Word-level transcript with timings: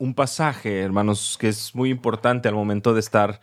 un 0.00 0.14
pasaje, 0.14 0.80
hermanos, 0.80 1.36
que 1.38 1.48
es 1.48 1.74
muy 1.74 1.90
importante 1.90 2.48
al 2.48 2.54
momento 2.54 2.94
de 2.94 3.00
estar 3.00 3.42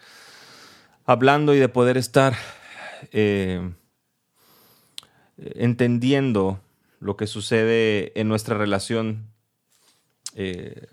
hablando 1.06 1.54
y 1.54 1.60
de 1.60 1.70
poder 1.70 1.98
estar 1.98 2.36
eh, 3.12 3.76
entendiendo 5.38 6.60
lo 7.00 7.16
que 7.16 7.28
sucede 7.28 8.12
en 8.20 8.28
nuestra 8.28 8.58
relación 8.58 9.28
eh, 10.34 10.88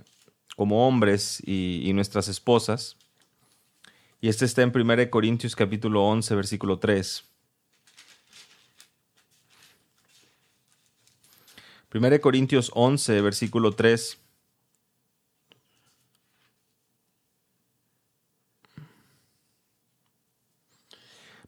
como 0.55 0.87
hombres 0.87 1.43
y, 1.47 1.91
nuestras 1.95 2.29
esposas. 2.29 2.99
Y 4.21 4.29
este 4.29 4.45
está 4.45 4.61
en 4.61 4.71
1 4.75 5.09
Corintios 5.09 5.57
capítulo 5.57 6.05
11, 6.05 6.35
versículo 6.35 6.79
3. 6.79 7.25
1 11.95 12.21
Corintios 12.21 12.71
11, 12.75 13.23
versículo 13.23 13.73
3. 13.73 14.24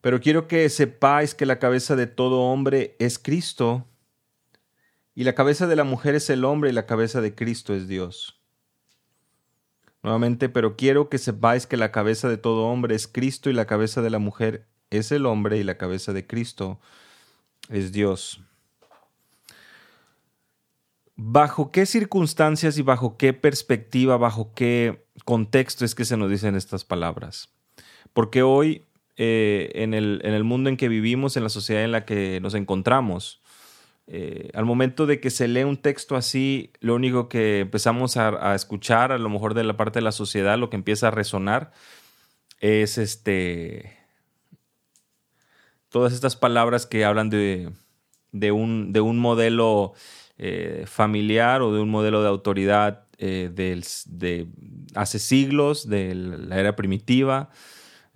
Pero 0.06 0.20
quiero 0.20 0.46
que 0.46 0.68
sepáis 0.68 1.34
que 1.34 1.46
la 1.46 1.58
cabeza 1.58 1.96
de 1.96 2.06
todo 2.06 2.42
hombre 2.42 2.94
es 3.00 3.18
Cristo, 3.18 3.88
y 5.16 5.24
la 5.24 5.34
cabeza 5.34 5.66
de 5.66 5.74
la 5.74 5.82
mujer 5.82 6.14
es 6.14 6.30
el 6.30 6.44
hombre, 6.44 6.70
y 6.70 6.72
la 6.72 6.86
cabeza 6.86 7.20
de 7.20 7.34
Cristo 7.34 7.74
es 7.74 7.88
Dios. 7.88 8.40
Nuevamente, 10.04 10.48
pero 10.48 10.76
quiero 10.76 11.08
que 11.08 11.18
sepáis 11.18 11.66
que 11.66 11.76
la 11.76 11.90
cabeza 11.90 12.28
de 12.28 12.36
todo 12.36 12.68
hombre 12.68 12.94
es 12.94 13.08
Cristo, 13.08 13.50
y 13.50 13.52
la 13.52 13.66
cabeza 13.66 14.00
de 14.00 14.10
la 14.10 14.20
mujer 14.20 14.68
es 14.90 15.10
el 15.10 15.26
hombre, 15.26 15.58
y 15.58 15.64
la 15.64 15.76
cabeza 15.76 16.12
de 16.12 16.24
Cristo 16.24 16.78
es 17.68 17.90
Dios. 17.90 18.40
¿Bajo 21.16 21.72
qué 21.72 21.84
circunstancias 21.84 22.78
y 22.78 22.82
bajo 22.82 23.16
qué 23.16 23.32
perspectiva, 23.32 24.16
bajo 24.18 24.54
qué 24.54 25.04
contexto 25.24 25.84
es 25.84 25.96
que 25.96 26.04
se 26.04 26.16
nos 26.16 26.30
dicen 26.30 26.54
estas 26.54 26.84
palabras? 26.84 27.48
Porque 28.12 28.44
hoy 28.44 28.85
eh, 29.18 29.70
en, 29.74 29.94
el, 29.94 30.20
en, 30.24 30.34
el, 30.34 30.44
mundo 30.44 30.68
en 30.68 30.76
que 30.76 30.88
vivimos, 30.88 31.36
en 31.36 31.42
la 31.42 31.48
sociedad 31.48 31.84
en 31.84 31.92
la 31.92 32.04
que 32.04 32.38
nos 32.42 32.54
encontramos. 32.54 33.40
Eh, 34.08 34.50
al 34.52 34.66
momento 34.66 35.06
de 35.06 35.20
que 35.20 35.30
se 35.30 35.48
lee 35.48 35.64
un 35.64 35.78
texto 35.78 36.16
así, 36.16 36.70
lo 36.80 36.94
único 36.94 37.28
que 37.28 37.60
empezamos 37.60 38.18
a, 38.18 38.54
escuchar, 38.54 39.12
a 39.12 39.18
lo 39.18 39.30
mejor 39.30 39.54
de 39.54 39.64
la 39.64 39.76
parte 39.76 40.00
de 40.00 40.04
la 40.04 40.12
sociedad, 40.12 40.58
lo 40.58 40.68
que 40.68 40.76
empieza 40.76 41.08
a 41.08 41.10
resonar 41.10 41.72
es 42.60 42.98
este. 42.98 43.96
Todas 45.88 46.12
estas 46.12 46.36
palabras 46.36 46.84
que 46.84 47.06
hablan 47.06 47.30
de, 47.30 47.70
de, 48.32 48.52
un, 48.52 48.92
de 48.92 49.00
un, 49.00 49.18
modelo 49.18 49.94
eh, 50.36 50.84
familiar 50.86 51.62
o 51.62 51.72
de 51.72 51.80
un 51.80 51.88
modelo 51.88 52.22
de 52.22 52.28
autoridad 52.28 53.06
de 53.18 54.46
hace 54.94 55.18
siglos, 55.18 55.88
de 55.88 56.14
la 56.14 56.60
era 56.60 56.76
primitiva, 56.76 57.48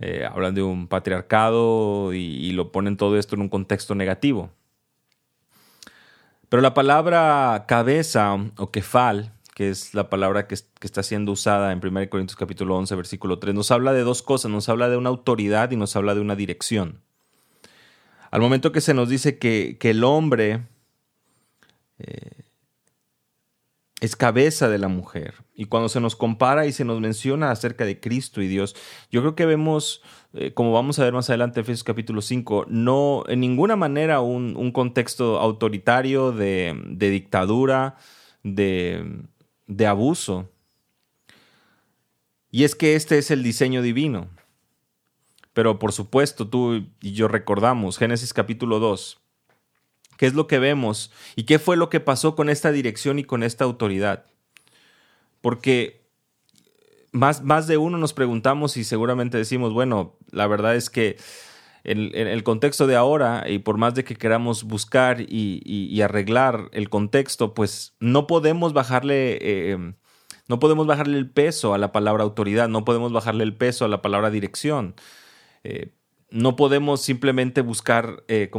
eh, 0.01 0.25
hablan 0.25 0.55
de 0.55 0.63
un 0.63 0.89
patriarcado 0.89 2.15
y, 2.15 2.53
lo 2.53 2.73
ponen 2.73 2.97
todo 2.97 3.19
esto 3.19 3.35
en 3.35 3.43
un 3.43 3.51
contexto 3.51 3.95
negativo. 3.95 4.51
Pero 6.49 6.63
la 6.63 6.73
palabra 6.73 7.67
cabeza 7.69 8.35
o 8.57 8.71
kefal, 8.71 9.35
que 9.55 9.69
es 9.69 9.93
la 9.93 10.09
palabra 10.09 10.47
que, 10.47 10.55
está 10.55 11.03
siendo 11.03 11.33
usada 11.33 11.71
en 11.71 11.87
1 11.87 12.09
Corintios 12.09 12.37
capítulo 12.37 12.77
11, 12.79 12.95
versículo 12.97 13.39
3, 13.39 13.55
nos 13.55 13.71
habla 13.71 13.93
de 13.93 14.01
dos 14.01 14.23
cosas, 14.23 14.51
nos 14.51 14.71
habla 14.71 14.89
de 14.89 14.97
una 14.97 15.11
autoridad 15.11 15.71
y 15.71 15.77
nos 15.77 15.95
habla 15.97 16.15
de 16.15 16.23
una 16.23 16.35
dirección. 16.35 17.03
Al 18.31 18.41
momento 18.41 18.73
que 18.73 18.81
se 18.81 18.95
nos 18.95 19.11
dice 19.11 19.39
que, 19.39 19.77
el 19.83 20.03
hombre 20.03 20.63
eh, 21.99 22.40
es 24.01 24.17
cabeza 24.17 24.69
de 24.69 24.79
la 24.79 24.89
mujer. 24.89 25.35
Y 25.55 25.67
cuando 25.67 25.89
se 25.89 26.01
nos 26.01 26.17
compara 26.17 26.67
y 26.67 26.73
se 26.73 26.85
nos 26.85 27.01
menciona 27.01 27.51
acerca 27.51 27.85
de 27.85 28.01
Cristo 28.01 28.41
y 28.41 28.49
Dios, 28.49 28.75
yo 29.11 29.21
creo 29.21 29.35
que 29.35 29.47
vemos, 29.47 30.03
eh, 30.33 30.53
como 30.55 30.73
vamos 30.73 30.99
a 30.99 31.05
ver 31.05 31.13
más 31.13 31.29
adelante 31.29 31.61
Efesios 31.61 31.85
capítulo 31.85 32.23
5, 32.23 32.67
no 32.69 33.25
en 33.29 33.41
ninguna 33.41 33.77
manera 33.77 34.21
un, 34.21 34.73
contexto 34.73 35.39
autoritario 35.39 36.33
de, 36.33 36.75
dictadura, 36.97 37.97
de, 38.43 39.21
de 39.67 39.87
abuso. 39.87 40.51
Y 42.51 42.65
es 42.65 42.75
que 42.75 42.97
este 42.97 43.19
es 43.19 43.31
el 43.31 43.43
diseño 43.43 43.83
divino. 43.83 44.29
Pero 45.53 45.79
por 45.79 45.93
supuesto, 45.93 46.49
tú 46.49 46.87
y 47.03 47.13
yo 47.13 47.29
recordamos 47.29 47.99
Génesis 47.99 48.33
capítulo 48.33 48.79
2, 48.79 49.20
qué 50.21 50.27
es 50.27 50.35
lo 50.35 50.47
que 50.47 50.59
vemos 50.59 51.11
y 51.35 51.45
qué 51.45 51.59
fue 51.59 51.79
lo 51.79 51.89
que 51.89 51.99
pasó 51.99 52.37
con 52.37 52.51
esta 52.51 52.73
dirección 52.73 53.19
y 53.19 53.25
con 53.25 53.43
esta 53.43 53.65
autoridad. 53.65 54.27
Porque 55.41 56.03
más, 57.11 57.43
más 57.43 57.67
de 57.67 57.79
uno 57.79 57.97
nos 57.97 58.13
preguntamos 58.13 58.77
y 58.77 58.85
seguramente 58.85 59.39
decimos, 59.39 59.73
bueno, 59.73 60.19
la 60.31 60.47
verdad 60.47 60.77
es 60.77 60.91
que 60.91 61.17
en, 61.85 62.15
el 62.15 62.43
contexto 62.43 62.87
de 62.87 62.97
ahora, 62.97 63.47
y 63.49 63.61
por 63.61 63.79
más 63.79 63.95
de 63.95 64.05
que 64.05 64.15
queramos 64.15 64.65
buscar 64.65 65.23
y, 65.23 65.99
arreglar 66.03 66.69
el 66.73 66.91
contexto, 66.91 67.55
pues 67.55 67.97
no 67.99 68.27
podemos 68.27 68.75
bajarle... 68.75 69.39
Eh, 69.41 69.95
no 70.49 70.59
podemos 70.59 70.87
bajarle 70.87 71.17
el 71.17 71.31
peso 71.31 71.73
a 71.73 71.79
la 71.79 71.93
palabra 71.93 72.25
autoridad, 72.25 72.69
no 72.69 72.85
podemos 72.85 73.11
bajarle 73.11 73.45
el 73.45 73.57
peso 73.57 73.87
a 73.87 73.89
la 73.89 74.03
palabra 74.03 74.31
dirección. 74.31 74.97
Eh, 75.65 75.95
no 76.31 76.57
podemos 76.57 77.01
simplemente 77.01 77.63
buscar 77.63 78.25
eh, 78.29 78.51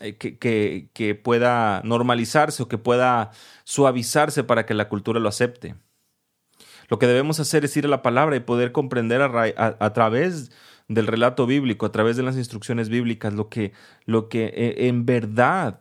que, 0.00 1.20
pueda 1.22 1.80
normalizarse 1.84 2.62
o 2.62 2.68
que 2.68 2.78
pueda 2.78 3.30
suavizarse 3.64 4.44
para 4.44 4.66
que 4.66 4.74
la 4.74 4.88
cultura 4.88 5.20
lo 5.20 5.28
acepte. 5.28 5.74
Lo 6.88 6.98
que 6.98 7.06
debemos 7.06 7.40
hacer 7.40 7.64
es 7.64 7.76
ir 7.76 7.86
a 7.86 7.88
la 7.88 8.02
palabra 8.02 8.36
y 8.36 8.40
poder 8.40 8.72
comprender 8.72 9.22
a, 9.22 9.92
través 9.92 10.50
del 10.88 11.06
relato 11.06 11.46
bíblico, 11.46 11.86
a 11.86 11.92
través 11.92 12.16
de 12.16 12.22
las 12.22 12.36
instrucciones 12.36 12.88
bíblicas, 12.88 13.32
lo 13.32 13.48
que, 13.48 13.72
lo 14.04 14.28
que 14.28 14.46
eh, 14.46 14.88
en 14.88 15.06
verdad 15.06 15.80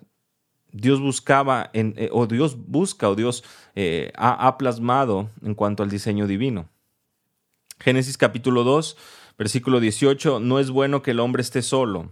Dios 0.71 1.01
buscaba, 1.01 1.69
en, 1.73 1.93
eh, 1.97 2.09
o 2.11 2.27
Dios 2.27 2.57
busca, 2.57 3.09
o 3.09 3.15
Dios 3.15 3.43
ha, 4.15 4.47
ha 4.47 4.57
plasmado 4.57 5.29
en 5.43 5.55
cuanto 5.55 5.83
al 5.83 5.89
diseño 5.89 6.27
divino. 6.27 6.69
Génesis 7.79 8.17
capítulo 8.17 8.63
2, 8.63 8.95
versículo 9.37 9.79
18, 9.79 10.39
no 10.39 10.59
es 10.59 10.69
bueno 10.69 11.01
que 11.01 11.11
el 11.11 11.19
hombre 11.19 11.41
esté 11.41 11.61
solo. 11.61 12.11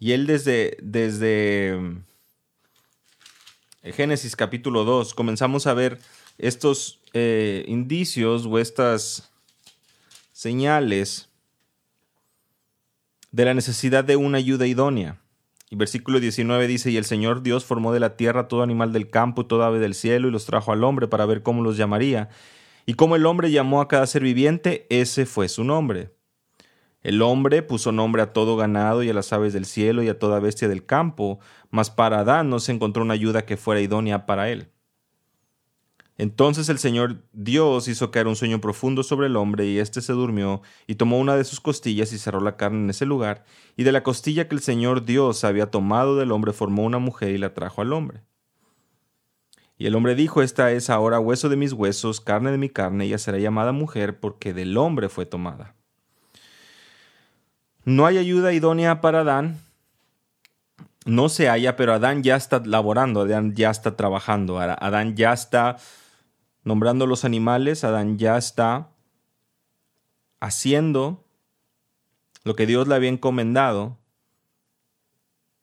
Y 0.00 0.12
él 0.12 0.26
desde, 0.26 0.78
desde 0.82 1.78
eh, 3.82 3.92
Génesis 3.92 4.34
capítulo 4.34 4.84
2 4.84 5.12
comenzamos 5.12 5.66
a 5.66 5.74
ver 5.74 5.98
estos 6.38 7.00
eh, 7.12 7.64
indicios 7.68 8.46
o 8.46 8.58
estas 8.58 9.30
señales 10.32 11.28
de 13.30 13.44
la 13.44 13.52
necesidad 13.52 14.02
de 14.02 14.16
una 14.16 14.38
ayuda 14.38 14.66
idónea. 14.66 15.20
Y 15.68 15.76
versículo 15.76 16.18
19 16.18 16.66
dice, 16.66 16.90
y 16.90 16.96
el 16.96 17.04
Señor 17.04 17.42
Dios 17.42 17.66
formó 17.66 17.92
de 17.92 18.00
la 18.00 18.16
tierra 18.16 18.48
todo 18.48 18.62
animal 18.62 18.94
del 18.94 19.10
campo 19.10 19.42
y 19.42 19.48
toda 19.48 19.66
ave 19.66 19.80
del 19.80 19.94
cielo 19.94 20.28
y 20.28 20.30
los 20.30 20.46
trajo 20.46 20.72
al 20.72 20.82
hombre 20.82 21.08
para 21.08 21.26
ver 21.26 21.42
cómo 21.42 21.62
los 21.62 21.76
llamaría. 21.76 22.30
Y 22.86 22.94
como 22.94 23.16
el 23.16 23.26
hombre 23.26 23.50
llamó 23.50 23.82
a 23.82 23.86
cada 23.86 24.06
ser 24.06 24.22
viviente, 24.22 24.86
ese 24.88 25.26
fue 25.26 25.50
su 25.50 25.62
nombre. 25.62 26.10
El 27.02 27.22
hombre 27.22 27.62
puso 27.62 27.92
nombre 27.92 28.20
a 28.20 28.32
todo 28.32 28.56
ganado 28.56 29.02
y 29.02 29.08
a 29.08 29.14
las 29.14 29.32
aves 29.32 29.54
del 29.54 29.64
cielo 29.64 30.02
y 30.02 30.08
a 30.08 30.18
toda 30.18 30.38
bestia 30.38 30.68
del 30.68 30.84
campo, 30.84 31.38
mas 31.70 31.90
para 31.90 32.20
Adán 32.20 32.50
no 32.50 32.60
se 32.60 32.72
encontró 32.72 33.02
una 33.02 33.14
ayuda 33.14 33.46
que 33.46 33.56
fuera 33.56 33.80
idónea 33.80 34.26
para 34.26 34.50
él. 34.50 34.68
Entonces 36.18 36.68
el 36.68 36.78
Señor 36.78 37.22
Dios 37.32 37.88
hizo 37.88 38.10
caer 38.10 38.26
un 38.26 38.36
sueño 38.36 38.60
profundo 38.60 39.02
sobre 39.02 39.28
el 39.28 39.36
hombre, 39.36 39.64
y 39.64 39.78
éste 39.78 40.02
se 40.02 40.12
durmió, 40.12 40.60
y 40.86 40.96
tomó 40.96 41.18
una 41.18 41.34
de 41.34 41.44
sus 41.44 41.60
costillas 41.60 42.12
y 42.12 42.18
cerró 42.18 42.40
la 42.42 42.58
carne 42.58 42.80
en 42.80 42.90
ese 42.90 43.06
lugar, 43.06 43.44
y 43.74 43.84
de 43.84 43.92
la 43.92 44.02
costilla 44.02 44.46
que 44.46 44.54
el 44.54 44.60
Señor 44.60 45.06
Dios 45.06 45.44
había 45.44 45.70
tomado 45.70 46.16
del 46.16 46.32
hombre 46.32 46.52
formó 46.52 46.84
una 46.84 46.98
mujer 46.98 47.30
y 47.30 47.38
la 47.38 47.54
trajo 47.54 47.80
al 47.80 47.94
hombre. 47.94 48.20
Y 49.78 49.86
el 49.86 49.94
hombre 49.94 50.14
dijo, 50.14 50.42
Esta 50.42 50.72
es 50.72 50.90
ahora 50.90 51.18
hueso 51.18 51.48
de 51.48 51.56
mis 51.56 51.72
huesos, 51.72 52.20
carne 52.20 52.50
de 52.50 52.58
mi 52.58 52.68
carne, 52.68 53.06
y 53.06 53.16
será 53.16 53.38
llamada 53.38 53.72
mujer, 53.72 54.20
porque 54.20 54.52
del 54.52 54.76
hombre 54.76 55.08
fue 55.08 55.24
tomada. 55.24 55.79
No 57.84 58.06
hay 58.06 58.18
ayuda 58.18 58.52
idónea 58.52 59.00
para 59.00 59.20
Adán. 59.20 59.58
No 61.06 61.28
se 61.28 61.48
halla, 61.48 61.76
pero 61.76 61.94
Adán 61.94 62.22
ya 62.22 62.36
está 62.36 62.62
laborando, 62.64 63.22
Adán 63.22 63.54
ya 63.54 63.70
está 63.70 63.96
trabajando, 63.96 64.58
Adán 64.58 65.16
ya 65.16 65.32
está 65.32 65.78
nombrando 66.62 67.06
los 67.06 67.24
animales, 67.24 67.84
Adán 67.84 68.18
ya 68.18 68.36
está 68.36 68.90
haciendo 70.40 71.24
lo 72.44 72.54
que 72.54 72.66
Dios 72.66 72.86
le 72.86 72.94
había 72.94 73.08
encomendado. 73.08 73.98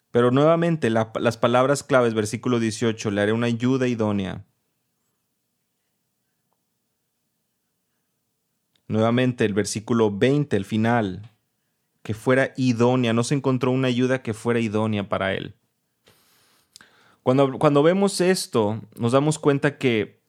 Pero 0.09 0.31
nuevamente 0.31 0.89
las 0.89 1.37
palabras 1.37 1.83
claves, 1.83 2.15
versículo 2.15 2.59
18, 2.59 3.11
le 3.11 3.21
haré 3.21 3.33
una 3.33 3.47
ayuda 3.47 3.87
idónea. 3.87 4.43
Nuevamente 8.87 9.45
el 9.45 9.53
versículo 9.53 10.09
20, 10.09 10.57
el 10.57 10.65
final, 10.65 11.29
que 12.07 12.13
fuera 12.13 12.53
idónea, 12.55 13.11
no 13.11 13.25
se 13.25 13.35
encontró 13.35 13.69
una 13.69 13.89
ayuda 13.89 14.21
que 14.21 14.33
fuera 14.33 14.61
idónea 14.61 15.09
para 15.09 15.33
él. 15.33 15.55
Cuando, 17.21 17.59
cuando 17.59 17.83
vemos 17.83 18.21
esto, 18.21 18.79
nos 18.97 19.11
damos 19.11 19.37
cuenta 19.37 19.77
que 19.77 20.21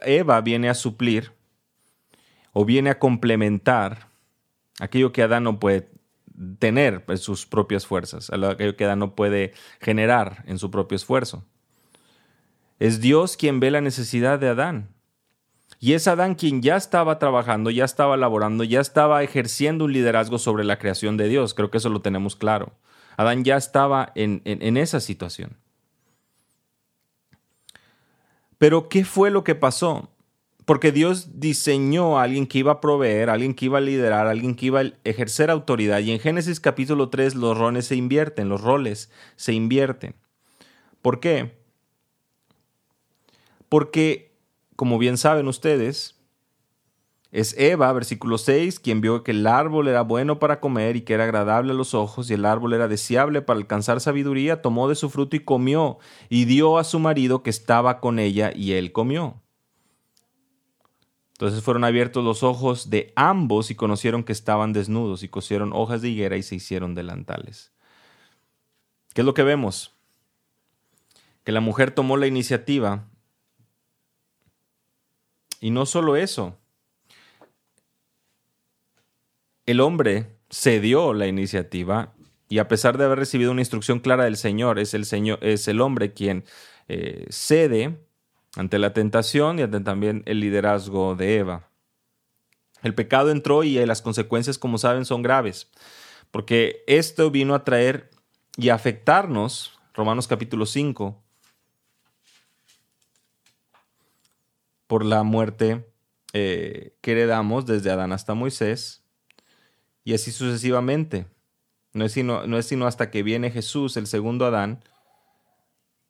Eva 0.00 0.40
viene 0.40 0.70
a 0.70 0.74
suplir 0.74 1.34
o 2.54 2.64
viene 2.64 2.88
a 2.88 2.98
complementar 2.98 4.08
aquello 4.78 5.12
que 5.12 5.22
Adán 5.22 5.44
no 5.44 5.60
puede 5.60 5.90
tener 6.58 7.04
en 7.08 7.18
sus 7.18 7.44
propias 7.44 7.86
fuerzas, 7.86 8.30
aquello 8.30 8.74
que 8.74 8.84
Adán 8.86 9.00
no 9.00 9.14
puede 9.14 9.52
generar 9.82 10.44
en 10.46 10.58
su 10.58 10.70
propio 10.70 10.96
esfuerzo. 10.96 11.44
Es 12.78 13.02
Dios 13.02 13.36
quien 13.36 13.60
ve 13.60 13.70
la 13.70 13.82
necesidad 13.82 14.38
de 14.38 14.48
Adán. 14.48 14.88
Y 15.82 15.94
es 15.94 16.06
Adán 16.06 16.34
quien 16.34 16.60
ya 16.60 16.76
estaba 16.76 17.18
trabajando, 17.18 17.70
ya 17.70 17.86
estaba 17.86 18.18
laborando, 18.18 18.64
ya 18.64 18.80
estaba 18.80 19.22
ejerciendo 19.22 19.86
un 19.86 19.94
liderazgo 19.94 20.38
sobre 20.38 20.62
la 20.62 20.78
creación 20.78 21.16
de 21.16 21.26
Dios. 21.26 21.54
Creo 21.54 21.70
que 21.70 21.78
eso 21.78 21.88
lo 21.88 22.02
tenemos 22.02 22.36
claro. 22.36 22.74
Adán 23.16 23.44
ya 23.44 23.56
estaba 23.56 24.12
en, 24.14 24.42
esa 24.76 25.00
situación. 25.00 25.56
Pero 28.58 28.90
¿qué 28.90 29.06
fue 29.06 29.30
lo 29.30 29.42
que 29.42 29.54
pasó? 29.54 30.10
Porque 30.66 30.92
Dios 30.92 31.40
diseñó 31.40 32.18
a 32.18 32.24
alguien 32.24 32.46
que 32.46 32.58
iba 32.58 32.72
a 32.72 32.80
proveer, 32.82 33.30
a 33.30 33.32
alguien 33.32 33.54
que 33.54 33.64
iba 33.64 33.78
a 33.78 33.80
liderar, 33.80 34.26
a 34.26 34.30
alguien 34.30 34.54
que 34.54 34.66
iba 34.66 34.80
a 34.80 34.92
ejercer 35.04 35.50
autoridad. 35.50 36.00
Y 36.00 36.12
en 36.12 36.20
Génesis 36.20 36.60
capítulo 36.60 37.08
3 37.08 37.34
los 37.36 37.56
roles 37.56 37.86
se 37.86 37.96
invierten, 37.96 38.50
los 38.50 38.60
roles 38.60 39.10
se 39.36 39.54
invierten. 39.54 40.14
¿Por 41.00 41.20
qué? 41.20 41.58
Porque, 43.70 44.29
como 44.80 44.96
bien 44.96 45.18
saben 45.18 45.46
ustedes, 45.46 46.18
es 47.32 47.54
Eva, 47.58 47.92
versículo 47.92 48.38
6, 48.38 48.80
quien 48.80 49.02
vio 49.02 49.22
que 49.22 49.32
el 49.32 49.46
árbol 49.46 49.88
era 49.88 50.00
bueno 50.00 50.38
para 50.38 50.58
comer 50.58 50.96
y 50.96 51.02
que 51.02 51.12
era 51.12 51.24
agradable 51.24 51.72
a 51.72 51.74
los 51.74 51.92
ojos 51.92 52.30
y 52.30 52.32
el 52.32 52.46
árbol 52.46 52.72
era 52.72 52.88
deseable 52.88 53.42
para 53.42 53.58
alcanzar 53.58 54.00
sabiduría, 54.00 54.62
tomó 54.62 54.88
de 54.88 54.94
su 54.94 55.10
fruto 55.10 55.36
y 55.36 55.40
comió 55.40 55.98
y 56.30 56.46
dio 56.46 56.78
a 56.78 56.84
su 56.84 56.98
marido 56.98 57.42
que 57.42 57.50
estaba 57.50 58.00
con 58.00 58.18
ella 58.18 58.52
y 58.56 58.72
él 58.72 58.90
comió. 58.90 59.42
Entonces 61.32 61.62
fueron 61.62 61.84
abiertos 61.84 62.24
los 62.24 62.42
ojos 62.42 62.88
de 62.88 63.12
ambos 63.16 63.70
y 63.70 63.74
conocieron 63.74 64.24
que 64.24 64.32
estaban 64.32 64.72
desnudos 64.72 65.22
y 65.22 65.28
cosieron 65.28 65.74
hojas 65.74 66.00
de 66.00 66.08
higuera 66.08 66.38
y 66.38 66.42
se 66.42 66.54
hicieron 66.54 66.94
delantales. 66.94 67.70
¿Qué 69.12 69.20
es 69.20 69.26
lo 69.26 69.34
que 69.34 69.42
vemos? 69.42 69.94
Que 71.44 71.52
la 71.52 71.60
mujer 71.60 71.90
tomó 71.90 72.16
la 72.16 72.26
iniciativa 72.26 73.10
y 75.60 75.70
no 75.70 75.86
solo 75.86 76.16
eso, 76.16 76.56
el 79.66 79.80
hombre 79.80 80.26
cedió 80.50 81.12
la 81.12 81.26
iniciativa 81.26 82.12
y 82.48 82.58
a 82.58 82.66
pesar 82.66 82.98
de 82.98 83.04
haber 83.04 83.18
recibido 83.18 83.52
una 83.52 83.60
instrucción 83.60 84.00
clara 84.00 84.24
del 84.24 84.36
Señor, 84.36 84.78
es 84.78 84.94
el, 84.94 85.04
señor, 85.04 85.38
es 85.42 85.68
el 85.68 85.80
hombre 85.80 86.12
quien 86.12 86.44
eh, 86.88 87.26
cede 87.28 88.00
ante 88.56 88.78
la 88.80 88.92
tentación 88.92 89.58
y 89.58 89.62
ante 89.62 89.80
también 89.80 90.24
el 90.26 90.40
liderazgo 90.40 91.14
de 91.14 91.36
Eva. 91.36 91.68
El 92.82 92.94
pecado 92.94 93.30
entró 93.30 93.62
y 93.62 93.74
las 93.86 94.02
consecuencias, 94.02 94.58
como 94.58 94.78
saben, 94.78 95.04
son 95.04 95.22
graves, 95.22 95.70
porque 96.30 96.82
esto 96.86 97.30
vino 97.30 97.54
a 97.54 97.62
traer 97.62 98.10
y 98.56 98.70
a 98.70 98.74
afectarnos, 98.74 99.78
Romanos 99.94 100.26
capítulo 100.26 100.66
5, 100.66 101.22
por 104.90 105.04
la 105.04 105.22
muerte 105.22 105.88
eh, 106.32 106.96
que 107.00 107.12
heredamos 107.12 107.64
desde 107.64 107.92
Adán 107.92 108.10
hasta 108.10 108.34
Moisés, 108.34 109.04
y 110.02 110.14
así 110.14 110.32
sucesivamente. 110.32 111.28
No 111.92 112.04
es, 112.04 112.10
sino, 112.10 112.44
no 112.48 112.58
es 112.58 112.66
sino 112.66 112.88
hasta 112.88 113.08
que 113.08 113.22
viene 113.22 113.52
Jesús, 113.52 113.96
el 113.96 114.08
segundo 114.08 114.46
Adán, 114.46 114.82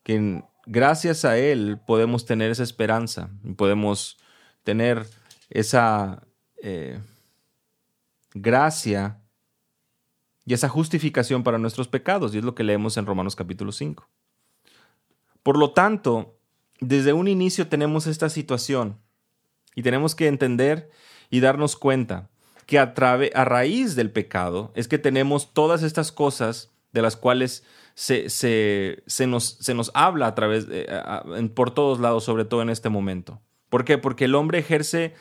que 0.03 0.43
gracias 0.65 1.27
a 1.27 1.37
Él 1.37 1.79
podemos 1.87 2.25
tener 2.25 2.51
esa 2.51 2.63
esperanza, 2.63 3.29
podemos 3.59 4.17
tener 4.63 5.07
esa 5.51 6.27
eh, 6.63 7.01
gracia 8.33 9.21
y 10.47 10.55
esa 10.55 10.71
justificación 10.71 11.43
para 11.43 11.59
nuestros 11.59 11.87
pecados, 11.87 12.35
y 12.35 12.39
es 12.39 12.45
lo 12.45 12.55
que 12.55 12.65
leemos 12.65 12.97
en 12.97 13.05
Romanos 13.05 13.37
capítulo 13.37 13.73
5. 13.73 14.09
Por 15.43 15.59
lo 15.59 15.75
tanto, 15.75 16.40
desde 16.81 17.13
un 17.13 17.29
inicio 17.29 17.69
tenemos 17.69 18.07
esta 18.07 18.29
situación 18.29 18.99
y 19.75 19.83
tenemos 19.83 20.15
que 20.15 20.27
entender 20.27 20.91
y 21.31 21.41
darnos 21.41 21.77
cuenta 21.77 22.31
que 22.67 22.79
a, 22.79 22.95
a 23.35 23.45
raíz 23.45 23.97
del 23.97 24.11
pecado 24.11 24.73
es 24.75 24.89
que 24.89 24.99
tenemos 24.99 25.53
todas 25.53 25.83
estas 25.83 26.13
cosas 26.13 26.71
de 26.93 27.03
las 27.03 27.17
cuales 27.17 27.65
se, 27.95 28.31
se, 28.31 29.27
nos, 29.27 29.45
se 29.45 29.75
nos, 29.75 29.91
habla 29.95 30.29
a 30.29 30.35
través 30.35 30.67
por 31.55 31.73
todos 31.73 32.01
lados, 32.01 32.25
sobre 32.25 32.45
todo 32.45 32.63
en 32.63 32.71
este 32.71 32.89
momento. 32.89 33.41
¿Por 33.69 33.85
qué? 33.85 33.99
Porque 33.99 34.25
el 34.25 34.35
hombre 34.35 34.59
ejerce, 34.59 35.15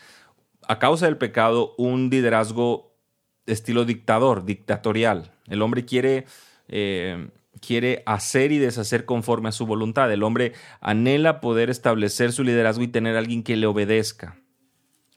a 0.67 0.79
causa 0.79 1.06
del 1.06 1.17
pecado, 1.17 1.75
un 1.77 2.09
liderazgo 2.09 2.95
estilo 3.45 3.85
dictador, 3.85 4.45
dictatorial. 4.45 5.31
El 5.47 5.61
hombre 5.61 5.85
quiere 5.85 6.25
eh, 6.67 7.29
quiere 7.59 8.03
hacer 8.06 8.51
y 8.51 8.57
deshacer 8.57 9.06
conforme 9.06 9.50
a 9.50 9.53
su 9.53 9.65
voluntad. 9.65 10.11
El 10.11 10.23
hombre 10.23 10.53
anhela 10.81 11.41
poder 11.41 11.69
establecer 11.69 12.31
su 12.31 12.44
liderazgo 12.44 12.83
y 12.83 12.88
tener 12.88 13.15
a 13.15 13.19
alguien 13.19 13.44
que 13.44 13.56
le 13.56 13.67
obedezca. 13.67 14.38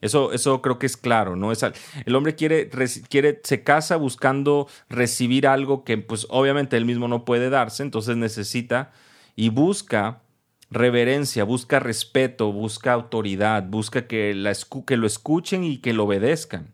Eso, 0.03 0.33
eso 0.33 0.61
creo 0.61 0.79
que 0.79 0.85
es 0.85 0.97
claro, 0.97 1.37
¿no? 1.37 1.53
Es, 1.53 1.63
el 1.63 2.15
hombre 2.15 2.35
quiere, 2.35 2.69
quiere, 3.07 3.39
se 3.45 3.63
casa 3.63 3.95
buscando 3.95 4.67
recibir 4.89 5.47
algo 5.47 5.85
que 5.85 5.97
pues 5.97 6.27
obviamente 6.29 6.75
él 6.75 6.83
mismo 6.83 7.07
no 7.07 7.23
puede 7.23 7.49
darse, 7.49 7.83
entonces 7.83 8.17
necesita 8.17 8.91
y 9.37 9.47
busca 9.47 10.21
reverencia, 10.69 11.45
busca 11.45 11.79
respeto, 11.79 12.51
busca 12.51 12.91
autoridad, 12.91 13.63
busca 13.63 14.05
que, 14.05 14.33
la, 14.33 14.53
que 14.85 14.97
lo 14.97 15.07
escuchen 15.07 15.63
y 15.63 15.77
que 15.77 15.93
lo 15.93 16.03
obedezcan. 16.03 16.73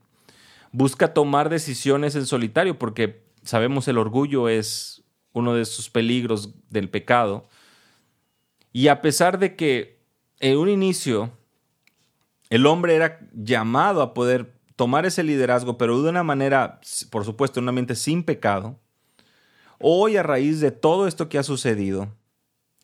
Busca 0.71 1.13
tomar 1.13 1.49
decisiones 1.49 2.15
en 2.15 2.25
solitario 2.25 2.79
porque 2.79 3.21
sabemos 3.43 3.87
el 3.87 3.99
orgullo 3.99 4.49
es 4.49 4.98
uno 5.39 5.53
de 5.55 5.65
sus 5.65 5.89
peligros 5.89 6.53
del 6.69 6.89
pecado. 6.89 7.47
Y 8.71 8.87
a 8.87 9.01
pesar 9.01 9.39
de 9.39 9.55
que 9.55 9.99
en 10.39 10.57
un 10.57 10.69
inicio 10.69 11.31
el 12.49 12.65
hombre 12.65 12.95
era 12.95 13.19
llamado 13.33 14.01
a 14.01 14.13
poder 14.13 14.53
tomar 14.75 15.05
ese 15.05 15.23
liderazgo, 15.23 15.77
pero 15.77 16.01
de 16.01 16.09
una 16.09 16.23
manera, 16.23 16.79
por 17.11 17.25
supuesto, 17.25 17.59
en 17.59 17.65
una 17.65 17.71
mente 17.71 17.95
sin 17.95 18.23
pecado, 18.23 18.79
hoy 19.79 20.17
a 20.17 20.23
raíz 20.23 20.59
de 20.59 20.71
todo 20.71 21.07
esto 21.07 21.29
que 21.29 21.37
ha 21.37 21.43
sucedido, 21.43 22.15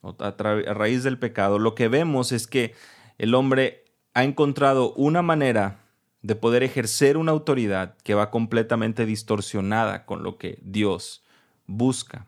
a 0.02 0.34
raíz 0.74 1.02
del 1.02 1.18
pecado, 1.18 1.58
lo 1.58 1.74
que 1.74 1.88
vemos 1.88 2.32
es 2.32 2.46
que 2.46 2.74
el 3.18 3.34
hombre 3.34 3.84
ha 4.14 4.24
encontrado 4.24 4.92
una 4.92 5.22
manera 5.22 5.80
de 6.22 6.36
poder 6.36 6.62
ejercer 6.62 7.16
una 7.16 7.32
autoridad 7.32 7.96
que 8.02 8.14
va 8.14 8.30
completamente 8.30 9.06
distorsionada 9.06 10.04
con 10.06 10.22
lo 10.22 10.38
que 10.38 10.58
Dios 10.62 11.24
busca 11.66 12.26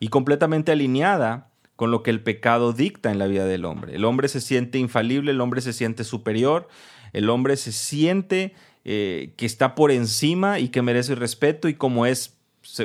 y 0.00 0.08
completamente 0.08 0.72
alineada 0.72 1.50
con 1.76 1.90
lo 1.90 2.02
que 2.02 2.10
el 2.10 2.22
pecado 2.22 2.72
dicta 2.72 3.10
en 3.10 3.18
la 3.18 3.26
vida 3.26 3.46
del 3.46 3.64
hombre. 3.64 3.96
El 3.96 4.04
hombre 4.04 4.28
se 4.28 4.40
siente 4.40 4.78
infalible, 4.78 5.32
el 5.32 5.40
hombre 5.40 5.60
se 5.60 5.72
siente 5.72 6.04
superior, 6.04 6.68
el 7.12 7.30
hombre 7.30 7.56
se 7.56 7.72
siente 7.72 8.54
eh, 8.84 9.32
que 9.36 9.46
está 9.46 9.74
por 9.74 9.90
encima 9.90 10.60
y 10.60 10.68
que 10.68 10.82
merece 10.82 11.14
respeto 11.14 11.68
y 11.68 11.74
como 11.74 12.06
es 12.06 12.36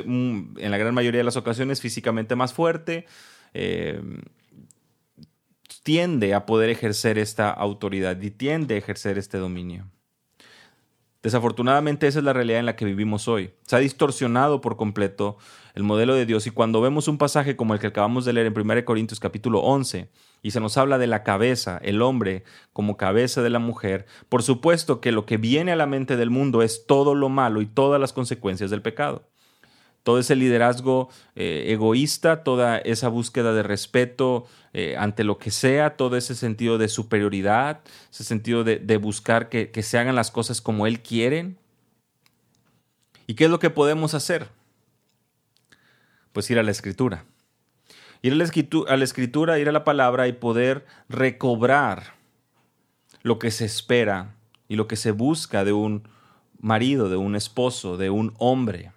mm, 0.04 0.58
en 0.58 0.70
la 0.70 0.78
gran 0.78 0.94
mayoría 0.94 1.18
de 1.18 1.24
las 1.24 1.36
ocasiones 1.36 1.80
físicamente 1.80 2.36
más 2.36 2.52
fuerte, 2.52 3.06
eh, 3.54 4.00
tiende 5.82 6.34
a 6.34 6.46
poder 6.46 6.70
ejercer 6.70 7.18
esta 7.18 7.50
autoridad 7.50 8.20
y 8.20 8.30
tiende 8.30 8.74
a 8.74 8.78
ejercer 8.78 9.18
este 9.18 9.38
dominio. 9.38 9.86
Desafortunadamente 11.22 12.06
esa 12.06 12.20
es 12.20 12.24
la 12.24 12.32
realidad 12.32 12.60
en 12.60 12.66
la 12.66 12.76
que 12.76 12.86
vivimos 12.86 13.28
hoy. 13.28 13.52
Se 13.66 13.76
ha 13.76 13.78
distorsionado 13.78 14.62
por 14.62 14.76
completo 14.76 15.36
el 15.74 15.82
modelo 15.82 16.14
de 16.14 16.24
Dios 16.24 16.46
y 16.46 16.50
cuando 16.50 16.80
vemos 16.80 17.08
un 17.08 17.18
pasaje 17.18 17.56
como 17.56 17.74
el 17.74 17.80
que 17.80 17.88
acabamos 17.88 18.24
de 18.24 18.32
leer 18.32 18.46
en 18.46 18.58
1 18.58 18.84
Corintios 18.86 19.20
capítulo 19.20 19.60
11 19.60 20.08
y 20.40 20.52
se 20.52 20.60
nos 20.60 20.78
habla 20.78 20.96
de 20.96 21.06
la 21.06 21.22
cabeza, 21.22 21.78
el 21.82 22.00
hombre 22.00 22.44
como 22.72 22.96
cabeza 22.96 23.42
de 23.42 23.50
la 23.50 23.58
mujer, 23.58 24.06
por 24.30 24.42
supuesto 24.42 25.02
que 25.02 25.12
lo 25.12 25.26
que 25.26 25.36
viene 25.36 25.72
a 25.72 25.76
la 25.76 25.86
mente 25.86 26.16
del 26.16 26.30
mundo 26.30 26.62
es 26.62 26.86
todo 26.86 27.14
lo 27.14 27.28
malo 27.28 27.60
y 27.60 27.66
todas 27.66 28.00
las 28.00 28.14
consecuencias 28.14 28.70
del 28.70 28.80
pecado 28.80 29.28
todo 30.02 30.18
ese 30.18 30.36
liderazgo 30.36 31.10
eh, 31.34 31.66
egoísta, 31.68 32.42
toda 32.42 32.78
esa 32.78 33.08
búsqueda 33.08 33.52
de 33.52 33.62
respeto 33.62 34.46
eh, 34.72 34.96
ante 34.96 35.24
lo 35.24 35.38
que 35.38 35.50
sea, 35.50 35.96
todo 35.96 36.16
ese 36.16 36.34
sentido 36.34 36.78
de 36.78 36.88
superioridad, 36.88 37.80
ese 38.10 38.24
sentido 38.24 38.64
de, 38.64 38.96
buscar 38.96 39.48
que, 39.48 39.82
se 39.82 39.98
hagan 39.98 40.14
las 40.14 40.30
cosas 40.30 40.60
como 40.60 40.86
Él 40.86 41.00
quiere. 41.00 41.54
¿Y 43.26 43.34
qué 43.34 43.44
es 43.44 43.50
lo 43.50 43.58
que 43.58 43.70
podemos 43.70 44.14
hacer? 44.14 44.48
Pues 46.32 46.50
ir 46.50 46.58
a 46.58 46.62
la 46.62 46.70
escritura. 46.70 47.24
Ir 48.22 48.32
a 48.32 48.36
la 48.36 48.44
a 48.44 48.96
la 48.96 49.04
escritura, 49.04 49.58
ir 49.58 49.68
a 49.68 49.72
la 49.72 49.84
palabra 49.84 50.28
y 50.28 50.32
poder 50.32 50.86
recobrar 51.08 52.14
lo 53.22 53.38
que 53.38 53.50
se 53.50 53.64
espera 53.64 54.34
y 54.68 54.76
lo 54.76 54.86
que 54.86 54.96
se 54.96 55.10
busca 55.10 55.64
de 55.64 55.72
un 55.72 56.08
marido, 56.58 57.08
de 57.08 57.16
un 57.16 57.34
esposo, 57.34 57.96
de 57.96 58.10
un 58.10 58.34
hombre. 58.38 58.92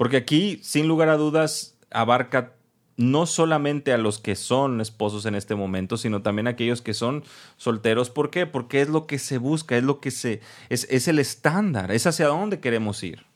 Porque 0.00 0.16
aquí, 0.16 0.58
sin 0.62 0.88
lugar 0.88 1.10
a 1.10 1.18
dudas, 1.18 1.76
abarca 1.90 2.54
no 2.96 3.26
solamente 3.26 3.92
a 3.92 3.98
los 3.98 4.18
que 4.18 4.34
son 4.34 4.80
esposos 4.80 5.26
en 5.26 5.34
este 5.34 5.54
momento, 5.54 5.98
sino 5.98 6.22
también 6.22 6.46
a 6.46 6.52
aquellos 6.52 6.80
que 6.80 6.94
son 6.94 7.22
solteros. 7.58 8.08
¿Por 8.08 8.30
qué? 8.30 8.46
Porque 8.46 8.80
es 8.80 8.88
lo 8.88 9.06
que 9.06 9.18
se 9.18 9.36
busca, 9.36 9.76
es 9.76 9.84
lo 9.84 10.00
que 10.00 10.10
se. 10.10 10.40
es, 10.70 11.06
el 11.06 11.18
estándar, 11.18 11.92
es 11.92 12.06
hacia 12.06 12.28
dónde 12.28 12.60
queremos 12.60 13.02
ir. 13.02 13.26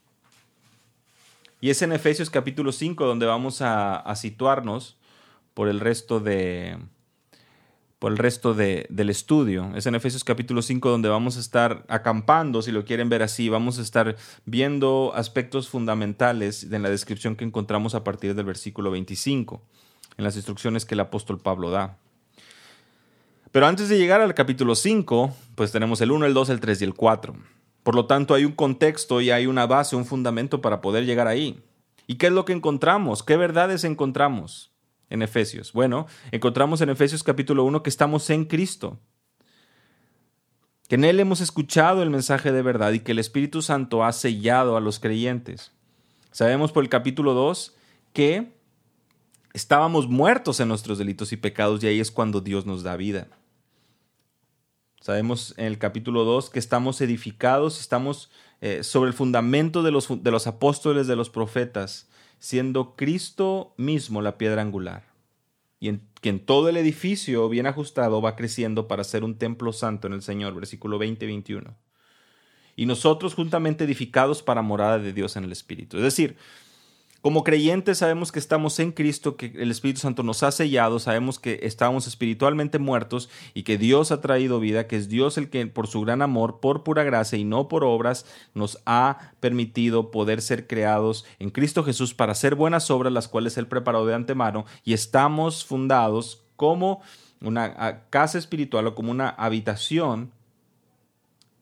Y 1.60 1.68
es 1.68 1.82
en 1.82 1.92
Efesios 1.92 2.30
capítulo 2.30 2.72
5 2.72 3.04
donde 3.04 3.26
vamos 3.26 3.60
a 3.60 4.10
situarnos 4.16 4.96
por 5.52 5.68
el 5.68 5.80
resto 5.80 6.18
de, 6.18 6.78
el 8.08 8.18
resto 8.18 8.54
de, 8.54 8.86
del 8.90 9.10
estudio. 9.10 9.72
Es 9.74 9.86
en 9.86 9.94
Efesios 9.94 10.24
capítulo 10.24 10.62
5 10.62 10.90
donde 10.90 11.08
vamos 11.08 11.36
a 11.36 11.40
estar 11.40 11.84
acampando, 11.88 12.62
si 12.62 12.72
lo 12.72 12.84
quieren 12.84 13.08
ver 13.08 13.22
así, 13.22 13.48
vamos 13.48 13.78
a 13.78 13.82
estar 13.82 14.16
viendo 14.44 15.12
aspectos 15.14 15.68
fundamentales 15.68 16.70
de 16.70 16.78
la 16.78 16.90
descripción 16.90 17.36
que 17.36 17.44
encontramos 17.44 17.94
a 17.94 18.04
partir 18.04 18.34
del 18.34 18.44
versículo 18.44 18.90
25, 18.90 19.62
en 20.16 20.24
las 20.24 20.36
instrucciones 20.36 20.84
que 20.84 20.94
el 20.94 21.00
apóstol 21.00 21.38
Pablo 21.40 21.70
da. 21.70 21.98
Pero 23.52 23.66
antes 23.66 23.88
de 23.88 23.98
llegar 23.98 24.20
al 24.20 24.34
capítulo 24.34 24.74
5, 24.74 25.32
pues 25.54 25.70
tenemos 25.70 26.00
el 26.00 26.10
1, 26.10 26.26
el 26.26 26.34
2, 26.34 26.48
el 26.50 26.60
3 26.60 26.80
y 26.80 26.84
el 26.84 26.94
4. 26.94 27.36
Por 27.84 27.94
lo 27.94 28.06
tanto, 28.06 28.34
hay 28.34 28.44
un 28.44 28.52
contexto 28.52 29.20
y 29.20 29.30
hay 29.30 29.46
una 29.46 29.66
base, 29.66 29.94
un 29.94 30.06
fundamento 30.06 30.60
para 30.60 30.80
poder 30.80 31.06
llegar 31.06 31.28
ahí. 31.28 31.62
¿Y 32.08 32.16
qué 32.16 32.26
es 32.26 32.32
lo 32.32 32.44
que 32.44 32.52
encontramos? 32.52 33.22
¿Qué 33.22 33.36
verdades 33.36 33.84
encontramos? 33.84 34.73
En 35.14 35.22
Efesios? 35.22 35.72
Bueno, 35.72 36.06
encontramos 36.32 36.80
en 36.80 36.90
Efesios 36.90 37.22
capítulo 37.22 37.64
1 37.64 37.82
que 37.82 37.90
estamos 37.90 38.28
en 38.30 38.44
Cristo, 38.44 38.98
que 40.88 40.96
en 40.96 41.04
Él 41.04 41.18
hemos 41.20 41.40
escuchado 41.40 42.02
el 42.02 42.10
mensaje 42.10 42.52
de 42.52 42.62
verdad 42.62 42.92
y 42.92 43.00
que 43.00 43.12
el 43.12 43.18
Espíritu 43.18 43.62
Santo 43.62 44.04
ha 44.04 44.12
sellado 44.12 44.76
a 44.76 44.80
los 44.80 45.00
creyentes. 45.00 45.72
Sabemos 46.30 46.72
por 46.72 46.82
el 46.82 46.90
capítulo 46.90 47.32
2 47.32 47.74
que 48.12 48.52
estábamos 49.54 50.08
muertos 50.08 50.60
en 50.60 50.68
nuestros 50.68 50.98
delitos 50.98 51.32
y 51.32 51.36
pecados 51.36 51.82
y 51.82 51.86
ahí 51.86 52.00
es 52.00 52.10
cuando 52.10 52.40
Dios 52.40 52.66
nos 52.66 52.82
da 52.82 52.96
vida. 52.96 53.28
Sabemos 55.00 55.54
en 55.58 55.66
el 55.66 55.78
capítulo 55.78 56.24
2 56.24 56.50
que 56.50 56.58
estamos 56.58 57.00
edificados, 57.00 57.78
estamos 57.78 58.30
eh, 58.60 58.82
sobre 58.82 59.08
el 59.08 59.14
fundamento 59.14 59.82
de 59.82 59.90
los, 59.90 60.22
de 60.22 60.30
los 60.30 60.46
apóstoles, 60.46 61.06
de 61.06 61.14
los 61.14 61.30
profetas, 61.30 62.08
siendo 62.44 62.94
Cristo 62.94 63.72
mismo 63.78 64.20
la 64.20 64.36
piedra 64.36 64.60
angular, 64.60 65.02
y 65.80 65.88
en, 65.88 66.02
que 66.20 66.28
en 66.28 66.40
todo 66.40 66.68
el 66.68 66.76
edificio 66.76 67.48
bien 67.48 67.66
ajustado 67.66 68.20
va 68.20 68.36
creciendo 68.36 68.86
para 68.86 69.02
ser 69.02 69.24
un 69.24 69.38
templo 69.38 69.72
santo 69.72 70.08
en 70.08 70.12
el 70.12 70.20
Señor, 70.20 70.54
versículo 70.54 70.98
20-21. 70.98 71.74
Y 72.76 72.84
nosotros 72.84 73.32
juntamente 73.32 73.84
edificados 73.84 74.42
para 74.42 74.60
morada 74.60 74.98
de 74.98 75.14
Dios 75.14 75.36
en 75.36 75.44
el 75.44 75.52
Espíritu. 75.52 75.96
Es 75.96 76.02
decir, 76.02 76.36
como 77.24 77.42
creyentes 77.42 77.96
sabemos 77.96 78.32
que 78.32 78.38
estamos 78.38 78.78
en 78.80 78.92
Cristo, 78.92 79.38
que 79.38 79.46
el 79.56 79.70
Espíritu 79.70 80.00
Santo 80.00 80.22
nos 80.22 80.42
ha 80.42 80.52
sellado, 80.52 80.98
sabemos 80.98 81.38
que 81.38 81.60
estamos 81.62 82.06
espiritualmente 82.06 82.78
muertos 82.78 83.30
y 83.54 83.62
que 83.62 83.78
Dios 83.78 84.12
ha 84.12 84.20
traído 84.20 84.60
vida, 84.60 84.86
que 84.86 84.96
es 84.96 85.08
Dios 85.08 85.38
el 85.38 85.48
que 85.48 85.66
por 85.66 85.86
su 85.86 86.02
gran 86.02 86.20
amor, 86.20 86.60
por 86.60 86.82
pura 86.82 87.02
gracia 87.02 87.38
y 87.38 87.44
no 87.44 87.66
por 87.66 87.82
obras, 87.82 88.26
nos 88.52 88.78
ha 88.84 89.32
permitido 89.40 90.10
poder 90.10 90.42
ser 90.42 90.66
creados 90.66 91.24
en 91.38 91.48
Cristo 91.48 91.82
Jesús 91.82 92.12
para 92.12 92.32
hacer 92.32 92.56
buenas 92.56 92.90
obras, 92.90 93.10
las 93.10 93.26
cuales 93.26 93.56
Él 93.56 93.68
preparó 93.68 94.04
de 94.04 94.12
antemano, 94.12 94.66
y 94.84 94.92
estamos 94.92 95.64
fundados 95.64 96.44
como 96.56 97.00
una 97.40 98.02
casa 98.10 98.36
espiritual 98.36 98.88
o 98.88 98.94
como 98.94 99.10
una 99.10 99.30
habitación 99.30 100.30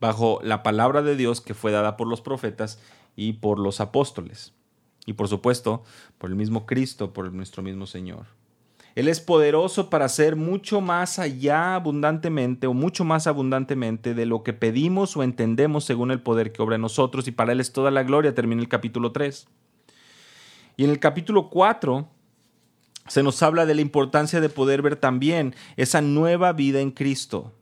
bajo 0.00 0.40
la 0.42 0.64
palabra 0.64 1.02
de 1.02 1.14
Dios 1.14 1.40
que 1.40 1.54
fue 1.54 1.71
dada 1.71 1.97
por 1.97 2.09
los 2.09 2.21
profetas 2.21 2.81
y 3.14 3.35
por 3.35 3.61
los 3.61 3.81
apóstoles 3.81 4.54
y 5.06 5.14
por 5.14 5.28
supuesto 5.28 5.82
por 6.18 6.30
el 6.30 6.37
mismo 6.37 6.66
Cristo, 6.66 7.12
por 7.12 7.32
nuestro 7.32 7.62
mismo 7.62 7.87
Señor. 7.87 8.26
Él 8.94 9.09
es 9.09 9.21
poderoso 9.21 9.88
para 9.88 10.04
hacer 10.04 10.37
mucho 10.37 10.82
más 10.82 11.18
allá 11.18 11.75
abundantemente 11.75 12.66
o 12.66 12.75
mucho 12.75 13.04
más 13.04 13.26
abundantemente 13.26 14.12
de 14.12 14.26
lo 14.26 14.42
que 14.42 14.52
pedimos 14.52 15.16
o 15.16 15.23
entendemos 15.23 15.85
según 15.85 16.11
el 16.11 16.21
poder 16.21 16.52
que 16.52 16.61
obra 16.61 16.76
en 16.76 16.82
nosotros 16.82 17.26
y 17.26 17.32
para 17.32 17.52
Él 17.52 17.61
es 17.61 17.73
toda 17.73 17.90
la 17.90 18.02
gloria, 18.02 18.35
termina 18.35 18.61
el 18.61 18.68
capítulo 18.68 19.12
3. 19.12 19.49
Y 20.76 20.85
en 20.85 20.90
el 20.90 20.99
capítulo 20.99 21.49
4 21.49 22.06
se 23.09 23.23
nos 23.23 23.42
habla 23.42 23.64
de 23.64 23.75
la 23.75 23.80
importancia 23.80 24.40
de 24.40 24.50
poder 24.50 24.82
ver 24.82 24.97
también 24.97 25.54
esa 25.76 26.02
nueva 26.02 26.52
vida 26.52 26.80
en 26.80 26.90
Cristo, 26.90 27.52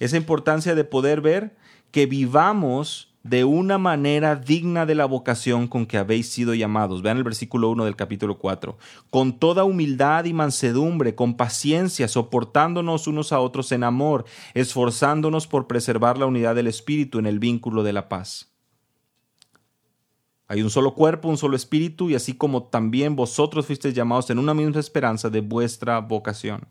esa 0.00 0.16
importancia 0.16 0.74
de 0.74 0.84
poder 0.84 1.20
ver 1.20 1.56
que 1.92 2.06
vivamos 2.06 3.11
de 3.22 3.44
una 3.44 3.78
manera 3.78 4.36
digna 4.36 4.84
de 4.84 4.94
la 4.94 5.04
vocación 5.04 5.68
con 5.68 5.86
que 5.86 5.98
habéis 5.98 6.30
sido 6.30 6.54
llamados. 6.54 7.02
Vean 7.02 7.18
el 7.18 7.24
versículo 7.24 7.70
1 7.70 7.84
del 7.84 7.96
capítulo 7.96 8.38
4. 8.38 8.76
Con 9.10 9.38
toda 9.38 9.64
humildad 9.64 10.24
y 10.24 10.32
mansedumbre, 10.32 11.14
con 11.14 11.36
paciencia, 11.36 12.08
soportándonos 12.08 13.06
unos 13.06 13.32
a 13.32 13.40
otros 13.40 13.70
en 13.72 13.84
amor, 13.84 14.24
esforzándonos 14.54 15.46
por 15.46 15.66
preservar 15.66 16.18
la 16.18 16.26
unidad 16.26 16.54
del 16.54 16.66
Espíritu 16.66 17.18
en 17.18 17.26
el 17.26 17.38
vínculo 17.38 17.82
de 17.82 17.92
la 17.92 18.08
paz. 18.08 18.52
Hay 20.48 20.60
un 20.60 20.68
solo 20.68 20.94
cuerpo, 20.94 21.28
un 21.28 21.38
solo 21.38 21.56
espíritu, 21.56 22.10
y 22.10 22.14
así 22.14 22.34
como 22.34 22.64
también 22.64 23.16
vosotros 23.16 23.64
fuisteis 23.64 23.94
llamados 23.94 24.28
en 24.28 24.38
una 24.38 24.52
misma 24.52 24.80
esperanza 24.80 25.30
de 25.30 25.40
vuestra 25.40 25.98
vocación. 26.00 26.66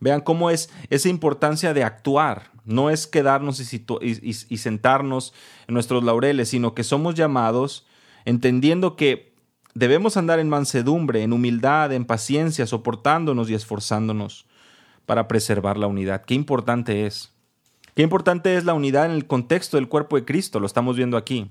Vean 0.00 0.20
cómo 0.20 0.50
es 0.50 0.68
esa 0.90 1.08
importancia 1.08 1.72
de 1.72 1.82
actuar. 1.82 2.50
No 2.64 2.90
es 2.90 3.06
quedarnos 3.06 3.60
y, 3.60 4.56
sentarnos 4.56 5.34
en 5.66 5.74
nuestros 5.74 6.02
laureles, 6.02 6.48
sino 6.48 6.74
que 6.74 6.84
somos 6.84 7.14
llamados 7.14 7.86
entendiendo 8.24 8.96
que 8.96 9.34
debemos 9.74 10.16
andar 10.16 10.38
en 10.38 10.48
mansedumbre, 10.48 11.22
en 11.22 11.32
humildad, 11.32 11.92
en 11.92 12.06
paciencia, 12.06 12.66
soportándonos 12.66 13.50
y 13.50 13.54
esforzándonos 13.54 14.46
para 15.04 15.28
preservar 15.28 15.76
la 15.76 15.86
unidad. 15.86 16.24
Qué 16.24 16.34
importante 16.34 17.06
es. 17.06 17.32
Qué 17.94 18.02
importante 18.02 18.56
es 18.56 18.64
la 18.64 18.74
unidad 18.74 19.06
en 19.06 19.12
el 19.12 19.26
contexto 19.26 19.76
del 19.76 19.88
cuerpo 19.88 20.16
de 20.16 20.24
Cristo, 20.24 20.58
lo 20.58 20.66
estamos 20.66 20.96
viendo 20.96 21.16
aquí. 21.16 21.50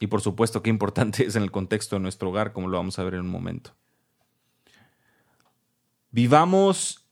Y 0.00 0.06
por 0.06 0.20
supuesto, 0.20 0.62
qué 0.62 0.70
importante 0.70 1.24
es 1.26 1.36
en 1.36 1.42
el 1.42 1.50
contexto 1.50 1.96
de 1.96 2.00
nuestro 2.00 2.30
hogar, 2.30 2.52
como 2.52 2.68
lo 2.68 2.78
vamos 2.78 2.98
a 2.98 3.04
ver 3.04 3.14
en 3.14 3.20
un 3.20 3.30
momento. 3.30 3.74
Vivamos 6.10 7.07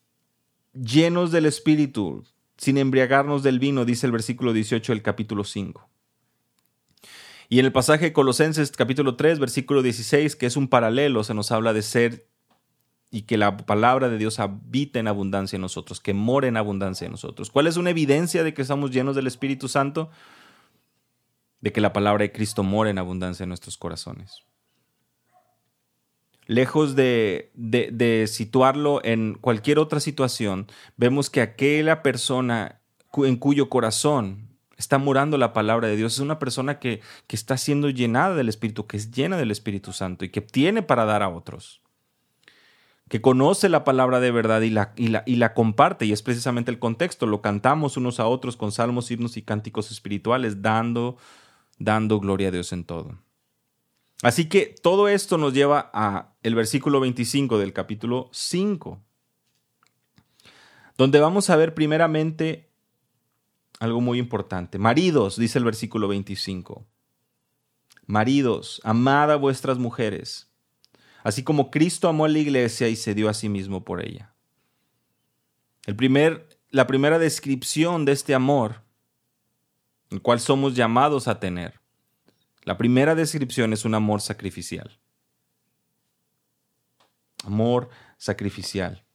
llenos 0.83 1.31
del 1.31 1.45
Espíritu, 1.45 2.23
sin 2.57 2.77
embriagarnos 2.77 3.43
del 3.43 3.59
vino, 3.59 3.85
dice 3.85 4.05
el 4.05 4.11
versículo 4.11 4.53
18 4.53 4.93
del 4.93 5.01
capítulo 5.01 5.43
5. 5.43 5.87
Y 7.49 7.59
en 7.59 7.65
el 7.65 7.71
pasaje 7.71 8.05
de 8.05 8.13
Colosenses 8.13 8.71
capítulo 8.71 9.15
3, 9.15 9.39
versículo 9.39 9.81
16, 9.81 10.35
que 10.35 10.45
es 10.45 10.57
un 10.57 10.67
paralelo, 10.67 11.23
se 11.23 11.33
nos 11.33 11.51
habla 11.51 11.73
de 11.73 11.81
ser 11.81 12.27
y 13.09 13.21
que 13.21 13.37
la 13.37 13.55
palabra 13.55 14.09
de 14.09 14.17
Dios 14.17 14.39
habita 14.39 14.99
en 14.99 15.07
abundancia 15.07 15.55
en 15.55 15.61
nosotros, 15.61 16.01
que 16.01 16.13
mora 16.13 16.47
en 16.47 16.57
abundancia 16.57 17.05
en 17.05 17.11
nosotros. 17.11 17.49
¿Cuál 17.49 17.67
es 17.67 17.77
una 17.77 17.91
evidencia 17.91 18.43
de 18.43 18.53
que 18.53 18.61
estamos 18.61 18.91
llenos 18.91 19.15
del 19.15 19.27
Espíritu 19.27 19.69
Santo? 19.69 20.09
De 21.61 21.71
que 21.71 21.79
la 21.79 21.93
palabra 21.93 22.23
de 22.23 22.33
Cristo 22.33 22.63
mora 22.63 22.89
en 22.89 22.97
abundancia 22.97 23.43
en 23.43 23.49
nuestros 23.49 23.77
corazones 23.77 24.43
lejos 26.47 26.95
de, 26.95 27.51
situarlo 28.27 29.01
en 29.03 29.35
cualquier 29.35 29.79
otra 29.79 29.99
situación, 29.99 30.67
vemos 30.95 31.29
que 31.29 31.41
aquella 31.41 32.01
persona 32.01 32.81
en 33.15 33.37
cuyo 33.37 33.69
corazón 33.69 34.47
está 34.77 34.97
morando 34.97 35.37
la 35.37 35.53
palabra 35.53 35.87
de 35.87 35.95
Dios 35.95 36.13
es 36.13 36.19
una 36.19 36.39
persona 36.39 36.79
que, 36.79 37.01
que 37.27 37.35
está 37.35 37.57
siendo 37.57 37.89
llenada 37.89 38.35
del 38.35 38.49
Espíritu, 38.49 38.87
que 38.87 38.97
es 38.97 39.11
llena 39.11 39.37
del 39.37 39.51
Espíritu 39.51 39.93
Santo 39.93 40.25
y 40.25 40.29
que 40.29 40.41
tiene 40.41 40.81
para 40.81 41.05
dar 41.05 41.23
a 41.23 41.29
otros 41.29 41.81
que 43.09 43.21
conoce 43.21 43.69
la 43.69 43.83
palabra 43.83 44.19
de 44.19 44.31
verdad 44.31 44.61
y 44.61 44.69
la, 44.69 44.93
y, 44.97 45.07
la, 45.07 45.23
y 45.25 45.37
la, 45.37 45.53
comparte, 45.53 46.05
y 46.05 46.11
es 46.11 46.21
precisamente 46.21 46.71
el 46.71 46.79
contexto, 46.79 47.25
lo 47.25 47.41
cantamos 47.41 47.95
unos 47.95 48.19
a 48.19 48.27
otros 48.27 48.57
con 48.57 48.71
salmos, 48.71 49.09
himnos 49.11 49.37
y 49.37 49.43
cánticos 49.43 49.91
espirituales, 49.91 50.61
dando, 50.61 51.17
dando 51.79 52.19
gloria 52.19 52.49
a 52.49 52.51
Dios 52.51 52.73
en 52.73 52.83
todo. 52.83 53.17
Así 54.23 54.49
que 54.49 54.73
todo 54.81 55.07
esto 55.07 55.37
nos 55.37 55.53
lleva 55.53 55.91
a 55.93 56.35
el 56.41 56.55
versículo 56.55 56.99
25 56.99 57.59
del 57.59 57.73
capítulo 57.73 58.29
5, 58.31 58.99
donde 60.97 61.19
vamos 61.19 61.49
a 61.49 61.55
ver 61.55 61.75
primeramente 61.75 62.71
algo 63.79 64.01
muy 64.01 64.17
importante. 64.17 64.79
Maridos, 64.79 65.37
dice 65.37 65.59
el 65.59 65.65
versículo 65.65 66.07
25. 66.07 66.85
Maridos, 68.07 68.81
amad 68.83 69.31
a 69.31 69.35
vuestras 69.35 69.77
mujeres, 69.77 70.49
así 71.23 71.43
como 71.43 71.69
Cristo 71.69 72.07
amó 72.07 72.25
a 72.25 72.29
la 72.29 72.39
iglesia 72.39 72.87
y 72.87 72.95
se 72.95 73.13
dio 73.13 73.29
a 73.29 73.33
sí 73.33 73.49
mismo 73.49 73.83
por 73.83 74.03
ella. 74.03 74.33
El 75.85 75.95
primer, 75.95 76.59
la 76.69 76.87
primera 76.87 77.19
descripción 77.19 78.05
de 78.05 78.13
este 78.13 78.33
amor, 78.33 78.81
el 80.09 80.21
cual 80.21 80.39
somos 80.39 80.73
llamados 80.73 81.27
a 81.27 81.39
tener, 81.39 81.76
la 82.67 82.77
primera 82.77 83.15
descripción 83.15 83.71
es 83.71 83.85
un 83.85 83.95
amor 83.95 84.19
sacrificial. 84.19 84.99
Amor 87.45 87.87
sacrificial. 88.17 89.05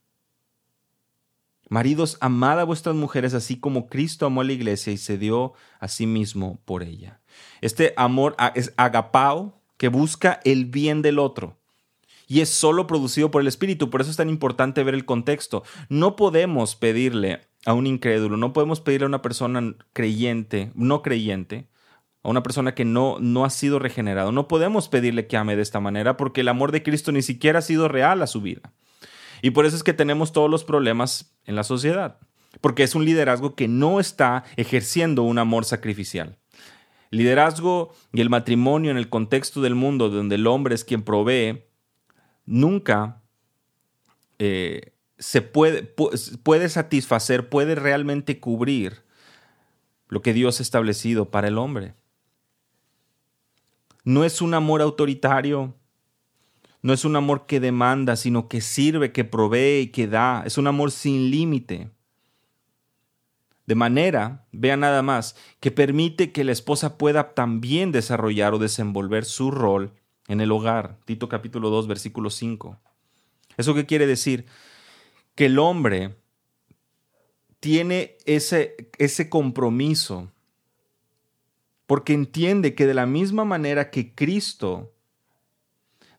Maridos, 1.69 2.17
amad 2.23 2.61
a 2.61 2.65
vuestras 2.65 2.97
mujeres 2.97 3.35
así 3.35 3.61
como 3.61 3.89
Cristo 3.89 4.25
amó 4.25 4.41
a 4.41 4.45
la 4.45 4.55
iglesia 4.55 4.91
y 4.91 4.97
se 4.97 5.19
dio 5.19 5.53
a 5.81 5.89
sí 5.89 6.07
mismo 6.07 6.63
por 6.65 6.83
ella. 6.83 7.21
Este 7.61 7.93
amor 7.99 8.37
es 8.55 8.73
agapao, 8.79 9.61
que 9.77 9.89
busca 9.89 10.41
el 10.45 10.65
bien 10.65 11.03
del 11.03 11.19
otro. 11.19 11.59
Y 12.27 12.41
es 12.41 12.49
solo 12.49 12.87
producido 12.87 13.31
por 13.31 13.43
el 13.43 13.49
Espíritu. 13.49 13.91
Por 13.91 14.01
eso 14.01 14.11
es 14.11 14.17
tan 14.17 14.31
importante 14.31 14.83
ver 14.83 14.95
el 14.95 15.05
contexto. 15.05 15.63
No 15.91 16.17
podemos 16.17 16.75
pedirle 16.75 17.43
a 17.67 17.75
un 17.75 17.87
incrédulo, 17.87 18.39
no 18.39 18.55
podemos 18.55 18.81
pedirle 18.81 19.05
a 19.05 19.09
una 19.09 19.21
persona 19.21 19.75
creyente, 19.93 20.73
no 20.75 21.03
creyente, 21.03 21.69
a 22.23 22.29
una 22.29 22.43
persona 22.43 22.75
que 22.75 22.85
no, 22.85 23.19
no 23.21 23.45
ha 23.45 23.51
sido 23.51 23.79
regenerado. 23.79 24.33
No 24.33 24.49
podemos 24.49 24.89
pedirle 24.89 25.27
que 25.27 25.37
ame 25.37 25.57
de 25.57 25.63
esta 25.63 25.81
manera 25.81 26.17
porque 26.17 26.43
el 26.43 26.49
amor 26.49 26.73
de 26.73 26.83
Cristo 26.83 27.13
ni 27.13 27.23
siquiera 27.23 27.59
ha 27.59 27.63
sido 27.63 27.89
real 27.89 28.23
a 28.23 28.27
su 28.27 28.41
vida. 28.41 28.73
Y 29.43 29.51
por 29.51 29.67
eso 29.67 29.75
es 29.75 29.83
que 29.83 29.93
tenemos 29.93 30.33
todos 30.33 30.49
los 30.49 30.65
problemas 30.65 31.35
en 31.47 31.57
la 31.57 31.65
sociedad, 31.65 32.19
porque 32.61 32.85
es 32.85 32.95
un 32.95 33.05
liderazgo 33.05 33.57
que 33.57 33.67
no 33.67 33.99
está 33.99 34.45
ejerciendo 34.57 35.25
un 35.25 35.39
amor 35.39 35.65
sacrificial. 35.65 36.39
liderazgo 37.11 37.93
y 38.15 38.23
el 38.23 38.31
matrimonio 38.31 38.91
en 38.91 38.97
el 38.97 39.11
contexto 39.11 39.61
del 39.61 39.75
mundo 39.75 40.09
donde 40.09 40.37
el 40.37 40.47
hombre 40.47 40.75
es 40.75 40.83
quien 40.83 41.03
provee, 41.03 41.65
nunca 42.47 43.21
eh, 44.39 44.95
se 45.19 45.43
puede, 45.43 45.83
puede 45.83 46.69
satisfacer, 46.71 47.51
puede 47.51 47.75
realmente 47.75 48.41
cubrir 48.41 49.03
lo 50.09 50.23
que 50.23 50.33
Dios 50.33 50.59
ha 50.59 50.63
establecido 50.63 51.31
para 51.31 51.49
el 51.49 51.59
hombre. 51.59 51.95
No 54.05 54.25
es 54.25 54.43
un 54.43 54.55
amor 54.55 54.83
autoritario, 54.83 55.75
no 56.83 56.93
es 56.93 57.05
un 57.05 57.15
amor 57.15 57.47
que 57.47 57.61
demanda, 57.61 58.17
sino 58.17 58.49
que 58.49 58.61
sirve, 58.61 59.13
que 59.13 59.25
provee 59.25 59.83
y 59.83 59.87
que 59.89 60.09
da. 60.09 60.43
Es 60.45 60.59
un 60.59 60.67
amor 60.67 60.91
sin 60.91 61.31
límite. 61.31 61.91
De 63.67 63.77
manera, 63.77 64.45
vea 64.51 64.77
nada 64.77 65.03
más, 65.03 65.37
que 65.61 65.71
permite 65.71 66.33
que 66.33 66.43
la 66.43 66.51
esposa 66.51 66.99
pueda 66.99 67.35
también 67.35 67.93
desarrollar 67.93 68.55
o 68.55 68.59
desenvolver 68.59 69.25
su 69.25 69.53
rol 69.53 69.93
en 70.27 70.41
el 70.41 70.51
hogar. 70.51 70.99
Tito 71.05 71.29
capítulo 71.29 71.71
2, 71.71 71.87
versículo 71.87 72.31
5. 72.31 72.81
¿Eso 73.57 73.75
qué 73.75 73.87
quiere 73.87 74.09
decir? 74.09 74.47
Que 75.37 75.47
el 75.47 75.61
hombre 75.61 76.17
tiene 77.61 78.17
ese, 78.25 78.91
ese 78.99 79.29
compromiso 79.29 80.33
porque 81.93 82.15
entiende 82.15 82.75
que 82.75 82.87
de 82.87 82.95
la 82.95 83.05
misma 83.05 83.45
manera 83.45 83.91
que 83.91 84.15
Cristo, 84.15 84.95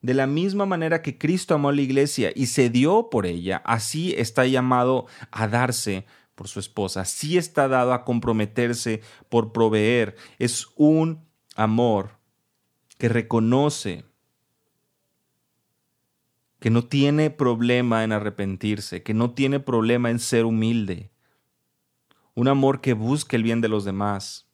de 0.04 0.14
la 0.14 0.28
misma 0.28 0.68
manera 0.68 1.02
que 1.02 1.18
Cristo 1.18 1.56
amó 1.56 1.70
a 1.70 1.74
la 1.74 1.82
iglesia 1.82 2.32
y 2.36 2.46
se 2.46 2.70
dio 2.70 3.10
por 3.10 3.26
ella, 3.26 3.60
así 3.66 4.14
está 4.16 4.46
llamado 4.46 5.08
a 5.32 5.48
darse 5.48 6.06
por 6.36 6.48
su 6.48 6.60
esposa, 6.60 7.02
así 7.02 7.40
está 7.40 7.68
dado 7.68 7.94
a 7.94 8.06
comprometerse 8.06 9.02
por 9.30 9.52
proveer. 9.52 10.16
Es 10.38 10.68
un 10.76 11.26
amor 11.56 12.20
que 13.00 13.10
reconoce 13.10 14.06
que 16.60 16.70
no 16.70 16.86
tiene 16.86 17.32
problema 17.32 18.04
en 18.04 18.12
arrepentirse, 18.12 19.02
que 19.02 19.16
no 19.16 19.32
tiene 19.32 19.60
problema 19.60 20.12
en 20.12 20.20
ser 20.20 20.46
humilde. 20.46 21.10
Un 22.36 22.48
amor 22.48 22.80
que 22.80 22.94
busca 22.94 23.36
el 23.36 23.42
bien 23.42 23.60
de 23.60 23.70
los 23.70 23.86
demás. 23.86 24.53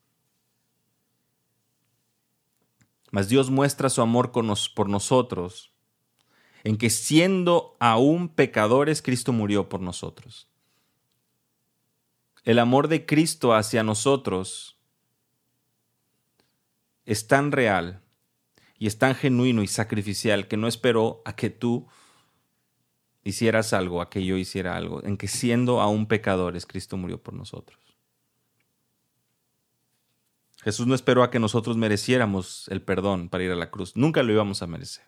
Mas 3.11 3.29
Dios 3.29 3.49
muestra 3.49 3.89
su 3.89 4.01
amor 4.01 4.31
por 4.31 4.89
nosotros 4.89 5.73
en 6.63 6.77
que 6.77 6.89
siendo 6.89 7.77
aún 7.79 8.29
pecadores, 8.29 9.01
Cristo 9.01 9.31
murió 9.31 9.69
por 9.69 9.81
nosotros. 9.81 10.49
El 12.43 12.59
amor 12.59 12.87
de 12.87 13.05
Cristo 13.05 13.53
hacia 13.53 13.83
nosotros 13.83 14.77
es 17.05 17.27
tan 17.27 17.51
real 17.51 18.01
y 18.77 18.87
es 18.87 18.97
tan 18.97 19.15
genuino 19.15 19.63
y 19.63 19.67
sacrificial 19.67 20.47
que 20.47 20.57
no 20.57 20.67
esperó 20.67 21.21
a 21.25 21.35
que 21.35 21.49
tú 21.49 21.87
hicieras 23.23 23.73
algo, 23.73 24.01
a 24.01 24.09
que 24.09 24.25
yo 24.25 24.37
hiciera 24.37 24.75
algo, 24.75 25.03
en 25.03 25.17
que 25.17 25.27
siendo 25.27 25.81
aún 25.81 26.07
pecadores, 26.07 26.65
Cristo 26.65 26.97
murió 26.97 27.21
por 27.21 27.33
nosotros. 27.33 27.79
Jesús 30.61 30.87
no 30.87 30.95
esperó 30.95 31.23
a 31.23 31.31
que 31.31 31.39
nosotros 31.39 31.77
mereciéramos 31.77 32.67
el 32.67 32.81
perdón 32.81 33.29
para 33.29 33.43
ir 33.43 33.51
a 33.51 33.55
la 33.55 33.71
cruz. 33.71 33.95
Nunca 33.95 34.23
lo 34.23 34.33
íbamos 34.33 34.61
a 34.61 34.67
merecer. 34.67 35.05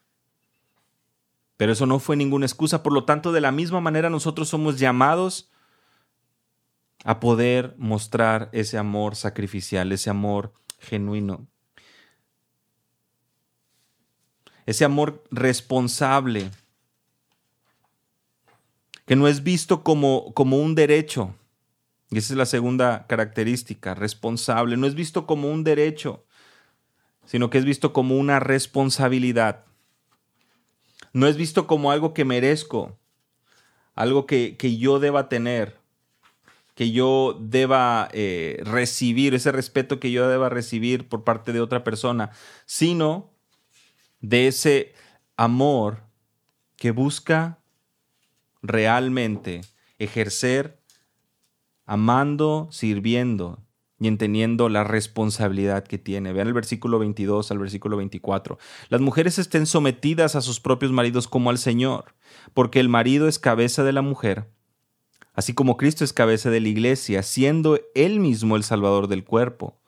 Pero 1.57 1.73
eso 1.73 1.85
no 1.85 1.99
fue 1.99 2.15
ninguna 2.15 2.45
excusa. 2.45 2.81
Por 2.83 2.93
lo 2.93 3.03
tanto, 3.03 3.31
de 3.31 3.41
la 3.41 3.51
misma 3.51 3.81
manera 3.81 4.09
nosotros 4.09 4.49
somos 4.49 4.79
llamados 4.79 5.51
a 7.03 7.19
poder 7.19 7.75
mostrar 7.77 8.49
ese 8.53 8.77
amor 8.77 9.15
sacrificial, 9.15 9.91
ese 9.91 10.09
amor 10.09 10.53
genuino. 10.79 11.47
Ese 14.65 14.85
amor 14.85 15.23
responsable, 15.31 16.49
que 19.05 19.15
no 19.15 19.27
es 19.27 19.43
visto 19.43 19.83
como, 19.83 20.33
como 20.33 20.57
un 20.57 20.75
derecho, 20.75 21.35
y 22.11 22.17
esa 22.17 22.33
es 22.33 22.37
la 22.37 22.45
segunda 22.45 23.07
característica, 23.07 23.95
responsable. 23.95 24.75
No 24.75 24.85
es 24.85 24.95
visto 24.95 25.25
como 25.25 25.49
un 25.49 25.63
derecho, 25.63 26.25
sino 27.25 27.49
que 27.49 27.57
es 27.57 27.63
visto 27.63 27.93
como 27.93 28.17
una 28.17 28.41
responsabilidad. 28.41 29.63
No 31.13 31.25
es 31.27 31.37
visto 31.37 31.67
como 31.67 31.89
algo 31.89 32.13
que 32.13 32.25
merezco, 32.25 32.99
algo 33.95 34.25
que, 34.25 34.57
yo 34.77 34.99
deba 34.99 35.29
tener, 35.29 35.79
que 36.75 36.91
yo 36.91 37.37
deba 37.39 38.09
eh, 38.11 38.61
recibir, 38.65 39.33
ese 39.33 39.53
respeto 39.53 40.01
que 40.01 40.11
yo 40.11 40.27
deba 40.27 40.49
recibir 40.49 41.07
por 41.07 41.23
parte 41.23 41.53
de 41.53 41.61
otra 41.61 41.85
persona, 41.85 42.31
sino 42.65 43.31
de 44.19 44.47
ese 44.47 44.93
amor 45.37 46.03
que 46.75 46.91
busca 46.91 47.59
realmente 48.61 49.61
ejercer 49.97 50.80
amando, 51.85 52.67
sirviendo 52.71 53.59
y 54.01 54.07
entendiendo 54.07 54.67
la 54.67 54.83
responsabilidad 54.83 55.83
que 55.83 55.99
tiene. 55.99 56.33
Vean 56.33 56.47
el 56.47 56.53
versículo 56.53 56.97
22 56.97 57.51
al 57.51 57.59
versículo 57.59 57.97
24. 57.97 58.57
Las 58.89 58.99
mujeres 58.99 59.37
estén 59.37 59.67
sometidas 59.67 60.35
a 60.35 60.41
sus 60.41 60.59
propios 60.59 60.91
maridos 60.91 61.27
como 61.27 61.51
al 61.51 61.59
Señor, 61.59 62.15
porque 62.55 62.79
el 62.79 62.89
marido 62.89 63.27
es 63.27 63.37
cabeza 63.37 63.83
de 63.83 63.93
la 63.93 64.01
mujer, 64.01 64.49
así 65.35 65.53
como 65.53 65.77
Cristo 65.77 66.03
es 66.03 66.13
cabeza 66.13 66.49
de 66.49 66.61
la 66.61 66.69
iglesia, 66.69 67.21
siendo 67.21 67.79
él 67.93 68.19
mismo 68.19 68.55
el 68.55 68.63
Salvador 68.63 69.07
del 69.07 69.23
cuerpo. 69.23 69.79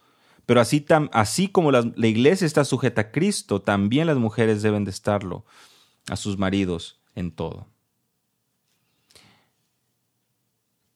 Pero 0.45 0.61
así, 0.61 0.85
así 1.11 1.47
como 1.47 1.71
la, 1.71 1.91
la 1.95 2.07
iglesia 2.07 2.45
está 2.45 2.65
sujeta 2.65 3.01
a 3.01 3.11
Cristo, 3.11 3.61
también 3.61 4.05
las 4.05 4.17
mujeres 4.17 4.61
deben 4.61 4.85
de 4.85 4.91
estarlo 4.91 5.45
a 6.07 6.17
sus 6.17 6.37
maridos 6.37 7.01
en 7.15 7.31
todo. 7.31 7.72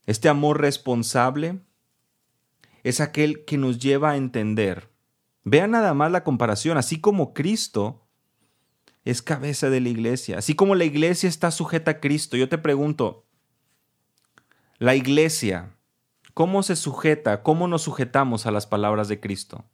Este 0.07 0.29
amor 0.29 0.59
responsable 0.59 1.59
es 2.83 3.01
aquel 3.01 3.45
que 3.45 3.57
nos 3.57 3.77
lleva 3.77 4.11
a 4.11 4.17
entender. 4.17 4.89
Vean 5.43 5.71
nada 5.71 5.93
más 5.93 6.11
la 6.11 6.23
comparación, 6.23 6.77
así 6.77 6.99
como 6.99 7.33
Cristo 7.33 8.07
es 9.05 9.21
cabeza 9.21 9.69
de 9.69 9.81
la 9.81 9.89
iglesia, 9.89 10.37
así 10.39 10.55
como 10.55 10.75
la 10.75 10.85
iglesia 10.85 11.29
está 11.29 11.51
sujeta 11.51 11.91
a 11.91 11.99
Cristo. 11.99 12.35
Yo 12.35 12.49
te 12.49 12.57
pregunto, 12.57 13.25
la 14.79 14.95
iglesia, 14.95 15.75
¿cómo 16.33 16.63
se 16.63 16.75
sujeta, 16.75 17.43
cómo 17.43 17.67
nos 17.67 17.83
sujetamos 17.83 18.45
a 18.45 18.51
las 18.51 18.67
palabras 18.67 19.07
de 19.07 19.19
Cristo? 19.19 19.65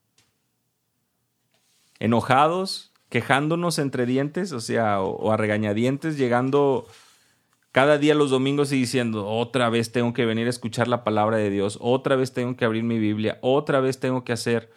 ¿Enojados, 2.00 2.94
quejándonos 3.10 3.80
entre 3.80 4.06
dientes, 4.06 4.52
o 4.52 4.60
sea, 4.60 5.02
o, 5.02 5.32
a 5.32 5.38
regañadientes, 5.38 6.18
llegando 6.18 6.88
cada 7.74 7.98
día 7.98 8.14
los 8.14 8.30
domingos 8.30 8.72
y 8.72 8.78
diciendo, 8.78 9.28
otra 9.28 9.68
vez 9.68 9.92
tengo 9.92 10.14
que 10.14 10.28
venir 10.28 10.46
a 10.46 10.52
escuchar 10.52 10.88
la 10.88 11.04
palabra 11.04 11.38
de 11.38 11.50
Dios, 11.50 11.80
otra 11.82 12.16
vez 12.16 12.32
tengo 12.32 12.56
que 12.56 12.66
abrir 12.66 12.84
mi 12.84 13.00
Biblia, 13.00 13.40
otra 13.42 13.80
vez 13.80 14.00
tengo 14.00 14.24
que 14.24 14.32
hacer. 14.32 14.72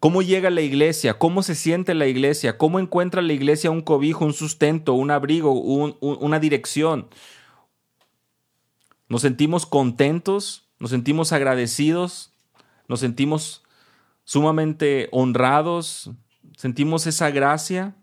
¿Cómo 0.00 0.20
llega 0.20 0.50
la 0.50 0.62
iglesia? 0.62 1.16
¿Cómo 1.16 1.44
se 1.44 1.54
siente 1.54 1.94
la 1.94 2.08
iglesia? 2.08 2.58
¿Cómo 2.58 2.80
encuentra 2.80 3.22
la 3.22 3.32
iglesia 3.32 3.70
un 3.70 3.82
cobijo, 3.82 4.24
un 4.24 4.32
sustento, 4.32 4.94
un 4.94 5.12
abrigo, 5.12 5.52
una 5.52 6.40
dirección? 6.40 7.08
¿Nos 9.08 9.22
sentimos 9.22 9.64
contentos? 9.64 10.68
¿Nos 10.80 10.90
sentimos 10.90 11.32
agradecidos? 11.32 12.32
¿Nos 12.88 12.98
sentimos 12.98 13.62
sumamente 14.24 15.08
honrados? 15.12 16.10
¿Sentimos 16.56 17.06
esa 17.06 17.30
gracia? 17.30 17.94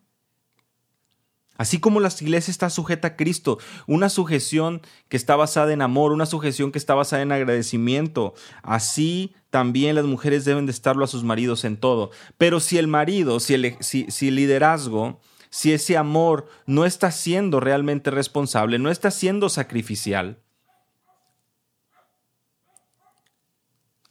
Así 1.58 1.80
como 1.80 2.00
la 2.00 2.12
iglesia 2.20 2.52
está 2.52 2.70
sujeta 2.70 3.10
a 3.10 3.16
Cristo, 3.16 3.58
una 3.88 4.10
sujeción 4.10 4.82
que 5.10 5.18
está 5.18 5.36
basada 5.36 5.74
en 5.74 5.82
amor, 5.82 6.12
una 6.12 6.26
sujeción 6.26 6.72
que 6.72 6.78
está 6.78 6.96
basada 6.96 7.22
en 7.22 7.32
agradecimiento, 7.32 8.34
así 8.62 9.36
también 9.50 9.96
las 9.96 10.06
mujeres 10.06 10.46
deben 10.46 10.66
de 10.66 10.72
estarlo 10.72 11.04
a 11.04 11.08
sus 11.08 11.24
maridos 11.24 11.64
en 11.64 11.78
todo. 11.78 12.12
Pero 12.38 12.60
si 12.60 12.78
el 12.78 12.88
marido, 12.88 13.40
si 13.40 13.54
el, 13.56 13.78
si 13.82 14.28
el 14.28 14.36
liderazgo, 14.36 15.20
si 15.50 15.74
ese 15.74 15.98
amor 15.98 16.48
no 16.66 16.86
está 16.86 17.12
siendo 17.12 17.60
realmente 17.60 18.12
responsable, 18.12 18.80
no 18.80 18.92
está 18.92 19.12
siendo 19.12 19.50
sacrificial, 19.50 20.40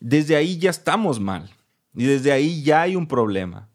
desde 0.00 0.36
ahí 0.36 0.58
ya 0.58 0.70
estamos 0.70 1.20
mal 1.20 1.50
y 1.94 2.04
desde 2.04 2.32
ahí 2.32 2.62
ya 2.62 2.82
hay 2.82 2.96
un 2.96 3.06
problema. 3.06 3.68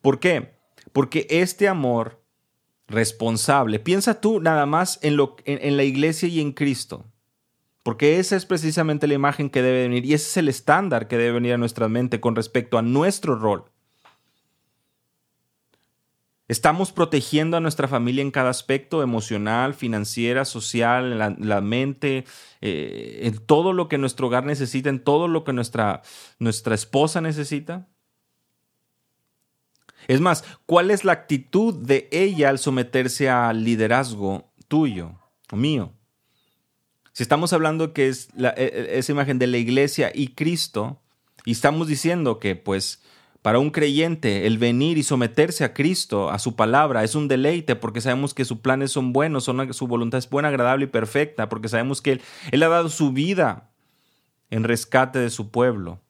¿Por 0.00 0.20
qué? 0.20 0.58
Porque 0.92 1.26
este 1.30 1.68
amor 1.68 2.17
responsable, 2.88 3.78
piensa 3.78 4.20
tú 4.20 4.40
nada 4.40 4.66
más 4.66 4.98
en, 5.02 5.16
lo, 5.16 5.36
en, 5.44 5.76
la 5.76 5.84
iglesia 5.84 6.28
y 6.28 6.40
en 6.40 6.52
Cristo. 6.52 7.04
Porque 7.84 8.18
esa 8.18 8.36
es 8.36 8.44
precisamente 8.44 9.06
la 9.06 9.14
imagen 9.14 9.50
que 9.50 9.62
debe 9.62 9.82
venir 9.82 10.04
y 10.04 10.14
ese 10.14 10.26
es 10.26 10.36
el 10.38 10.48
estándar 10.48 11.08
que 11.08 11.16
debe 11.16 11.32
venir 11.32 11.52
a 11.54 11.58
nuestra 11.58 11.88
mente 11.88 12.20
con 12.20 12.34
respecto 12.34 12.76
a 12.76 12.82
nuestro 12.82 13.36
rol. 13.36 13.64
Estamos 16.48 16.92
protegiendo 16.92 17.58
a 17.58 17.60
nuestra 17.60 17.88
familia 17.88 18.22
en 18.22 18.30
cada 18.30 18.48
aspecto, 18.48 19.02
emocional, 19.02 19.74
financiera, 19.74 20.46
social, 20.46 21.18
la, 21.18 21.60
mente, 21.60 22.24
eh, 22.62 23.20
en 23.24 23.38
todo 23.38 23.74
lo 23.74 23.88
que 23.88 23.98
nuestro 23.98 24.28
hogar 24.28 24.46
necesita, 24.46 24.88
en 24.88 25.04
todo 25.04 25.28
lo 25.28 25.44
que 25.44 25.52
nuestra, 25.52 26.00
nuestra 26.38 26.74
esposa 26.74 27.20
necesita. 27.20 27.86
Es 30.08 30.20
más, 30.20 30.42
¿cuál 30.66 30.90
es 30.90 31.04
la 31.04 31.12
actitud 31.12 31.74
de 31.74 32.08
ella 32.10 32.48
al 32.48 32.58
someterse 32.58 33.28
al 33.28 33.62
liderazgo 33.62 34.50
tuyo 34.66 35.12
o 35.52 35.56
mío? 35.56 35.92
Si 37.12 37.22
estamos 37.22 37.52
hablando 37.52 37.92
que 37.92 38.08
es 38.08 38.28
la, 38.34 38.50
e, 38.56 38.64
e, 38.64 38.98
esa 38.98 39.12
imagen 39.12 39.38
de 39.38 39.46
la 39.46 39.58
iglesia 39.58 40.10
y 40.14 40.28
Cristo, 40.28 41.00
y 41.44 41.52
estamos 41.52 41.88
diciendo 41.88 42.38
que 42.38 42.56
pues 42.56 43.02
para 43.42 43.58
un 43.58 43.70
creyente, 43.70 44.46
el 44.46 44.58
venir 44.58 44.98
y 44.98 45.02
someterse 45.02 45.62
a 45.64 45.72
Cristo, 45.72 46.30
a 46.30 46.38
su 46.38 46.56
palabra, 46.56 47.04
es 47.04 47.14
un 47.14 47.28
deleite 47.28 47.76
porque 47.76 48.00
sabemos 48.00 48.34
que 48.34 48.44
sus 48.44 48.58
planes 48.58 48.90
son 48.90 49.12
buenos, 49.12 49.44
son, 49.44 49.72
su 49.72 49.86
voluntad 49.86 50.18
es 50.18 50.28
buena, 50.28 50.48
agradable 50.48 50.86
y 50.86 50.88
perfecta, 50.88 51.48
porque 51.48 51.68
sabemos 51.68 52.02
que 52.02 52.12
él, 52.12 52.22
él 52.50 52.62
ha 52.62 52.68
dado 52.68 52.88
su 52.88 53.12
vida 53.12 53.70
en 54.50 54.64
rescate 54.64 55.18
de 55.18 55.30
su 55.30 55.50
pueblo. 55.50 56.00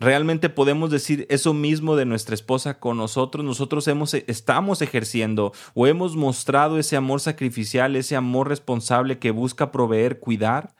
Realmente 0.00 0.48
podemos 0.48 0.90
decir 0.90 1.26
eso 1.28 1.54
mismo 1.54 1.96
de 1.96 2.04
nuestra 2.04 2.34
esposa 2.34 2.78
con 2.78 2.96
nosotros. 2.96 3.44
Nosotros 3.44 3.88
hemos, 3.88 4.14
estamos 4.14 4.80
ejerciendo 4.80 5.52
o 5.74 5.86
hemos 5.86 6.14
mostrado 6.14 6.78
ese 6.78 6.96
amor 6.96 7.20
sacrificial, 7.20 7.96
ese 7.96 8.14
amor 8.14 8.48
responsable 8.48 9.18
que 9.18 9.32
busca 9.32 9.72
proveer, 9.72 10.20
cuidar, 10.20 10.74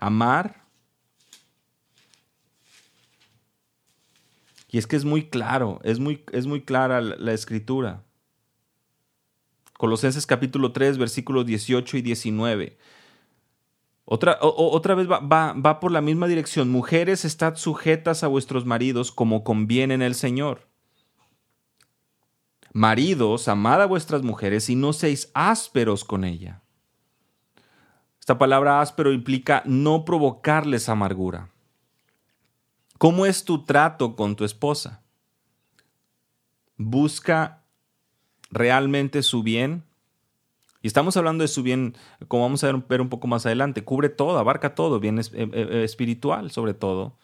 amar 0.00 0.60
Y 4.70 4.78
es 4.78 4.86
que 4.86 4.96
es 4.96 5.04
muy 5.04 5.28
claro, 5.28 5.80
es 5.82 5.98
muy, 5.98 6.24
es 6.32 6.46
muy 6.46 6.62
clara 6.62 7.00
la, 7.00 7.32
escritura. 7.32 8.04
Colosenses 9.76 10.26
capítulo 10.26 10.72
3, 10.72 10.96
versículos 10.96 11.44
18 11.44 11.96
y 11.96 12.02
19. 12.02 12.78
Otra, 14.12 14.38
otra 14.40 14.96
vez 14.96 15.08
va, 15.08 15.20
va, 15.20 15.52
va, 15.52 15.78
por 15.78 15.92
la 15.92 16.00
misma 16.00 16.26
dirección. 16.26 16.68
Mujeres, 16.68 17.24
estad 17.24 17.54
sujetas 17.54 18.24
a 18.24 18.26
vuestros 18.26 18.66
maridos 18.66 19.12
como 19.12 19.44
conviene 19.44 19.94
en 19.94 20.02
el 20.02 20.16
Señor. 20.16 20.66
Maridos, 22.72 23.46
amad 23.46 23.80
a 23.82 23.86
vuestras 23.86 24.24
mujeres 24.24 24.68
y 24.68 24.74
no 24.74 24.92
seáis 24.92 25.30
ásperos 25.32 26.02
con 26.04 26.24
ella. 26.24 26.60
Esta 28.18 28.36
palabra 28.36 28.80
áspero 28.80 29.12
implica 29.12 29.62
no 29.64 30.04
provocarles 30.04 30.88
amargura. 30.88 31.50
¿Cómo 32.98 33.26
es 33.26 33.44
tu 33.44 33.64
trato 33.64 34.16
con 34.16 34.34
tu 34.34 34.44
esposa? 34.44 35.04
¿Busca 36.76 37.62
realmente 38.50 39.22
su 39.22 39.44
bien? 39.44 39.84
Y 40.82 40.86
estamos 40.86 41.16
hablando 41.16 41.42
de 41.42 41.48
su 41.48 41.62
bien, 41.62 41.94
como 42.28 42.44
vamos 42.44 42.64
a 42.64 42.72
ver 42.72 43.00
un 43.00 43.08
poco 43.08 43.26
más 43.26 43.44
adelante, 43.44 43.84
cubre 43.84 44.08
todo, 44.08 44.38
abarca 44.38 44.74
todo, 44.74 44.98
bien 44.98 45.18
eh, 45.18 45.24
eh, 45.32 45.82
espiritual 45.84 46.50
sobre 46.50 46.72
todo, 46.72 47.18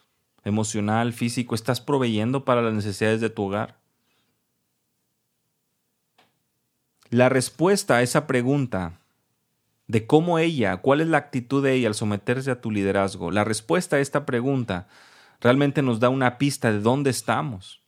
emocional, 0.44 1.12
físico. 1.12 1.54
¿Estás 1.54 1.80
proveyendo 1.80 2.44
para 2.44 2.60
las 2.60 2.74
necesidades 2.74 3.20
de 3.20 3.30
tu 3.30 3.44
hogar? 3.44 3.78
La 7.08 7.28
respuesta 7.28 7.96
a 7.96 8.02
esa 8.02 8.26
pregunta 8.26 9.00
de 9.86 10.06
cómo 10.06 10.38
ella, 10.38 10.78
cuál 10.78 11.00
es 11.00 11.06
la 11.06 11.18
actitud 11.18 11.62
de 11.62 11.74
ella 11.74 11.88
al 11.88 11.94
someterse 11.94 12.50
a 12.50 12.60
tu 12.60 12.70
liderazgo, 12.70 13.30
la 13.30 13.44
respuesta 13.44 13.96
a 13.96 14.00
esta 14.00 14.26
pregunta 14.26 14.88
realmente 15.40 15.82
nos 15.82 16.00
da 16.00 16.08
una 16.08 16.38
pista 16.38 16.72
de 16.72 16.80
dónde 16.80 17.10
estamos 17.10 17.82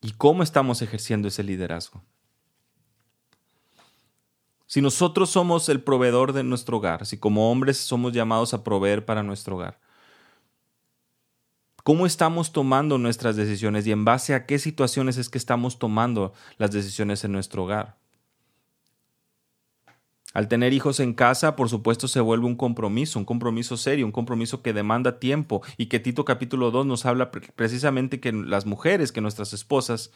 y 0.00 0.12
cómo 0.12 0.42
estamos 0.42 0.82
ejerciendo 0.82 1.28
ese 1.28 1.42
liderazgo. 1.42 2.04
Si 4.76 4.82
nosotros 4.82 5.30
somos 5.30 5.70
el 5.70 5.80
proveedor 5.80 6.34
de 6.34 6.44
nuestro 6.44 6.76
hogar, 6.76 7.06
si 7.06 7.16
como 7.16 7.50
hombres 7.50 7.78
somos 7.78 8.12
llamados 8.12 8.52
a 8.52 8.62
proveer 8.62 9.06
para 9.06 9.22
nuestro 9.22 9.56
hogar, 9.56 9.80
¿cómo 11.82 12.04
estamos 12.04 12.52
tomando 12.52 12.98
nuestras 12.98 13.36
decisiones 13.36 13.86
y 13.86 13.92
en 13.92 14.04
base 14.04 14.34
a 14.34 14.44
qué 14.44 14.58
situaciones 14.58 15.16
es 15.16 15.30
que 15.30 15.38
estamos 15.38 15.78
tomando 15.78 16.34
las 16.58 16.72
decisiones 16.72 17.24
en 17.24 17.32
nuestro 17.32 17.64
hogar? 17.64 17.96
Al 20.34 20.46
tener 20.46 20.74
hijos 20.74 21.00
en 21.00 21.14
casa, 21.14 21.56
por 21.56 21.70
supuesto, 21.70 22.06
se 22.06 22.20
vuelve 22.20 22.44
un 22.44 22.56
compromiso, 22.56 23.18
un 23.18 23.24
compromiso 23.24 23.78
serio, 23.78 24.04
un 24.04 24.12
compromiso 24.12 24.60
que 24.60 24.74
demanda 24.74 25.18
tiempo 25.18 25.62
y 25.78 25.86
que 25.86 26.00
Tito 26.00 26.26
capítulo 26.26 26.70
2 26.70 26.84
nos 26.84 27.06
habla 27.06 27.30
precisamente 27.30 28.20
que 28.20 28.30
las 28.30 28.66
mujeres, 28.66 29.10
que 29.10 29.22
nuestras 29.22 29.54
esposas, 29.54 30.12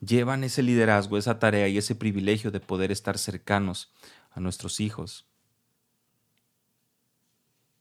llevan 0.00 0.44
ese 0.44 0.62
liderazgo, 0.62 1.18
esa 1.18 1.38
tarea 1.38 1.68
y 1.68 1.78
ese 1.78 1.94
privilegio 1.94 2.50
de 2.50 2.60
poder 2.60 2.92
estar 2.92 3.18
cercanos 3.18 3.92
a 4.30 4.40
nuestros 4.40 4.80
hijos. 4.80 5.28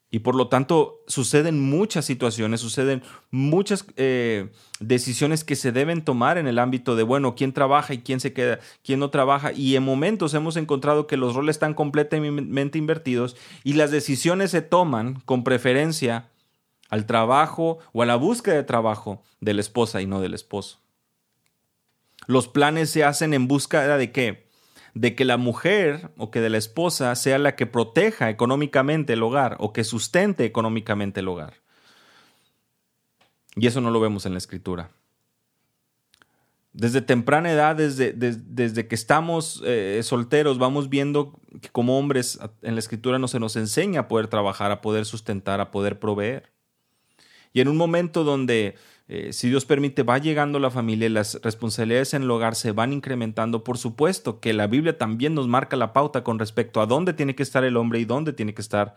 Y 0.09 0.19
por 0.19 0.35
lo 0.35 0.47
tanto 0.47 1.01
suceden 1.07 1.59
muchas 1.59 2.05
situaciones, 2.05 2.61
suceden 2.61 3.03
muchas 3.29 3.85
eh, 3.97 4.49
decisiones 4.79 5.43
que 5.43 5.57
se 5.57 5.73
deben 5.73 6.01
tomar 6.01 6.37
en 6.37 6.47
el 6.47 6.59
ámbito 6.59 6.95
de, 6.95 7.03
bueno, 7.03 7.35
quién 7.35 7.51
trabaja 7.51 7.93
y 7.93 7.99
quién 7.99 8.21
se 8.21 8.31
queda, 8.31 8.59
quién 8.83 8.99
no 8.99 9.09
trabaja. 9.09 9.51
Y 9.51 9.75
en 9.75 9.83
momentos 9.83 10.33
hemos 10.33 10.55
encontrado 10.55 11.07
que 11.07 11.17
los 11.17 11.35
roles 11.35 11.57
están 11.57 11.73
completamente 11.73 12.77
invertidos 12.77 13.35
y 13.65 13.73
las 13.73 13.91
decisiones 13.91 14.51
se 14.51 14.61
toman 14.61 15.21
con 15.25 15.43
preferencia 15.43 16.29
al 16.89 17.05
trabajo 17.05 17.79
o 17.91 18.01
a 18.01 18.05
la 18.05 18.15
búsqueda 18.15 18.55
de 18.55 18.63
trabajo 18.63 19.23
de 19.41 19.55
la 19.55 19.61
esposa 19.61 20.01
y 20.01 20.07
no 20.07 20.21
del 20.21 20.33
esposo. 20.33 20.79
Los 22.27 22.47
planes 22.47 22.91
se 22.91 23.03
hacen 23.03 23.33
en 23.33 23.47
búsqueda 23.47 23.97
de 23.97 24.11
qué? 24.11 24.47
de 24.99 25.15
que 25.15 25.25
la 25.25 25.37
mujer 25.37 26.09
o 26.17 26.31
que 26.31 26.41
de 26.41 26.49
la 26.49 26.57
esposa 26.57 27.13
sea 27.15 27.37
la 27.37 27.55
que 27.55 27.67
proteja 27.67 28.29
económicamente 28.29 29.13
el 29.13 29.23
hogar 29.23 29.55
o 29.59 29.73
que 29.73 29.83
sustente 29.83 30.45
económicamente 30.45 31.19
el 31.19 31.27
hogar. 31.27 31.53
Y 33.55 33.67
eso 33.67 33.81
no 33.81 33.91
lo 33.91 33.99
vemos 33.99 34.25
en 34.25 34.33
la 34.33 34.37
escritura. 34.37 34.89
Desde 36.73 37.01
temprana 37.01 37.51
edad, 37.51 37.75
desde, 37.75 38.13
desde, 38.13 38.87
que 38.87 38.93
estamos 38.93 39.63
eh, 39.65 39.99
solteros, 40.03 40.59
vamos 40.59 40.89
viendo 40.89 41.39
que 41.59 41.69
como 41.69 41.97
hombres 41.97 42.39
en 42.61 42.75
la 42.75 42.79
escritura 42.79 43.17
no 43.17 43.27
se 43.27 43.39
nos 43.39 43.55
enseña 43.55 44.01
a 44.01 44.07
poder 44.07 44.27
trabajar, 44.27 44.71
a 44.71 44.81
poder 44.81 45.05
sustentar, 45.05 45.59
a 45.59 45.71
poder 45.71 45.99
proveer. 45.99 46.51
Y 47.51 47.61
en 47.61 47.67
un 47.67 47.77
momento 47.77 48.23
donde 48.23 48.75
eh, 49.09 49.31
si 49.31 49.49
Dios 49.49 49.65
permite, 49.65 50.03
va 50.03 50.17
llegando 50.17 50.59
la 50.59 50.69
familia 50.69 51.05
y 51.05 51.11
las 51.11 51.39
responsabilidades 51.41 52.13
en 52.13 52.23
el 52.23 52.31
hogar 52.31 52.55
se 52.55 52.73
van 52.73 52.91
incrementando. 52.91 53.63
Por 53.63 53.77
supuesto 53.77 54.41
que 54.41 54.53
la 54.53 54.67
Biblia 54.67 54.97
también 54.97 55.33
nos 55.33 55.47
marca 55.47 55.77
la 55.77 55.93
pauta 55.93 56.23
con 56.23 56.39
respecto 56.39 56.81
a 56.81 56.85
dónde 56.85 57.13
tiene 57.13 57.33
que 57.33 57.43
estar 57.43 57.63
el 57.63 57.77
hombre 57.77 57.99
y 57.99 58.05
dónde 58.05 58.33
tiene 58.33 58.53
que 58.53 58.61
estar 58.61 58.95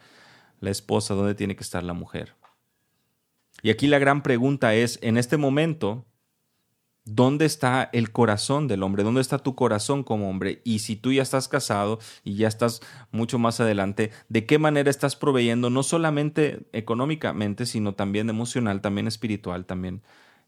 la 0.58 0.70
esposa, 0.70 1.14
dónde 1.14 1.36
tiene 1.36 1.54
que 1.54 1.62
estar 1.62 1.84
la 1.84 1.92
mujer. 1.92 2.34
Y 3.62 3.70
aquí 3.70 3.86
la 3.86 3.98
gran 3.98 4.22
pregunta 4.22 4.74
es, 4.74 4.98
en 5.02 5.16
este 5.16 5.36
momento, 5.36 6.06
¿Dónde 7.04 7.46
está 7.46 7.88
el 7.92 8.12
corazón 8.12 8.68
del 8.68 8.82
hombre? 8.82 9.02
¿Dónde 9.02 9.20
está 9.20 9.38
tu 9.38 9.54
corazón 9.54 10.04
como 10.04 10.28
hombre? 10.28 10.60
Y 10.64 10.80
si 10.80 10.96
tú 10.96 11.12
ya 11.12 11.22
estás 11.22 11.48
casado 11.48 11.98
y 12.24 12.34
ya 12.36 12.46
estás 12.46 12.82
mucho 13.10 13.38
más 13.38 13.58
adelante, 13.60 14.10
¿de 14.28 14.46
qué 14.46 14.58
manera 14.58 14.90
estás 14.90 15.16
proveyendo 15.16 15.70
no 15.70 15.82
solamente 15.82 16.68
económicamente, 16.72 17.66
sino 17.66 17.94
también 17.94 18.28
emocional, 18.28 18.80
también 18.80 19.08
espiritual, 19.08 19.64
también 19.64 20.02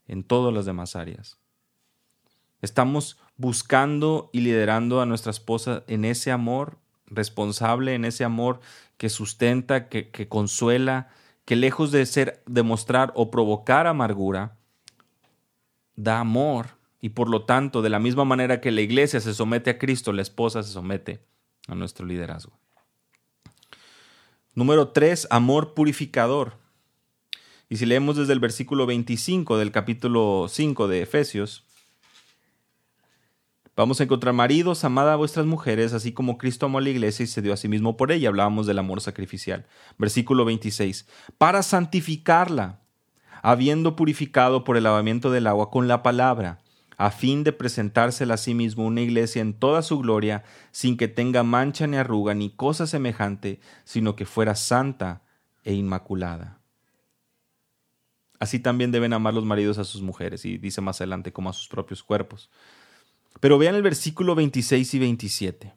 en 0.07 0.25
todas 0.25 0.53
las 0.55 0.67
demás 0.67 0.95
áreas? 0.95 1.39
Estamos 2.61 3.19
buscando 3.37 4.31
y 4.33 4.41
liderando 4.41 5.01
a 5.01 5.07
nuestra 5.07 5.31
esposa 5.31 5.83
en 5.89 6.05
ese 6.05 6.31
amor 6.31 6.79
responsable, 7.07 7.95
en 7.95 8.05
ese 8.05 8.25
amor 8.25 8.61
que 8.97 9.09
sustenta, 9.09 9.89
que, 9.89 10.29
consuela, 10.29 11.09
que 11.45 11.57
lejos 11.57 11.91
de 11.91 12.07
ser 12.07 12.43
demostrar 12.47 13.13
o 13.17 13.33
provocar 13.33 13.89
amargura, 13.89 14.59
da 15.97 16.21
amor 16.21 16.83
y 17.03 17.11
por 17.11 17.29
lo 17.29 17.45
tanto, 17.45 17.83
de 17.83 17.91
la 17.91 17.99
misma 17.99 18.25
manera 18.25 18.61
que 18.61 18.71
la 18.71 18.81
iglesia 18.81 19.21
se 19.21 19.35
somete 19.35 19.71
a 19.71 19.79
Cristo, 19.79 20.13
la 20.13 20.23
esposa 20.23 20.63
se 20.63 20.71
somete 20.71 21.27
a 21.67 21.75
nuestro 21.75 22.07
liderazgo. 22.07 22.57
Número 24.55 24.89
3, 24.89 25.27
amor 25.31 25.75
purificador. 25.75 26.59
Y 27.69 27.79
si 27.79 27.87
leemos 27.87 28.17
desde 28.17 28.33
el 28.33 28.39
versículo 28.39 28.87
25 28.87 29.59
del 29.59 29.73
capítulo 29.73 30.47
5 30.49 30.87
de 30.87 31.03
Efesios, 31.03 31.65
vamos 33.75 33.99
a 34.01 34.05
encontrar 34.05 34.33
maridos, 34.33 34.85
amad 34.85 35.11
a 35.11 35.17
vuestras 35.17 35.47
mujeres, 35.47 35.95
así 35.95 36.13
como 36.13 36.39
Cristo 36.39 36.67
amó 36.67 36.79
a 36.79 36.83
la 36.83 36.91
iglesia 36.91 37.25
y 37.25 37.27
se 37.27 37.43
dio 37.43 37.53
a 37.53 37.57
sí 37.57 37.67
mismo 37.67 37.97
por 37.97 38.13
ella. 38.13 38.29
Hablábamos 38.29 38.69
del 38.69 38.79
amor 38.79 39.01
sacrificial. 39.01 39.67
Versículo 39.99 40.45
26, 40.45 41.09
para 41.37 41.65
santificarla 41.65 42.82
habiendo 43.43 43.97
purificado 43.97 44.65
por 44.65 44.77
el 44.77 44.85
lavamiento 44.85 45.31
del 45.31 45.49
agua 45.49 45.71
con 45.71 45.89
la 45.89 46.03
palabra, 46.03 46.61
a 46.97 47.11
fin 47.11 47.43
de 47.43 47.53
presentársela 47.53 48.35
a 48.35 48.39
sí 48.39 48.55
mismo 48.55 48.87
una 48.87 49.01
iglesia 49.01 49.43
en 49.43 49.55
toda 49.55 49.83
su 49.83 49.99
gloria, 49.99 50.45
sin 50.71 50.97
que 50.97 51.09
tenga 51.09 51.43
mancha 51.43 51.87
ni 51.87 51.97
arruga 51.97 52.33
ni 52.35 52.51
cosa 52.51 52.87
semejante, 52.87 53.61
sino 53.85 54.15
que 54.15 54.25
fuera 54.25 54.55
santa 54.55 55.23
e 55.65 55.75
inmaculada. 55.75 56.61
Así 58.39 58.61
también 58.61 58.93
deben 58.93 59.13
amar 59.13 59.35
los 59.35 59.45
maridos 59.45 59.79
a 59.79 59.85
sus 59.85 60.03
mujeres, 60.03 60.45
y 60.45 60.59
dice 60.59 60.81
más 60.81 61.01
adelante 61.01 61.33
como 61.33 61.51
a 61.51 61.53
sus 61.53 61.69
propios 61.69 62.03
cuerpos. 62.03 62.51
Pero 63.41 63.59
vean 63.59 63.75
el 63.75 63.83
versículo 63.83 64.35
26 64.35 64.95
y 64.95 64.99
27. 64.99 65.75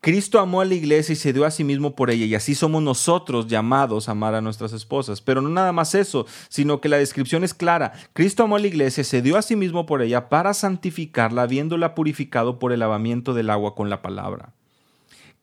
Cristo 0.00 0.38
amó 0.38 0.60
a 0.60 0.64
la 0.64 0.74
iglesia 0.74 1.12
y 1.12 1.16
se 1.16 1.32
dio 1.32 1.44
a 1.44 1.50
sí 1.50 1.64
mismo 1.64 1.96
por 1.96 2.10
ella, 2.10 2.24
y 2.24 2.34
así 2.36 2.54
somos 2.54 2.82
nosotros 2.82 3.48
llamados 3.48 4.08
a 4.08 4.12
amar 4.12 4.34
a 4.34 4.40
nuestras 4.40 4.72
esposas. 4.72 5.20
Pero 5.20 5.42
no 5.42 5.48
nada 5.48 5.72
más 5.72 5.94
eso, 5.96 6.24
sino 6.48 6.80
que 6.80 6.88
la 6.88 6.98
descripción 6.98 7.42
es 7.42 7.52
clara. 7.52 7.92
Cristo 8.12 8.44
amó 8.44 8.56
a 8.56 8.60
la 8.60 8.68
iglesia, 8.68 9.00
y 9.00 9.04
se 9.04 9.22
dio 9.22 9.36
a 9.36 9.42
sí 9.42 9.56
mismo 9.56 9.86
por 9.86 10.00
ella 10.00 10.28
para 10.28 10.54
santificarla, 10.54 11.42
habiéndola 11.42 11.96
purificado 11.96 12.60
por 12.60 12.72
el 12.72 12.78
lavamiento 12.80 13.34
del 13.34 13.50
agua 13.50 13.74
con 13.74 13.90
la 13.90 14.00
palabra. 14.00 14.54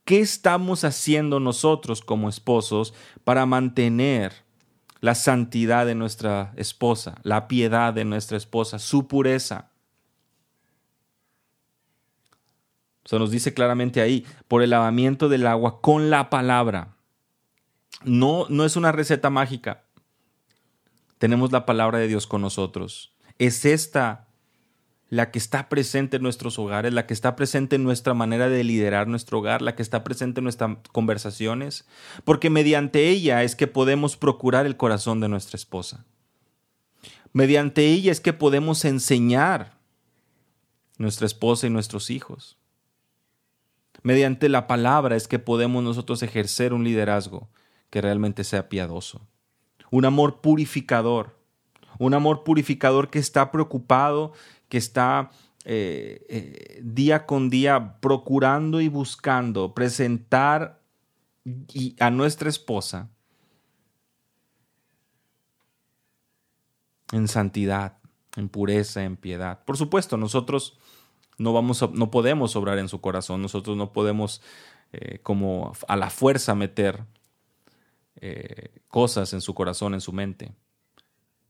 ¿Qué 0.06 0.20
estamos 0.20 0.86
haciendo 0.86 1.42
nosotros 1.42 2.02
como 2.02 2.30
esposos 2.30 2.94
para 3.26 3.46
mantener 3.46 4.46
la 5.02 5.16
santidad 5.16 5.86
de 5.86 5.96
nuestra 5.96 6.54
esposa, 6.56 7.16
la 7.24 7.50
piedad 7.50 7.94
de 7.94 8.06
nuestra 8.06 8.38
esposa, 8.38 8.80
su 8.80 9.08
pureza? 9.08 9.72
Se 13.06 13.20
nos 13.20 13.32
dice 13.32 13.54
claramente 13.54 14.02
ahí, 14.02 14.26
por 14.48 14.64
el 14.64 14.72
lavamiento 14.72 15.30
del 15.30 15.48
agua 15.48 15.80
con 15.80 16.10
la 16.10 16.30
palabra. 16.30 16.96
No, 18.04 18.48
no 18.50 18.66
es 18.66 18.76
una 18.76 18.92
receta 18.92 19.30
mágica. 19.30 19.84
Tenemos 21.20 21.52
la 21.52 21.66
palabra 21.66 22.00
de 22.00 22.08
Dios 22.08 22.28
con 22.28 22.42
nosotros. 22.42 23.14
Es 23.38 23.64
esta 23.64 24.28
la 25.10 25.32
que 25.32 25.38
está 25.38 25.70
presente 25.70 26.18
en 26.18 26.24
nuestros 26.24 26.58
hogares, 26.58 26.94
la 26.94 27.06
que 27.06 27.14
está 27.14 27.36
presente 27.36 27.76
en 27.76 27.84
nuestra 27.84 28.14
manera 28.14 28.50
de 28.50 28.64
liderar 28.64 29.08
nuestro 29.08 29.40
hogar, 29.40 29.62
la 29.62 29.76
que 29.76 29.84
está 29.84 30.04
presente 30.04 30.40
en 30.40 30.46
nuestras 30.46 30.78
conversaciones, 30.92 31.86
porque 32.24 32.50
mediante 32.50 33.10
ella 33.10 33.44
es 33.44 33.56
que 33.56 33.68
podemos 33.68 34.18
procurar 34.18 34.66
el 34.66 34.78
corazón 34.78 35.20
de 35.20 35.30
nuestra 35.30 35.58
esposa. 35.58 36.06
Mediante 37.34 37.86
ella 37.86 38.12
es 38.12 38.20
que 38.20 38.34
podemos 38.34 38.84
enseñar 38.84 39.78
nuestra 40.98 41.28
esposa 41.28 41.68
y 41.68 41.70
nuestros 41.70 42.10
hijos. 42.10 42.58
Mediante 44.06 44.50
la 44.50 44.68
palabra 44.68 45.16
es 45.16 45.28
que 45.28 45.40
podemos 45.40 45.84
nosotros 45.84 46.22
ejercer 46.22 46.74
un 46.74 46.84
liderazgo 46.84 47.50
que 47.90 48.02
realmente 48.02 48.44
sea 48.44 48.70
piadoso. 48.70 49.28
Un 49.90 50.06
amor 50.06 50.42
purificador. 50.42 51.36
Un 51.98 52.14
amor 52.14 52.44
purificador 52.44 53.10
que 53.10 53.18
está 53.18 53.52
preocupado, 53.52 54.34
que 54.70 54.78
está 54.78 55.32
eh, 55.64 56.24
eh, 56.30 56.82
día 56.84 57.26
con 57.26 57.50
día 57.50 57.98
procurando 58.00 58.80
y 58.80 58.90
buscando 58.90 59.74
presentar 59.74 60.84
a 62.00 62.12
nuestra 62.12 62.48
esposa 62.48 63.10
en 67.12 67.28
santidad, 67.28 67.98
en 68.36 68.50
pureza, 68.50 69.04
en 69.04 69.18
piedad. 69.18 69.66
Por 69.66 69.78
supuesto, 69.78 70.16
nosotros 70.16 70.78
no, 71.38 71.54
vamos 71.54 71.88
no 71.94 72.12
podemos 72.12 72.56
obrar 72.56 72.78
en 72.78 72.90
su 72.90 73.02
corazón, 73.02 73.42
nosotros 73.42 73.78
no 73.78 73.94
podemos 73.94 74.42
eh, 74.92 75.20
como 75.24 75.74
a 75.88 75.96
la 75.96 76.10
fuerza 76.10 76.56
meter 76.56 77.04
eh, 78.18 78.70
cosas 78.88 79.34
en 79.34 79.42
su 79.42 79.54
corazón, 79.54 79.94
en 79.94 80.02
su 80.02 80.14
mente. 80.14 80.54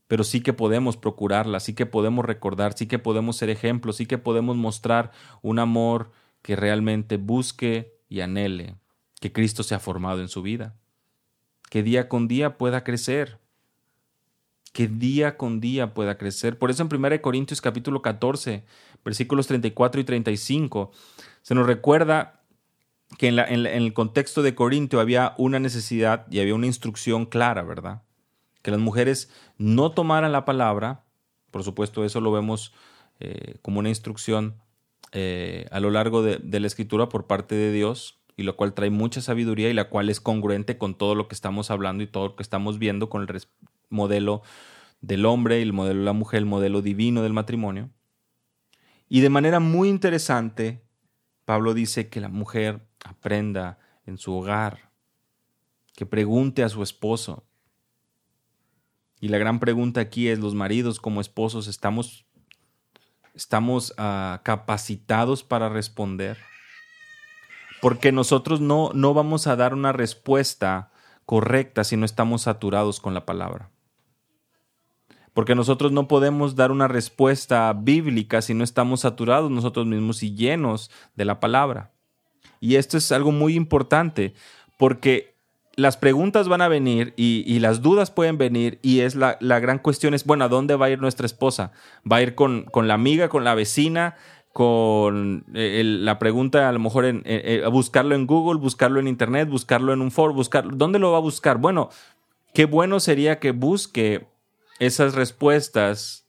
Pero 0.08 0.24
sí 0.24 0.40
que 0.40 0.52
podemos 0.52 0.96
procurarla, 0.96 1.60
sí 1.60 1.74
que 1.74 1.86
podemos 1.86 2.24
recordar, 2.24 2.74
sí 2.74 2.86
que 2.86 2.98
podemos 2.98 3.36
ser 3.36 3.50
ejemplos, 3.50 3.96
sí 3.96 4.06
que 4.06 4.18
podemos 4.18 4.56
mostrar 4.56 5.12
un 5.42 5.58
amor 5.58 6.10
que 6.42 6.56
realmente 6.56 7.16
busque 7.16 7.96
y 8.08 8.20
anhele 8.20 8.76
que 9.20 9.32
Cristo 9.32 9.62
sea 9.62 9.78
formado 9.78 10.20
en 10.20 10.28
su 10.28 10.42
vida, 10.42 10.76
que 11.70 11.82
día 11.82 12.08
con 12.08 12.28
día 12.28 12.58
pueda 12.58 12.84
crecer, 12.84 13.38
que 14.76 14.88
día 14.88 15.38
con 15.38 15.58
día 15.58 15.94
pueda 15.94 16.18
crecer. 16.18 16.58
Por 16.58 16.70
eso 16.70 16.82
en 16.82 16.94
1 16.94 17.22
Corintios 17.22 17.62
capítulo 17.62 18.02
14, 18.02 18.62
versículos 19.02 19.46
34 19.46 20.02
y 20.02 20.04
35, 20.04 20.92
se 21.40 21.54
nos 21.54 21.66
recuerda 21.66 22.42
que 23.16 23.28
en, 23.28 23.38
el 23.38 23.94
contexto 23.94 24.42
de 24.42 24.54
Corintio 24.54 25.00
había 25.00 25.32
una 25.38 25.58
necesidad 25.60 26.26
y 26.30 26.40
había 26.40 26.54
una 26.54 26.66
instrucción 26.66 27.24
clara, 27.24 27.62
¿verdad? 27.62 28.02
Que 28.60 28.70
las 28.70 28.78
mujeres 28.78 29.30
no 29.56 29.92
tomaran 29.92 30.32
la 30.32 30.44
palabra, 30.44 31.04
por 31.50 31.64
supuesto 31.64 32.04
eso 32.04 32.20
lo 32.20 32.30
vemos 32.30 32.74
eh, 33.18 33.54
como 33.62 33.78
una 33.78 33.88
instrucción 33.88 34.56
eh, 35.12 35.68
a 35.70 35.80
lo 35.80 35.90
largo 35.90 36.20
de, 36.20 36.60
la 36.60 36.66
escritura 36.66 37.08
por 37.08 37.26
parte 37.26 37.54
de 37.54 37.72
Dios, 37.72 38.20
y 38.36 38.42
lo 38.42 38.56
cual 38.56 38.74
trae 38.74 38.90
mucha 38.90 39.22
sabiduría 39.22 39.70
y 39.70 39.72
la 39.72 39.88
cual 39.88 40.10
es 40.10 40.20
congruente 40.20 40.76
con 40.76 40.98
todo 40.98 41.14
lo 41.14 41.28
que 41.28 41.34
estamos 41.34 41.70
hablando 41.70 42.02
y 42.04 42.08
todo 42.08 42.26
lo 42.26 42.36
que 42.36 42.42
estamos 42.42 42.78
viendo 42.78 43.08
con 43.08 43.22
el, 43.22 43.28
modelo 43.88 44.42
del 45.00 45.24
hombre 45.26 45.62
el 45.62 45.72
modelo 45.72 46.00
de 46.00 46.04
la 46.04 46.12
mujer, 46.12 46.38
el 46.38 46.46
modelo 46.46 46.82
divino 46.82 47.22
del 47.22 47.32
matrimonio. 47.32 47.90
Y 49.08 49.20
de 49.20 49.30
manera 49.30 49.60
muy 49.60 49.88
interesante, 49.88 50.82
Pablo 51.44 51.74
dice 51.74 52.08
que 52.08 52.20
la 52.20 52.28
mujer 52.28 52.88
aprenda 53.04 53.78
en 54.04 54.18
su 54.18 54.34
hogar, 54.34 54.90
que 55.94 56.06
pregunte 56.06 56.64
a 56.64 56.68
su 56.68 56.82
esposo. 56.82 57.44
Y 59.20 59.28
la 59.28 59.38
gran 59.38 59.60
pregunta 59.60 60.00
aquí 60.00 60.28
es, 60.28 60.40
los 60.40 60.54
maridos 60.54 61.00
como 61.00 61.20
esposos, 61.20 61.68
¿estamos, 61.68 62.26
estamos 63.34 63.92
uh, 63.92 64.42
capacitados 64.42 65.44
para 65.44 65.68
responder? 65.68 66.38
Porque 67.80 68.10
nosotros 68.10 68.60
no, 68.60 68.90
no 68.92 69.14
vamos 69.14 69.46
a 69.46 69.54
dar 69.54 69.72
una 69.72 69.92
respuesta 69.92 70.90
correcta 71.26 71.84
si 71.84 71.96
no 71.96 72.04
estamos 72.04 72.42
saturados 72.42 73.00
con 73.00 73.14
la 73.14 73.24
palabra 73.24 73.70
porque 75.36 75.54
nosotros 75.54 75.92
no 75.92 76.08
podemos 76.08 76.56
dar 76.56 76.72
una 76.72 76.88
respuesta 76.88 77.70
bíblica 77.74 78.40
si 78.40 78.54
no 78.54 78.64
estamos 78.64 79.00
saturados 79.00 79.50
nosotros 79.50 79.84
mismos 79.84 80.22
y 80.22 80.34
llenos 80.34 80.90
de 81.14 81.26
la 81.26 81.40
palabra. 81.40 81.92
Y 82.58 82.76
esto 82.76 82.96
es 82.96 83.12
algo 83.12 83.32
muy 83.32 83.54
importante, 83.54 84.32
porque 84.78 85.34
las 85.74 85.98
preguntas 85.98 86.48
van 86.48 86.62
a 86.62 86.68
venir 86.68 87.12
y, 87.18 87.58
las 87.58 87.82
dudas 87.82 88.10
pueden 88.10 88.38
venir 88.38 88.78
y 88.80 89.00
es 89.00 89.14
la, 89.14 89.36
gran 89.38 89.78
cuestión 89.78 90.14
es, 90.14 90.24
bueno, 90.24 90.46
¿a 90.46 90.48
dónde 90.48 90.74
va 90.74 90.86
a 90.86 90.90
ir 90.90 91.02
nuestra 91.02 91.26
esposa? 91.26 91.70
¿Va 92.10 92.16
a 92.16 92.22
ir 92.22 92.34
con, 92.34 92.62
con 92.62 92.88
la 92.88 92.94
amiga, 92.94 93.28
con 93.28 93.44
la 93.44 93.54
vecina? 93.54 94.16
con 94.54 95.44
eh, 95.52 95.82
la 95.84 96.18
pregunta 96.18 96.66
a 96.66 96.72
lo 96.72 96.78
mejor 96.78 97.04
en, 97.04 97.18
eh, 97.26 97.60
eh, 97.62 97.68
buscarlo 97.68 98.14
en 98.14 98.26
Google, 98.26 98.58
buscarlo 98.58 99.00
en 99.00 99.06
Internet, 99.06 99.50
buscarlo 99.50 99.92
en 99.92 100.00
un 100.00 100.10
foro, 100.10 100.32
buscar, 100.32 100.64
¿dónde 100.78 100.98
lo 100.98 101.12
va 101.12 101.18
a 101.18 101.20
buscar? 101.20 101.58
Bueno, 101.58 101.90
qué 102.54 102.64
bueno 102.64 103.00
sería 103.00 103.38
que 103.38 103.50
busque 103.50 104.24
esas 104.78 105.14
respuestas 105.14 106.26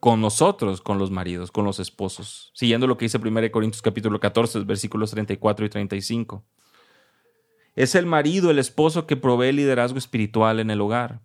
con 0.00 0.20
nosotros, 0.20 0.80
con 0.82 0.98
los 0.98 1.10
maridos, 1.10 1.50
con 1.50 1.64
los 1.64 1.80
esposos, 1.80 2.50
siguiendo 2.54 2.86
lo 2.86 2.98
que 2.98 3.06
dice 3.06 3.18
1 3.18 3.50
Corintios 3.50 3.82
capítulo 3.82 4.20
14, 4.20 4.60
versículos 4.60 5.10
34 5.10 5.66
y 5.66 5.68
35. 5.70 6.44
Es 7.74 7.94
el 7.94 8.06
marido, 8.06 8.50
el 8.50 8.58
esposo 8.58 9.06
que 9.06 9.16
provee 9.16 9.52
liderazgo 9.52 9.98
espiritual 9.98 10.60
en 10.60 10.70
el 10.70 10.80
hogar. 10.80 11.22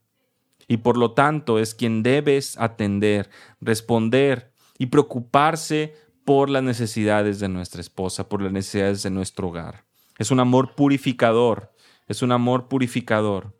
Y 0.67 0.77
por 0.77 0.97
lo 0.97 1.11
tanto 1.11 1.59
es 1.59 1.75
quien 1.75 2.03
debes 2.03 2.57
atender, 2.57 3.29
responder 3.59 4.53
y 4.77 4.87
preocuparse 4.87 5.95
por 6.23 6.49
las 6.49 6.63
necesidades 6.63 7.39
de 7.39 7.49
nuestra 7.49 7.81
esposa, 7.81 8.29
por 8.29 8.41
las 8.41 8.51
necesidades 8.51 9.03
de 9.03 9.09
nuestro 9.09 9.49
hogar. 9.49 9.85
Es 10.17 10.31
un 10.31 10.39
amor 10.39 10.75
purificador, 10.75 11.73
es 12.07 12.21
un 12.21 12.31
amor 12.31 12.67
purificador. 12.67 13.58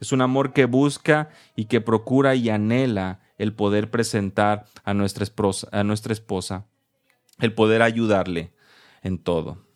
Es 0.00 0.12
un 0.12 0.20
amor 0.20 0.52
que 0.52 0.66
busca 0.66 1.30
y 1.54 1.66
que 1.66 1.80
procura 1.80 2.34
y 2.34 2.50
anhela 2.50 3.20
el 3.38 3.52
poder 3.52 3.90
presentar 3.90 4.66
a 4.84 4.94
nuestra 4.94 5.24
esposa, 5.24 6.66
el 7.38 7.52
poder 7.54 7.82
ayudarle 7.82 8.52
en 9.02 9.18
todo. 9.18 9.66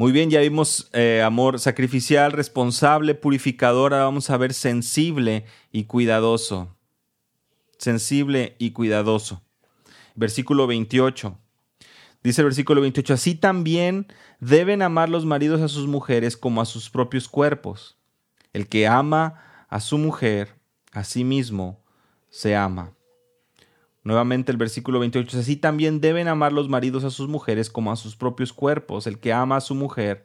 Muy 0.00 0.12
bien, 0.12 0.30
ya 0.30 0.40
vimos 0.40 0.88
eh, 0.94 1.20
amor 1.22 1.58
sacrificial, 1.58 2.32
responsable, 2.32 3.14
purificador. 3.14 3.92
Ahora 3.92 4.04
vamos 4.04 4.30
a 4.30 4.38
ver 4.38 4.54
sensible 4.54 5.44
y 5.72 5.84
cuidadoso. 5.84 6.74
Sensible 7.76 8.56
y 8.58 8.70
cuidadoso. 8.70 9.42
Versículo 10.14 10.66
28. 10.66 11.36
Dice 12.22 12.40
el 12.40 12.46
versículo 12.46 12.80
28, 12.80 13.12
así 13.12 13.34
también 13.34 14.06
deben 14.40 14.80
amar 14.80 15.10
los 15.10 15.26
maridos 15.26 15.60
a 15.60 15.68
sus 15.68 15.86
mujeres 15.86 16.34
como 16.36 16.62
a 16.62 16.66
sus 16.66 16.88
propios 16.88 17.28
cuerpos. 17.28 17.99
El 18.52 18.68
que 18.68 18.86
ama 18.86 19.66
a 19.68 19.80
su 19.80 19.98
mujer, 19.98 20.56
a 20.92 21.04
sí 21.04 21.24
mismo 21.24 21.82
se 22.28 22.56
ama. 22.56 22.94
Nuevamente 24.02 24.50
el 24.50 24.58
versículo 24.58 24.98
28, 24.98 25.38
así 25.38 25.56
también 25.56 26.00
deben 26.00 26.26
amar 26.26 26.52
los 26.52 26.68
maridos 26.68 27.04
a 27.04 27.10
sus 27.10 27.28
mujeres 27.28 27.68
como 27.68 27.92
a 27.92 27.96
sus 27.96 28.16
propios 28.16 28.52
cuerpos. 28.52 29.06
El 29.06 29.18
que 29.18 29.32
ama 29.32 29.56
a 29.56 29.60
su 29.60 29.74
mujer, 29.74 30.24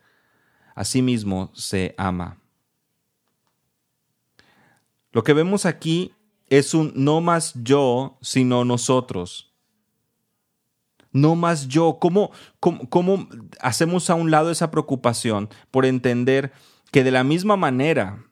a 0.75 0.85
sí 0.85 1.01
mismo 1.01 1.51
se 1.53 1.93
ama. 1.97 2.39
Lo 5.11 5.23
que 5.23 5.33
vemos 5.33 5.65
aquí 5.65 6.13
es 6.47 6.73
un 6.73 6.93
no 6.95 7.21
más 7.21 7.53
yo, 7.63 8.17
sino 8.21 8.65
nosotros. 8.65 9.53
No 11.11 11.35
más 11.35 11.67
yo. 11.67 11.97
¿Cómo, 11.99 12.31
cómo, 12.59 13.27
hacemos 13.61 14.09
a 14.09 14.15
un 14.15 14.31
lado 14.31 14.51
esa 14.51 14.71
preocupación 14.71 15.49
por 15.71 15.85
entender 15.85 16.51
que 16.95 17.03
de 17.03 17.12
la 17.12 17.25
misma 17.25 17.58
manera 17.58 18.23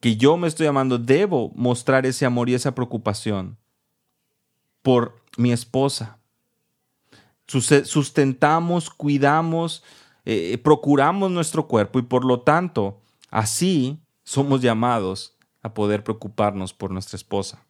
que 0.00 0.16
yo 0.16 0.36
me 0.36 0.48
estoy 0.48 0.66
amando, 0.66 0.98
debo 0.98 1.52
mostrar 1.54 2.04
ese 2.04 2.26
amor 2.26 2.48
y 2.48 2.54
esa 2.54 2.74
preocupación 2.74 3.58
por 4.82 5.22
mi 5.36 5.52
esposa? 5.52 6.18
Sustentamos, 7.46 8.90
cuidamos, 8.90 9.84
eh, 10.24 10.58
procuramos 10.64 11.30
nuestro 11.30 11.68
cuerpo 11.68 12.00
y 12.00 12.02
por 12.02 12.24
lo 12.24 12.40
tanto, 12.40 13.00
así 13.30 14.00
somos 14.24 14.62
llamados 14.62 15.36
a 15.62 15.72
poder 15.72 16.02
preocuparnos 16.02 16.72
por 16.72 16.90
nuestra 16.90 17.14
esposa. 17.14 17.64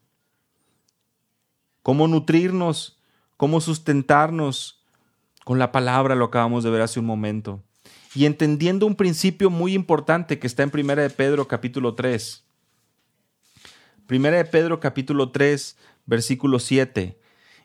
¿Cómo 1.83 2.09
nutrirnos? 2.09 2.99
¿Cómo 3.37 3.61
sustentarnos? 3.61 4.83
Con 5.45 5.59
la 5.59 5.73
palabra 5.73 6.14
lo 6.14 6.25
acabamos 6.25 6.64
de 6.64 6.71
ver 6.71 6.81
hace 6.81 7.01
un 7.01 7.05
momento. 7.05 7.62
Y 8.14 8.27
entendiendo 8.27 8.87
un 8.87 8.94
principio 8.94 9.51
muy 9.51 9.75
importante 9.75 10.38
que 10.38 10.46
está 10.46 10.62
en 10.62 10.70
1 10.72 10.96
de 10.96 11.11
Pedro 11.11 11.48
capítulo 11.48 11.94
3. 11.94 12.44
1 14.11 14.31
de 14.31 14.44
Pedro 14.44 14.81
capítulo 14.81 15.31
3, 15.31 15.77
versículo 16.05 16.59
7. 16.59 17.18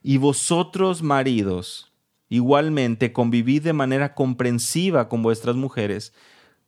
Y 0.04 0.18
vosotros 0.18 1.04
maridos, 1.04 1.92
igualmente 2.30 3.12
convivid 3.12 3.64
de 3.64 3.74
manera 3.74 4.16
comprensiva 4.16 5.10
con 5.10 5.22
vuestras 5.22 5.56
mujeres, 5.56 6.14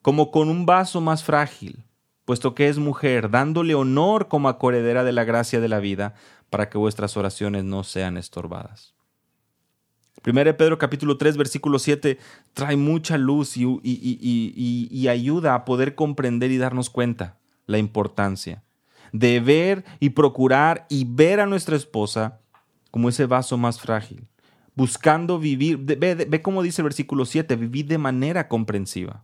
como 0.02 0.32
con 0.32 0.50
un 0.50 0.66
vaso 0.66 1.00
más 1.00 1.24
frágil 1.24 1.86
puesto 2.30 2.54
que 2.54 2.70
es 2.70 2.78
mujer, 2.78 3.32
dándole 3.32 3.74
honor 3.74 4.28
como 4.28 4.50
acoredera 4.50 5.04
de 5.04 5.12
la 5.12 5.24
gracia 5.24 5.60
de 5.60 5.68
la 5.68 5.80
vida, 5.80 6.14
para 6.52 6.70
que 6.70 6.78
vuestras 6.78 7.18
oraciones 7.18 7.64
no 7.64 7.84
sean 7.84 8.18
estorbadas. 8.18 8.94
1 10.26 10.58
Pedro 10.58 10.78
capítulo 10.78 11.18
3 11.18 11.38
versículo 11.38 11.80
7 11.80 12.18
trae 12.54 12.76
mucha 12.76 13.18
luz 13.18 13.56
y, 13.56 13.80
y, 13.84 15.08
ayuda 15.08 15.56
a 15.56 15.66
poder 15.66 15.96
comprender 15.96 16.52
y 16.52 16.58
darnos 16.58 16.90
cuenta 16.90 17.38
la 17.66 17.78
importancia 17.78 18.64
de 19.12 19.40
ver 19.40 19.86
y 20.00 20.12
procurar 20.12 20.86
y 20.90 21.06
ver 21.06 21.40
a 21.40 21.46
nuestra 21.46 21.76
esposa 21.76 22.42
como 22.92 23.10
ese 23.10 23.26
vaso 23.26 23.58
más 23.58 23.80
frágil, 23.80 24.28
buscando 24.76 25.40
vivir, 25.40 25.78
ve, 25.78 25.96
ve, 26.16 26.42
cómo 26.42 26.64
dice 26.64 26.82
el 26.82 26.86
versículo 26.86 27.26
7, 27.26 27.56
vivir 27.56 27.88
de 27.88 27.98
manera 27.98 28.48
comprensiva. 28.48 29.24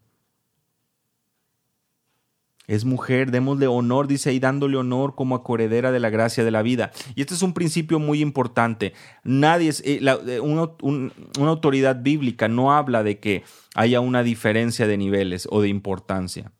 Es 2.67 2.85
mujer, 2.85 3.31
démosle 3.31 3.67
honor, 3.67 4.07
dice 4.07 4.29
ahí, 4.29 4.39
dándole 4.39 4.77
honor 4.77 5.15
como 5.15 5.35
acoredera 5.35 5.91
de 5.91 5.99
la 5.99 6.09
gracia 6.09 6.43
de 6.43 6.51
la 6.51 6.61
vida. 6.61 6.91
Y 7.15 7.21
este 7.21 7.33
es 7.33 7.41
un 7.41 7.53
principio 7.53 7.99
muy 7.99 8.21
importante. 8.21 8.93
Nadie 9.23 9.69
es, 9.69 9.81
eh, 9.85 9.99
eh, 10.01 10.39
una 10.39 11.49
autoridad 11.49 12.01
bíblica 12.01 12.47
no 12.47 12.73
habla 12.73 13.03
de 13.03 13.19
que 13.19 13.43
haya 13.75 13.99
una 13.99 14.23
diferencia 14.23 14.87
de 14.87 14.97
niveles 14.97 15.47
o 15.51 15.61
de 15.61 15.69
importancia. 15.69 16.51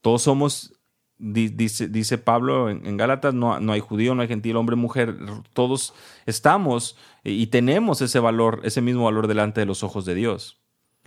Todos 0.00 0.20
somos, 0.20 0.74
dice, 1.16 1.88
dice 1.88 2.18
Pablo 2.18 2.68
en, 2.68 2.96
Gálatas, 2.98 3.32
no, 3.32 3.58
no 3.58 3.72
hay 3.72 3.80
judío, 3.80 4.14
no 4.14 4.20
hay 4.20 4.28
gentil, 4.28 4.56
hombre, 4.56 4.76
mujer. 4.76 5.16
Todos 5.54 5.94
estamos 6.26 6.98
y 7.22 7.46
tenemos 7.46 8.02
ese 8.02 8.18
valor, 8.18 8.60
ese 8.64 8.82
mismo 8.82 9.04
valor 9.04 9.28
delante 9.28 9.60
de 9.60 9.66
los 9.66 9.82
ojos 9.82 10.04
de 10.04 10.14
Dios. 10.14 10.63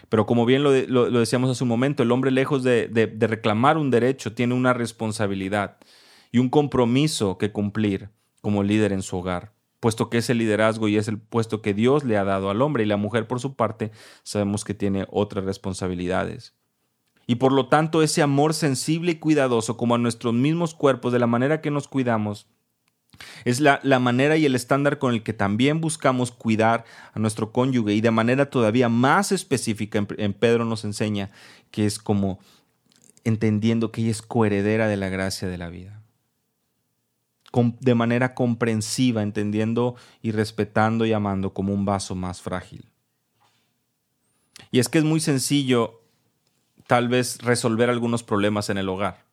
Pero 0.10 0.26
como 0.26 0.46
bien 0.46 0.64
lo, 0.64 0.72
decíamos 0.72 1.50
hace 1.50 1.64
un 1.64 1.70
momento, 1.70 2.04
el 2.04 2.12
hombre 2.12 2.32
lejos 2.32 2.64
de, 2.64 2.88
de 2.88 3.28
reclamar 3.28 3.78
un 3.78 3.92
derecho 3.92 4.34
tiene 4.34 4.54
una 4.54 4.74
responsabilidad 4.74 5.78
y 6.32 6.40
un 6.40 6.50
compromiso 6.50 7.38
que 7.38 7.52
cumplir 7.52 8.10
como 8.42 8.64
líder 8.64 8.94
en 8.94 9.02
su 9.02 9.18
hogar, 9.18 9.54
puesto 9.80 10.10
que 10.10 10.20
es 10.20 10.30
el 10.30 10.38
liderazgo 10.38 10.88
y 10.88 10.98
es 10.98 11.08
el 11.08 11.20
puesto 11.20 11.62
que 11.62 11.74
Dios 11.74 12.04
le 12.04 12.18
ha 12.18 12.24
dado 12.24 12.50
al 12.50 12.62
hombre 12.62 12.84
y 12.84 12.88
la 12.88 12.98
mujer 12.98 13.28
por 13.28 13.40
su 13.40 13.56
parte 13.56 13.92
sabemos 14.24 14.64
que 14.64 14.74
tiene 14.74 15.06
otras 15.10 15.46
responsabilidades. 15.46 16.54
Y 17.26 17.36
por 17.36 17.52
lo 17.52 17.68
tanto 17.68 18.02
ese 18.02 18.22
amor 18.22 18.54
sensible 18.54 19.12
y 19.12 19.16
cuidadoso 19.16 19.76
como 19.76 19.96
a 19.96 19.98
nuestros 19.98 20.34
mismos 20.34 20.74
cuerpos, 20.74 21.12
de 21.12 21.20
la 21.20 21.28
manera 21.28 21.60
que 21.60 21.72
nos 21.72 21.90
cuidamos, 21.90 22.48
es 23.46 23.60
la, 23.60 23.80
manera 24.00 24.38
y 24.38 24.46
el 24.46 24.56
estándar 24.56 25.00
con 25.00 25.14
el 25.14 25.24
que 25.24 25.34
también 25.34 25.82
buscamos 25.82 26.32
cuidar 26.32 26.86
a 27.14 27.20
nuestro 27.20 27.52
cónyuge 27.52 27.94
y 27.94 28.02
de 28.02 28.12
manera 28.12 28.50
todavía 28.50 28.90
más 28.90 29.32
específica 29.32 30.06
en, 30.18 30.34
Pedro 30.34 30.66
nos 30.66 30.84
enseña 30.84 31.32
que 31.72 31.86
es 31.86 32.00
como 32.00 32.40
entendiendo 33.24 33.92
que 33.92 34.02
ella 34.02 34.12
es 34.12 34.22
coheredera 34.22 34.88
de 34.88 34.98
la 34.98 35.10
gracia 35.10 35.48
de 35.48 35.58
la 35.58 35.70
vida. 35.70 36.02
de 37.80 37.96
manera 37.96 38.36
comprensiva, 38.36 39.24
entendiendo 39.24 39.96
y 40.22 40.32
respetando 40.32 41.06
y 41.06 41.14
amando 41.14 41.54
como 41.54 41.74
un 41.74 41.86
vaso 41.86 42.14
más 42.14 42.42
frágil. 42.42 42.86
Y 44.72 44.80
es 44.80 44.90
que 44.90 45.00
es 45.00 45.04
muy 45.04 45.20
sencillo 45.20 46.02
tal 46.88 47.10
vez 47.10 47.40
resolver 47.42 47.90
algunos 47.90 48.24
problemas 48.24 48.70
en 48.70 48.78
el 48.78 48.90
hogar, 48.90 49.26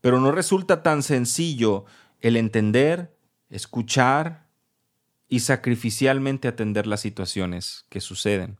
pero 0.00 0.20
no 0.20 0.30
resulta 0.30 0.82
tan 0.82 1.02
sencillo 1.02 1.84
el 2.22 2.36
entender, 2.36 3.14
escuchar 3.50 4.46
y 5.28 5.40
sacrificialmente 5.40 6.48
atender 6.48 6.86
las 6.86 7.00
situaciones 7.00 7.84
que 7.90 8.00
suceden. 8.00 8.58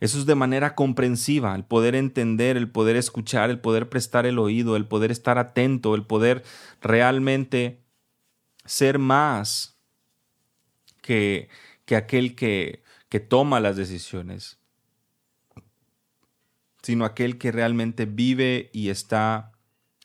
Eso 0.00 0.18
es 0.18 0.26
de 0.26 0.34
manera 0.34 0.74
comprensiva, 0.74 1.54
el 1.54 1.64
poder 1.64 1.94
entender, 1.94 2.56
el 2.56 2.70
poder 2.70 2.96
escuchar, 2.96 3.50
el 3.50 3.60
poder 3.60 3.88
prestar 3.88 4.26
el 4.26 4.38
oído, 4.38 4.76
el 4.76 4.86
poder 4.86 5.10
estar 5.10 5.38
atento, 5.38 5.94
el 5.94 6.04
poder 6.04 6.42
realmente 6.80 7.84
ser 8.64 8.98
más 8.98 9.78
que, 11.00 11.48
que 11.84 11.96
aquel 11.96 12.34
que, 12.34 12.82
que 13.08 13.20
toma 13.20 13.60
las 13.60 13.76
decisiones, 13.76 14.58
sino 16.82 17.04
aquel 17.04 17.38
que 17.38 17.52
realmente 17.52 18.06
vive 18.06 18.70
y 18.72 18.88
está 18.88 19.52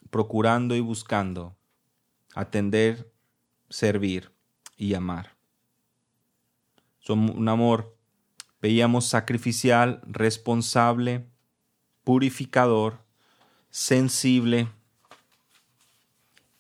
procurando 0.10 0.76
y 0.76 0.82
buscando 0.82 1.59
atender, 2.36 3.12
servir 3.70 4.32
y 4.78 4.94
amar. 4.94 5.36
Son 7.00 7.30
un 7.38 7.48
amor, 7.48 7.96
veíamos, 8.62 9.08
sacrificial, 9.08 10.02
responsable, 10.06 11.26
purificador, 12.04 13.00
sensible, 13.70 14.68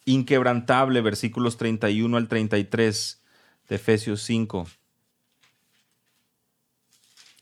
inquebrantable, 0.05 1.01
versículos 1.01 1.57
31 1.57 2.17
al 2.17 2.27
33 2.27 3.23
de 3.67 3.75
Efesios 3.75 4.21
5. 4.23 4.67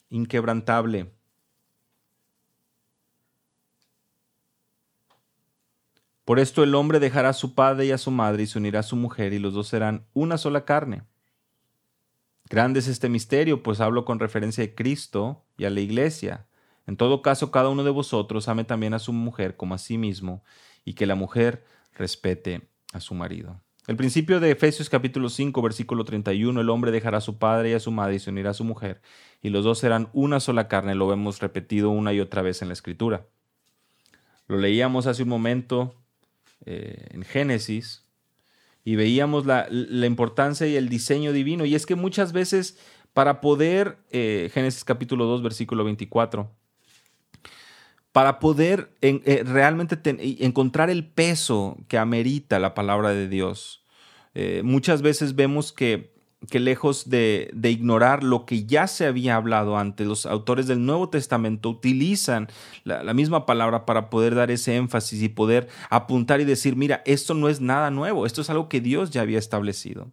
Inquebrantable 0.09 1.16
Por 6.27 6.39
esto 6.39 6.61
el 6.61 6.75
hombre 6.75 6.99
dejará 6.99 7.29
a 7.29 7.33
su 7.33 7.55
padre 7.55 7.85
y 7.85 7.91
a 7.91 7.97
su 7.97 8.11
madre 8.11 8.43
y 8.43 8.47
se 8.47 8.57
unirá 8.57 8.81
a 8.81 8.83
su 8.83 8.97
mujer 8.97 9.31
y 9.31 9.39
los 9.39 9.53
dos 9.53 9.69
serán 9.69 10.07
una 10.11 10.37
sola 10.37 10.65
carne. 10.65 11.03
Grande 12.49 12.81
es 12.81 12.89
este 12.89 13.07
misterio, 13.07 13.63
pues 13.63 13.79
hablo 13.79 14.03
con 14.03 14.19
referencia 14.19 14.61
a 14.61 14.75
Cristo 14.75 15.45
y 15.57 15.63
a 15.63 15.69
la 15.69 15.79
iglesia. 15.79 16.45
En 16.85 16.97
todo 16.97 17.21
caso, 17.21 17.49
cada 17.49 17.69
uno 17.69 17.85
de 17.85 17.91
vosotros 17.91 18.49
ame 18.49 18.65
también 18.65 18.93
a 18.93 18.99
su 18.99 19.13
mujer 19.13 19.55
como 19.55 19.73
a 19.73 19.77
sí 19.77 19.97
mismo, 19.97 20.43
y 20.83 20.95
que 20.95 21.05
la 21.05 21.15
mujer 21.15 21.63
respete 21.93 22.67
a 22.91 22.99
su 22.99 23.13
marido. 23.13 23.61
El 23.87 23.95
principio 23.95 24.41
de 24.41 24.51
Efesios 24.51 24.89
capítulo 24.89 25.29
5, 25.29 25.61
versículo 25.61 26.03
31, 26.03 26.59
el 26.59 26.69
hombre 26.69 26.91
dejará 26.91 27.19
a 27.19 27.21
su 27.21 27.37
padre 27.37 27.69
y 27.69 27.73
a 27.73 27.79
su 27.79 27.91
madre 27.91 28.15
y 28.15 28.19
se 28.19 28.31
unirá 28.31 28.49
a 28.49 28.53
su 28.53 28.65
mujer, 28.65 29.01
y 29.41 29.47
los 29.47 29.63
dos 29.63 29.79
serán 29.79 30.09
una 30.11 30.41
sola 30.41 30.67
carne, 30.67 30.93
lo 30.93 31.07
vemos 31.07 31.39
repetido 31.39 31.89
una 31.89 32.11
y 32.11 32.19
otra 32.19 32.41
vez 32.41 32.61
en 32.61 32.67
la 32.67 32.73
escritura. 32.73 33.27
Lo 34.47 34.57
leíamos 34.57 35.07
hace 35.07 35.23
un 35.23 35.29
momento 35.29 35.95
eh, 36.69 37.07
en 37.11 37.23
Génesis 37.23 38.03
y 38.83 38.97
veíamos 38.97 39.45
la, 39.45 39.67
importancia 40.05 40.67
y 40.67 40.75
el 40.75 40.89
diseño 40.89 41.31
divino. 41.31 41.63
Y 41.63 41.75
es 41.75 41.85
que 41.85 41.95
muchas 41.95 42.33
veces 42.33 42.77
para 43.13 43.39
poder, 43.39 43.99
eh, 44.11 44.51
Génesis 44.53 44.83
capítulo 44.83 45.25
2, 45.27 45.43
versículo 45.43 45.85
24, 45.85 46.51
para 48.11 48.39
poder 48.39 48.91
eh, 49.01 49.43
realmente 49.45 49.97
encontrar 50.43 50.89
el 50.89 51.07
peso 51.07 51.77
que 51.87 51.97
amerita 51.97 52.59
la 52.59 52.73
palabra 52.73 53.11
de 53.11 53.29
Dios, 53.29 53.85
muchas 54.61 55.01
veces 55.01 55.35
vemos 55.35 55.71
que 55.71 56.16
que 56.49 56.59
lejos 56.59 57.09
de, 57.09 57.51
ignorar 57.63 58.23
lo 58.23 58.45
que 58.45 58.65
ya 58.65 58.87
se 58.87 59.05
había 59.05 59.35
hablado 59.35 59.77
antes, 59.77 60.05
los 60.05 60.25
autores 60.25 60.67
del 60.67 60.85
Nuevo 60.85 61.09
Testamento 61.09 61.69
utilizan 61.69 62.47
la, 62.83 63.13
misma 63.13 63.45
palabra 63.45 63.85
para 63.85 64.09
poder 64.09 64.35
dar 64.35 64.51
ese 64.51 64.75
énfasis 64.75 65.21
y 65.23 65.29
poder 65.29 65.67
apuntar 65.89 66.39
y 66.39 66.45
decir, 66.45 66.75
mira, 66.75 67.01
esto 67.05 67.33
no 67.33 67.49
es 67.49 67.59
nada 67.59 67.89
nuevo, 67.89 68.25
esto 68.25 68.41
es 68.41 68.49
algo 68.49 68.69
que 68.69 68.81
Dios 68.81 69.09
ya 69.09 69.21
había 69.21 69.39
establecido. 69.39 70.11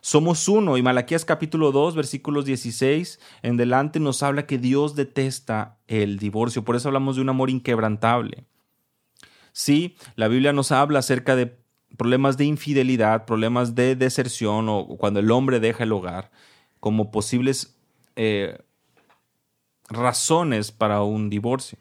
Somos 0.00 0.48
uno 0.48 0.76
y 0.76 0.82
Malaquías 0.82 1.24
capítulo 1.24 1.72
2 1.72 1.96
versículos 1.96 2.44
16 2.44 3.18
en 3.40 3.56
delante 3.56 4.00
nos 4.00 4.22
habla 4.22 4.46
que 4.46 4.58
Dios 4.58 4.94
detesta 4.94 5.78
el 5.86 6.18
divorcio, 6.18 6.62
por 6.62 6.76
eso 6.76 6.88
hablamos 6.88 7.16
de 7.16 7.22
un 7.22 7.30
amor 7.30 7.48
inquebrantable. 7.48 8.44
Sí, 9.52 9.96
la 10.16 10.28
Biblia 10.28 10.52
nos 10.52 10.72
habla 10.72 10.98
acerca 10.98 11.36
de 11.36 11.63
problemas 11.96 12.36
de 12.36 12.44
infidelidad, 12.44 13.24
problemas 13.24 13.74
de 13.74 13.96
deserción 13.96 14.68
o 14.68 14.86
cuando 14.98 15.20
el 15.20 15.30
hombre 15.30 15.60
deja 15.60 15.84
el 15.84 15.92
hogar 15.92 16.30
como 16.80 17.10
posibles 17.10 17.76
eh, 18.16 18.58
razones 19.88 20.72
para 20.72 21.02
un 21.02 21.30
divorcio. 21.30 21.78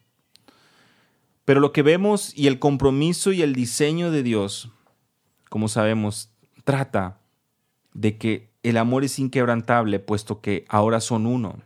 Pero 1.45 1.59
lo 1.59 1.73
que 1.73 1.81
vemos 1.81 2.33
y 2.37 2.47
el 2.47 2.59
compromiso 2.59 3.31
y 3.31 3.41
el 3.41 3.53
diseño 3.53 4.11
de 4.11 4.23
Dios, 4.23 4.71
como 5.49 5.67
sabemos, 5.67 6.29
trata 6.63 7.19
de 7.93 8.17
que 8.17 8.53
el 8.63 8.77
amor 8.77 9.03
es 9.03 9.19
inquebrantable, 9.19 9.99
puesto 9.99 10.39
que 10.39 10.65
ahora 10.69 11.01
son 11.01 11.25
uno. 11.25 11.61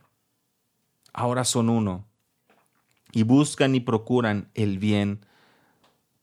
Ahora 1.13 1.43
son 1.43 1.69
uno. 1.69 2.05
Y 3.11 3.23
buscan 3.23 3.75
y 3.75 3.79
procuran 3.79 4.49
el 4.55 4.79
bien 4.79 5.25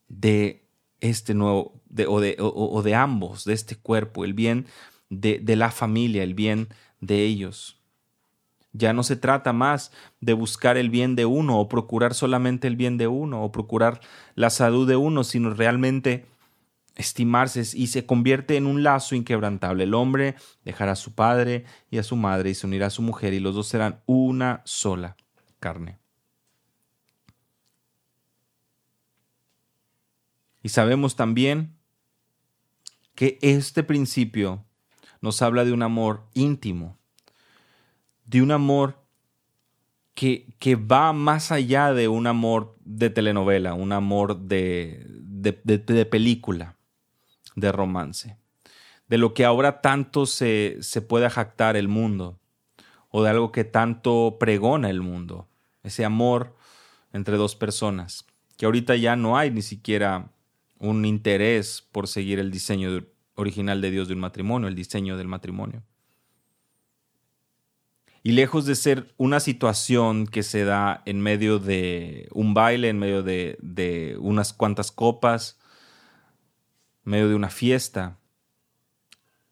de 0.09 0.67
este 0.99 1.33
nuevo, 1.33 1.74
o, 2.07 2.19
de, 2.19 2.35
o, 2.39 2.81
de, 2.83 2.95
ambos, 2.95 3.45
de 3.45 3.53
este 3.53 3.75
cuerpo, 3.75 4.25
el 4.25 4.33
bien 4.33 4.65
de, 5.09 5.39
de 5.39 5.55
la 5.55 5.71
familia, 5.71 6.23
el 6.23 6.33
bien 6.33 6.69
de 6.99 7.23
ellos. 7.23 7.79
Ya 8.73 8.91
no 8.91 9.03
se 9.03 9.15
trata 9.15 9.53
más 9.53 9.91
de 10.19 10.33
buscar 10.33 10.75
el 10.75 10.89
bien 10.89 11.15
de 11.15 11.25
uno 11.25 11.59
o 11.59 11.69
procurar 11.69 12.13
solamente 12.13 12.67
el 12.67 12.75
bien 12.75 12.97
de 12.97 13.07
uno 13.07 13.43
o 13.43 13.51
procurar 13.51 14.01
la 14.35 14.49
salud 14.49 14.87
de 14.87 14.97
uno, 14.97 15.23
sino 15.23 15.53
realmente 15.53 16.25
estimarse 16.95 17.61
y 17.73 17.87
se 17.87 18.05
convierte 18.05 18.57
en 18.57 18.65
un 18.65 18.83
lazo 18.83 19.15
inquebrantable. 19.15 19.83
El 19.83 19.93
hombre 19.93 20.35
dejará 20.63 20.93
a 20.93 20.95
su 20.95 21.13
padre 21.13 21.65
y 21.91 21.97
a 21.97 22.03
su 22.03 22.15
madre 22.15 22.49
y 22.49 22.55
se 22.55 22.67
unirá 22.67 22.87
a 22.87 22.91
su 22.91 23.01
mujer 23.01 23.33
y 23.33 23.39
los 23.39 23.55
dos 23.55 23.67
serán 23.67 24.01
una 24.05 24.61
sola 24.65 25.15
carne. 25.59 25.99
Y 30.63 30.69
sabemos 30.69 31.15
también 31.15 31.74
que 33.15 33.39
este 33.41 33.83
principio 33.83 34.63
nos 35.21 35.41
habla 35.41 35.65
de 35.65 35.71
un 35.71 35.81
amor 35.81 36.23
íntimo, 36.33 36.97
de 38.25 38.41
un 38.41 38.51
amor 38.51 38.99
que, 40.13 40.53
que, 40.59 40.75
va 40.75 41.13
más 41.13 41.51
allá 41.51 41.93
de 41.93 42.07
un 42.07 42.27
amor 42.27 42.77
de 42.85 43.09
telenovela, 43.09 43.73
un 43.73 43.91
amor 43.91 44.37
de, 44.41 45.05
de, 45.07 46.05
película, 46.05 46.75
de 47.55 47.71
romance, 47.71 48.37
de 49.07 49.17
lo 49.17 49.33
que 49.33 49.45
ahora 49.45 49.81
tanto 49.81 50.25
se, 50.25 50.77
se 50.81 51.01
puede 51.01 51.29
jactar 51.29 51.75
el 51.75 51.87
mundo, 51.87 52.39
o 53.09 53.23
de 53.23 53.29
algo 53.29 53.51
que 53.51 53.63
tanto 53.63 54.37
pregona 54.39 54.89
el 54.89 55.01
mundo, 55.01 55.47
ese 55.83 56.05
amor 56.05 56.55
entre 57.13 57.37
dos 57.37 57.55
personas, 57.55 58.25
que 58.57 58.65
ahorita 58.65 58.95
ya 58.95 59.15
no 59.15 59.37
hay 59.37 59.51
ni 59.51 59.61
siquiera 59.61 60.31
un 60.79 61.05
interés 61.05 61.87
por 61.91 62.07
seguir 62.07 62.39
el 62.39 62.51
diseño 62.51 63.05
original 63.35 63.81
de 63.81 63.91
Dios 63.91 64.07
de 64.07 64.13
un 64.13 64.19
matrimonio, 64.19 64.67
el 64.67 64.75
diseño 64.75 65.17
del 65.17 65.27
matrimonio. 65.27 65.83
Y 68.23 68.31
lejos 68.31 68.65
de 68.65 68.73
ser 68.73 69.13
una 69.17 69.39
situación 69.39 70.25
que 70.25 70.41
se 70.41 70.63
da 70.63 71.03
en 71.05 71.21
medio 71.21 71.59
de 71.59 72.27
un 72.31 72.55
baile, 72.55 72.89
en 72.89 72.97
medio 72.97 73.21
de, 73.21 74.17
unas 74.19 74.51
cuantas 74.51 74.91
copas, 74.91 75.59
en 77.05 77.11
medio 77.11 77.29
de 77.29 77.35
una 77.35 77.51
fiesta, 77.51 78.17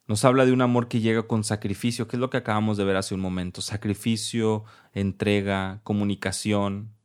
nos 0.08 0.26
habla 0.26 0.46
de 0.46 0.54
un 0.54 0.62
amor 0.62 0.88
que 0.88 1.02
llega 1.02 1.28
con 1.28 1.44
sacrificio, 1.44 2.08
que 2.08 2.16
es 2.16 2.20
lo 2.20 2.32
que 2.32 2.38
acabamos 2.38 2.76
de 2.78 2.84
ver 2.84 2.96
hace 2.96 3.14
un 3.14 3.22
momento. 3.22 3.62
Sacrificio, 3.62 4.64
entrega, 4.92 5.82
comunicación, 5.84 6.96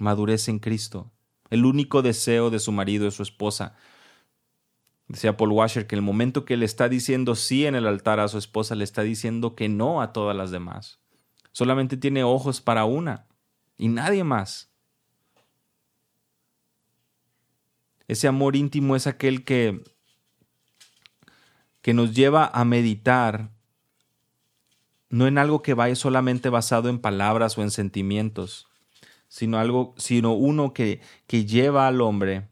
madurez 0.00 0.48
en 0.48 0.58
Cristo. 0.58 1.12
El 1.50 1.64
único 1.64 2.02
deseo 2.02 2.50
de 2.50 2.58
su 2.58 2.72
marido, 2.72 3.06
es 3.06 3.14
su 3.14 3.22
esposa, 3.22 3.76
Decía 5.08 5.36
Paul 5.36 5.52
Washer 5.52 5.86
que 5.86 5.94
el 5.94 6.02
momento 6.02 6.44
que 6.44 6.56
le 6.56 6.64
está 6.64 6.88
diciendo 6.88 7.36
sí 7.36 7.64
en 7.64 7.76
el 7.76 7.86
altar 7.86 8.18
a 8.18 8.28
su 8.28 8.38
esposa, 8.38 8.74
le 8.74 8.84
está 8.84 9.02
diciendo 9.02 9.54
que 9.54 9.68
no 9.68 10.02
a 10.02 10.12
todas 10.12 10.36
las 10.36 10.50
demás. 10.50 10.98
Solamente 11.52 11.96
tiene 11.96 12.24
ojos 12.24 12.60
para 12.60 12.84
una 12.84 13.26
y 13.78 13.88
nadie 13.88 14.24
más. 14.24 14.70
Ese 18.08 18.28
amor 18.28 18.56
íntimo 18.56 18.96
es 18.96 19.06
aquel 19.06 19.44
que, 19.44 19.82
que 21.82 21.94
nos 21.94 22.14
lleva 22.14 22.50
a 22.52 22.64
meditar 22.64 23.52
no 25.08 25.28
en 25.28 25.38
algo 25.38 25.62
que 25.62 25.74
vaya 25.74 25.94
solamente 25.94 26.48
basado 26.48 26.88
en 26.88 26.98
palabras 26.98 27.56
o 27.56 27.62
en 27.62 27.70
sentimientos, 27.70 28.68
sino 29.36 29.58
algo, 29.58 29.92
sino 29.98 30.32
uno 30.32 30.72
que, 30.72 31.02
que 31.26 31.44
lleva 31.44 31.86
al 31.86 32.00
hombre 32.00 32.48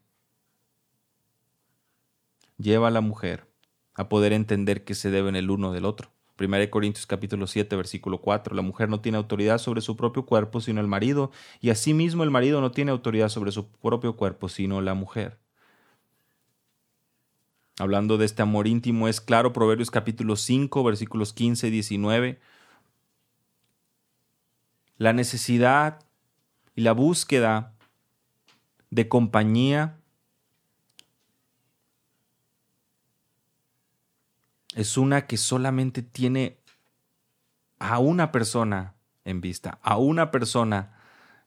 lleva 2.58 2.88
a 2.88 2.90
la 2.90 3.00
mujer 3.00 3.48
a 3.94 4.10
poder 4.10 4.34
entender 4.34 4.84
que 4.84 4.94
se 4.94 5.10
deben 5.10 5.34
el 5.34 5.50
uno 5.50 5.72
del 5.72 5.86
otro. 5.86 6.10
1 6.38 6.70
Corintios 6.70 7.06
capítulo 7.06 7.46
7 7.46 7.74
versículo 7.74 8.20
4. 8.20 8.54
La 8.54 8.60
mujer 8.60 8.90
no 8.90 9.00
tiene 9.00 9.16
autoridad 9.16 9.56
sobre 9.56 9.80
su 9.80 9.96
propio 9.96 10.26
cuerpo 10.26 10.60
sino 10.60 10.82
el 10.82 10.86
marido, 10.86 11.30
y 11.62 11.70
asimismo 11.70 12.22
el 12.22 12.30
marido 12.30 12.60
no 12.60 12.70
tiene 12.70 12.90
autoridad 12.90 13.30
sobre 13.30 13.50
su 13.50 13.66
propio 13.66 14.14
cuerpo 14.16 14.50
sino 14.50 14.82
la 14.82 14.92
mujer. 14.92 15.38
Hablando 17.78 18.18
de 18.18 18.26
este 18.26 18.42
amor 18.42 18.66
íntimo, 18.66 19.08
es 19.08 19.22
claro 19.22 19.54
Proverbios 19.54 19.90
capítulo 19.90 20.36
5 20.36 20.84
versículos 20.84 21.32
15 21.32 21.68
y 21.68 21.70
19. 21.70 22.40
La 24.98 25.14
necesidad 25.14 26.03
y 26.74 26.82
la 26.82 26.92
búsqueda 26.92 27.72
de 28.90 29.08
compañía 29.08 29.96
es 34.74 34.96
una 34.96 35.26
que 35.26 35.36
solamente 35.36 36.02
tiene 36.02 36.58
a 37.78 37.98
una 37.98 38.32
persona 38.32 38.94
en 39.24 39.40
vista, 39.40 39.78
a 39.82 39.98
una 39.98 40.30
persona 40.30 40.98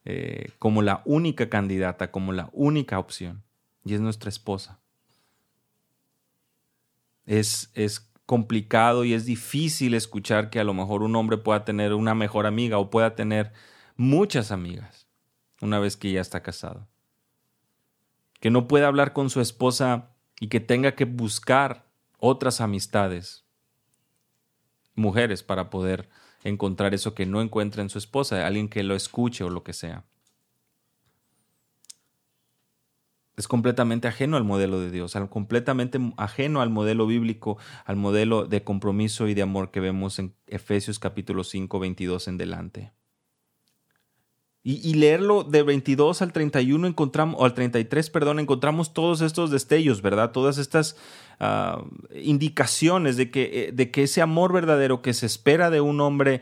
eh, 0.05 0.51
como 0.59 0.82
la 0.82 1.01
única 1.05 1.49
candidata, 1.49 2.11
como 2.11 2.32
la 2.32 2.49
única 2.53 2.99
opción, 2.99 3.43
y 3.84 3.93
es 3.93 4.01
nuestra 4.01 4.30
esposa. 4.30 4.80
Es, 7.25 7.71
es 7.73 8.09
complicado 8.25 9.03
y 9.03 9.13
es 9.13 9.25
difícil 9.25 9.93
escuchar 9.93 10.49
que 10.49 10.59
a 10.59 10.63
lo 10.63 10.73
mejor 10.73 11.03
un 11.03 11.15
hombre 11.15 11.38
pueda 11.38 11.65
tener 11.65 11.93
una 11.93 12.15
mejor 12.15 12.45
amiga 12.45 12.78
o 12.78 12.89
pueda 12.89 13.15
tener 13.15 13.51
muchas 13.97 14.51
amigas 14.51 15.07
una 15.62 15.80
vez 15.80 15.97
que 15.97 16.12
ya 16.12 16.22
está 16.22 16.43
casado. 16.43 16.88
Que 18.39 18.49
no 18.49 18.68
pueda 18.68 18.88
hablar 18.88 19.14
con 19.14 19.30
su 19.30 19.41
esposa 19.41 20.12
y 20.39 20.47
que 20.47 20.60
tenga 20.60 20.95
que 20.95 21.05
buscar 21.05 21.88
otras 22.20 22.62
amistades, 22.62 23.45
mujeres, 24.95 25.43
para 25.43 25.70
poder 25.70 26.10
encontrar 26.43 26.93
eso 26.93 27.14
que 27.14 27.26
no 27.26 27.41
encuentra 27.41 27.82
en 27.82 27.89
su 27.89 27.97
esposa, 27.97 28.45
alguien 28.45 28.70
que 28.70 28.84
lo 28.84 28.95
escuche 28.95 29.43
o 29.43 29.49
lo 29.49 29.64
que 29.64 29.74
sea. 29.74 30.05
Es 33.36 33.47
completamente 33.47 34.08
ajeno 34.08 34.36
al 34.36 34.43
modelo 34.43 34.80
de 34.80 34.89
Dios, 34.89 35.16
completamente 35.30 35.99
ajeno 36.18 36.62
al 36.62 36.72
modelo 36.72 37.05
bíblico, 37.05 37.60
al 37.86 37.95
modelo 37.95 38.47
de 38.47 38.64
compromiso 38.64 39.28
y 39.28 39.36
de 39.36 39.43
amor 39.43 39.70
que 39.70 39.80
vemos 39.80 40.18
en 40.18 40.36
Efesios 40.47 40.97
capítulo 40.97 41.43
5, 41.43 41.80
22 41.80 42.28
en 42.30 42.38
delante. 42.38 42.96
Y, 44.70 44.95
leerlo 44.95 45.45
de 45.45 45.63
22 45.63 46.22
al 46.22 46.34
31 46.34 46.88
encontramos, 46.88 47.39
o 47.39 47.45
al 47.45 47.53
33, 47.53 48.09
perdón, 48.09 48.41
encontramos 48.41 48.93
todos 48.93 49.22
estos 49.22 49.49
destellos, 49.49 50.01
¿verdad? 50.01 50.34
Todas 50.34 50.57
estas 50.57 50.97
ah, 51.39 51.86
indicaciones 52.22 53.15
de 53.15 53.32
que, 53.32 53.43
eh, 53.70 53.72
de 53.72 53.91
que 53.91 54.03
ese 54.03 54.22
amor 54.22 54.51
verdadero 54.51 55.01
que 55.01 55.13
se 55.13 55.26
espera 55.26 55.70
de 55.70 55.80
un 55.80 56.01
hombre 56.01 56.41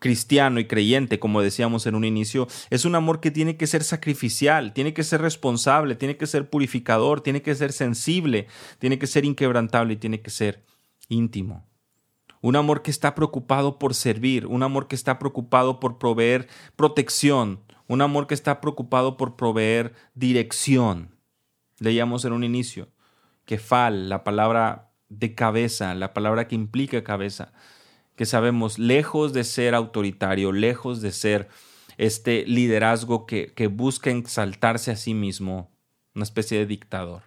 cristiano 0.00 0.60
y 0.60 0.66
creyente, 0.66 1.18
como 1.18 1.40
decíamos 1.40 1.86
en 1.86 1.94
un 1.94 2.04
inicio, 2.04 2.46
es 2.68 2.84
un 2.84 2.94
amor 2.94 3.20
que 3.20 3.30
tiene 3.30 3.56
que 3.56 3.66
ser 3.66 3.84
sacrificial, 3.84 4.74
tiene 4.74 4.92
que 4.92 5.02
ser 5.02 5.22
responsable, 5.22 5.94
tiene 5.94 6.18
que 6.18 6.26
ser 6.26 6.50
purificador, 6.50 7.22
tiene 7.22 7.40
que 7.40 7.54
ser 7.54 7.72
sensible, 7.72 8.48
tiene 8.78 8.98
que 8.98 9.06
ser 9.06 9.24
inquebrantable 9.24 9.94
y 9.94 9.96
tiene 9.96 10.20
que 10.20 10.28
ser 10.28 10.62
íntimo 11.08 11.64
un 12.46 12.54
amor 12.54 12.82
que 12.82 12.92
está 12.92 13.16
preocupado 13.16 13.76
por 13.76 13.92
servir, 13.92 14.46
un 14.46 14.62
amor 14.62 14.86
que 14.86 14.94
está 14.94 15.18
preocupado 15.18 15.80
por 15.80 15.98
proveer 15.98 16.46
protección, 16.76 17.64
un 17.88 18.02
amor 18.02 18.28
que 18.28 18.34
está 18.34 18.60
preocupado 18.60 19.16
por 19.16 19.34
proveer 19.34 19.94
dirección. 20.14 21.16
Leíamos 21.80 22.24
en 22.24 22.32
un 22.32 22.44
inicio 22.44 22.86
que 23.46 23.58
fal, 23.58 24.08
la 24.08 24.22
palabra 24.22 24.92
de 25.08 25.34
cabeza, 25.34 25.92
la 25.96 26.14
palabra 26.14 26.46
que 26.46 26.54
implica 26.54 27.02
cabeza, 27.02 27.52
que 28.14 28.26
sabemos, 28.26 28.78
lejos 28.78 29.32
de 29.32 29.42
ser 29.42 29.74
autoritario, 29.74 30.52
lejos 30.52 31.00
de 31.00 31.10
ser 31.10 31.48
este 31.98 32.44
liderazgo 32.46 33.26
que, 33.26 33.54
que 33.54 33.66
busca 33.66 34.10
exaltarse 34.10 34.92
a 34.92 34.96
sí 34.96 35.14
mismo, 35.14 35.72
una 36.14 36.22
especie 36.22 36.58
de 36.58 36.66
dictador. 36.66 37.24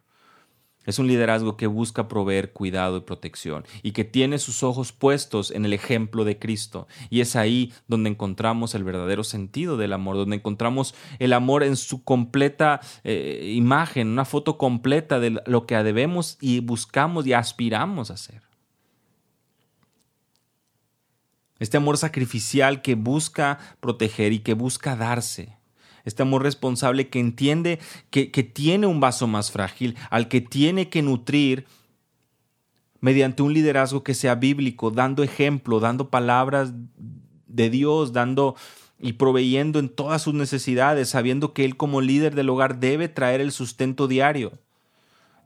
Es 0.90 0.98
un 0.98 1.06
liderazgo 1.06 1.56
que 1.56 1.68
busca 1.68 2.08
proveer 2.08 2.52
cuidado 2.52 2.98
y 2.98 3.02
protección 3.02 3.64
y 3.84 3.92
que 3.92 4.06
tiene 4.06 4.40
sus 4.40 4.64
ojos 4.64 4.92
puestos 4.92 5.52
en 5.52 5.64
el 5.64 5.74
ejemplo 5.74 6.24
de 6.26 6.40
Cristo. 6.40 6.88
Y 7.12 7.22
es 7.22 7.36
ahí 7.36 7.72
donde 7.88 8.10
encontramos 8.10 8.74
el 8.74 8.84
verdadero 8.84 9.24
sentido 9.24 9.78
del 9.78 9.94
amor, 9.94 10.16
donde 10.16 10.38
encontramos 10.38 10.96
el 11.20 11.34
amor 11.34 11.62
en 11.62 11.76
su 11.76 12.04
completa 12.04 12.82
eh, 13.04 13.54
imagen, 13.56 14.08
una 14.08 14.26
foto 14.26 14.58
completa 14.58 15.20
de 15.20 15.40
lo 15.46 15.68
que 15.68 15.76
debemos 15.84 16.40
y 16.42 16.60
buscamos 16.60 17.28
y 17.28 17.34
aspiramos 17.34 18.10
a 18.10 18.18
ser. 18.18 18.42
Este 21.60 21.78
amor 21.78 22.00
sacrificial 22.00 22.82
que 22.82 22.96
busca 22.96 23.60
proteger 23.80 24.34
y 24.34 24.40
que 24.40 24.56
busca 24.56 24.96
darse 24.96 25.59
este 26.06 26.24
amor 26.24 26.44
responsable 26.44 27.10
que 27.10 27.20
entiende 27.20 27.80
que, 28.10 28.32
que 28.32 28.44
tiene 28.44 28.88
un 28.88 29.00
vaso 29.00 29.28
más 29.28 29.52
frágil, 29.52 29.96
al 30.10 30.28
que 30.28 30.42
tiene 30.42 30.90
que 30.90 31.02
nutrir 31.02 31.66
mediante 33.02 33.44
un 33.44 33.54
liderazgo 33.54 34.04
que 34.04 34.14
sea 34.14 34.36
bíblico, 34.36 34.92
dando 34.92 35.24
ejemplo, 35.24 35.80
dando 35.80 36.10
palabras 36.10 36.74
de 37.48 37.70
Dios, 37.70 38.14
dando 38.14 38.56
y 39.00 39.14
proveyendo 39.14 39.80
en 39.80 39.90
todas 39.90 40.22
sus 40.22 40.34
necesidades, 40.34 41.10
sabiendo 41.10 41.54
que 41.54 41.64
Él 41.64 41.78
como 41.78 42.02
líder 42.02 42.36
del 42.36 42.50
hogar 42.50 42.80
debe 42.80 43.08
traer 43.08 43.40
el 43.40 43.52
sustento 43.52 44.08
diario 44.08 44.60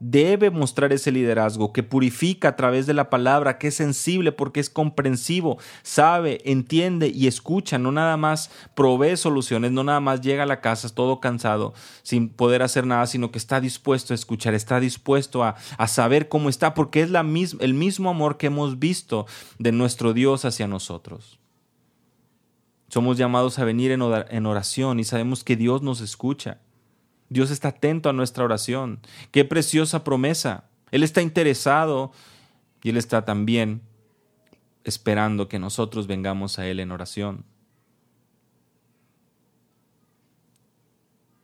debe 0.00 0.50
mostrar 0.50 0.92
ese 0.92 1.12
liderazgo 1.12 1.72
que 1.72 1.82
purifica 1.82 2.48
a 2.48 2.56
través 2.56 2.86
de 2.86 2.94
la 2.94 3.10
palabra, 3.10 3.58
que 3.58 3.68
es 3.68 3.74
sensible 3.74 4.32
porque 4.32 4.60
es 4.60 4.70
comprensivo, 4.70 5.58
sabe, 5.82 6.40
entiende 6.44 7.08
y 7.08 7.26
escucha, 7.26 7.78
no 7.78 7.92
nada 7.92 8.16
más 8.16 8.50
provee 8.74 9.16
soluciones, 9.16 9.72
no 9.72 9.84
nada 9.84 10.00
más 10.00 10.20
llega 10.20 10.44
a 10.44 10.46
la 10.46 10.60
casa 10.60 10.88
todo 10.88 11.20
cansado 11.20 11.74
sin 12.02 12.28
poder 12.28 12.62
hacer 12.62 12.86
nada, 12.86 13.06
sino 13.06 13.30
que 13.30 13.38
está 13.38 13.60
dispuesto 13.60 14.12
a 14.12 14.16
escuchar, 14.16 14.54
está 14.54 14.80
dispuesto 14.80 15.44
a, 15.44 15.56
saber 15.86 16.28
cómo 16.28 16.48
está, 16.48 16.74
porque 16.74 17.02
es 17.02 17.10
la 17.10 17.24
el 17.60 17.74
mismo 17.74 18.10
amor 18.10 18.36
que 18.36 18.46
hemos 18.46 18.78
visto 18.78 19.26
de 19.58 19.72
nuestro 19.72 20.12
Dios 20.12 20.44
hacia 20.44 20.68
nosotros. 20.68 21.38
Somos 22.88 23.16
llamados 23.16 23.58
a 23.58 23.64
venir 23.64 23.90
en 23.90 24.46
oración 24.46 25.00
y 25.00 25.04
sabemos 25.04 25.42
que 25.42 25.56
Dios 25.56 25.82
nos 25.82 26.00
escucha. 26.00 26.58
Dios 27.34 27.50
está 27.50 27.70
atento 27.70 28.08
a 28.08 28.12
nuestra 28.12 28.44
oración. 28.44 29.00
Qué 29.32 29.44
preciosa 29.44 30.04
promesa. 30.04 30.70
Él 30.92 31.02
está 31.02 31.20
interesado 31.20 32.12
y 32.80 32.90
Él 32.90 32.96
está 32.96 33.24
también 33.24 33.82
esperando 34.84 35.48
que 35.48 35.58
nosotros 35.58 36.06
vengamos 36.06 36.60
a 36.60 36.68
Él 36.68 36.78
en 36.78 36.92
oración. 36.92 37.44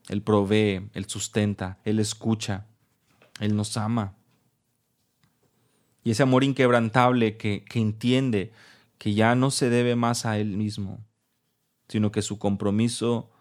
Él 0.09 0.23
provee, 0.23 0.89
Él 0.95 1.07
sustenta, 1.07 1.81
Él 1.85 1.99
escucha, 1.99 2.67
Él 3.41 3.57
nos 3.57 3.77
ama. 3.77 4.15
Y 6.05 6.13
ese 6.13 6.23
amor 6.23 6.45
inquebrantable 6.45 7.37
que, 7.37 7.65
que 7.65 7.81
entiende 7.81 8.53
que 8.97 9.13
ya 9.15 9.35
no 9.35 9.51
se 9.51 9.71
debe 9.71 9.97
más 9.97 10.25
a 10.25 10.39
Él 10.39 10.57
mismo, 10.57 11.05
sino 11.89 12.13
que 12.13 12.23
su 12.23 12.39
compromiso, 12.39 13.33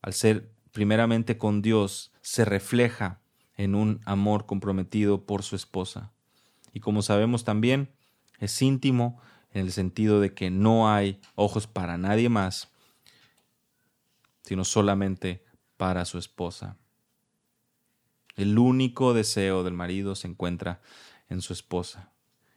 al 0.00 0.14
ser 0.14 0.48
primeramente 0.72 1.38
con 1.38 1.62
Dios, 1.62 2.12
se 2.20 2.44
refleja 2.44 3.20
en 3.56 3.74
un 3.74 4.00
amor 4.04 4.46
comprometido 4.46 5.26
por 5.26 5.42
su 5.42 5.56
esposa. 5.56 6.12
Y 6.72 6.80
como 6.80 7.02
sabemos 7.02 7.44
también, 7.44 7.90
es 8.38 8.60
íntimo 8.62 9.20
en 9.52 9.66
el 9.66 9.72
sentido 9.72 10.20
de 10.20 10.34
que 10.34 10.50
no 10.50 10.92
hay 10.92 11.20
ojos 11.34 11.66
para 11.66 11.98
nadie 11.98 12.28
más, 12.28 12.72
sino 14.42 14.64
solamente 14.64 15.44
para 15.76 16.04
su 16.04 16.18
esposa. 16.18 16.76
El 18.36 18.58
único 18.58 19.12
deseo 19.12 19.64
del 19.64 19.74
marido 19.74 20.14
se 20.14 20.28
encuentra 20.28 20.80
en 21.28 21.42
su 21.42 21.52
esposa. 21.52 22.12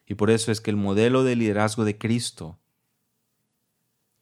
Y 0.06 0.16
por 0.16 0.30
eso 0.30 0.52
es 0.52 0.62
que 0.62 0.72
el 0.72 0.78
modelo 0.78 1.24
de 1.24 1.36
liderazgo 1.36 1.86
de 1.86 1.98
Cristo, 1.98 2.60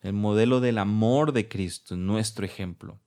el 0.02 0.14
modelo 0.14 0.60
del 0.60 0.78
amor 0.78 1.32
de 1.32 1.48
Cristo, 1.48 1.96
es 1.96 2.00
nuestro 2.00 2.46
ejemplo. 2.46 3.00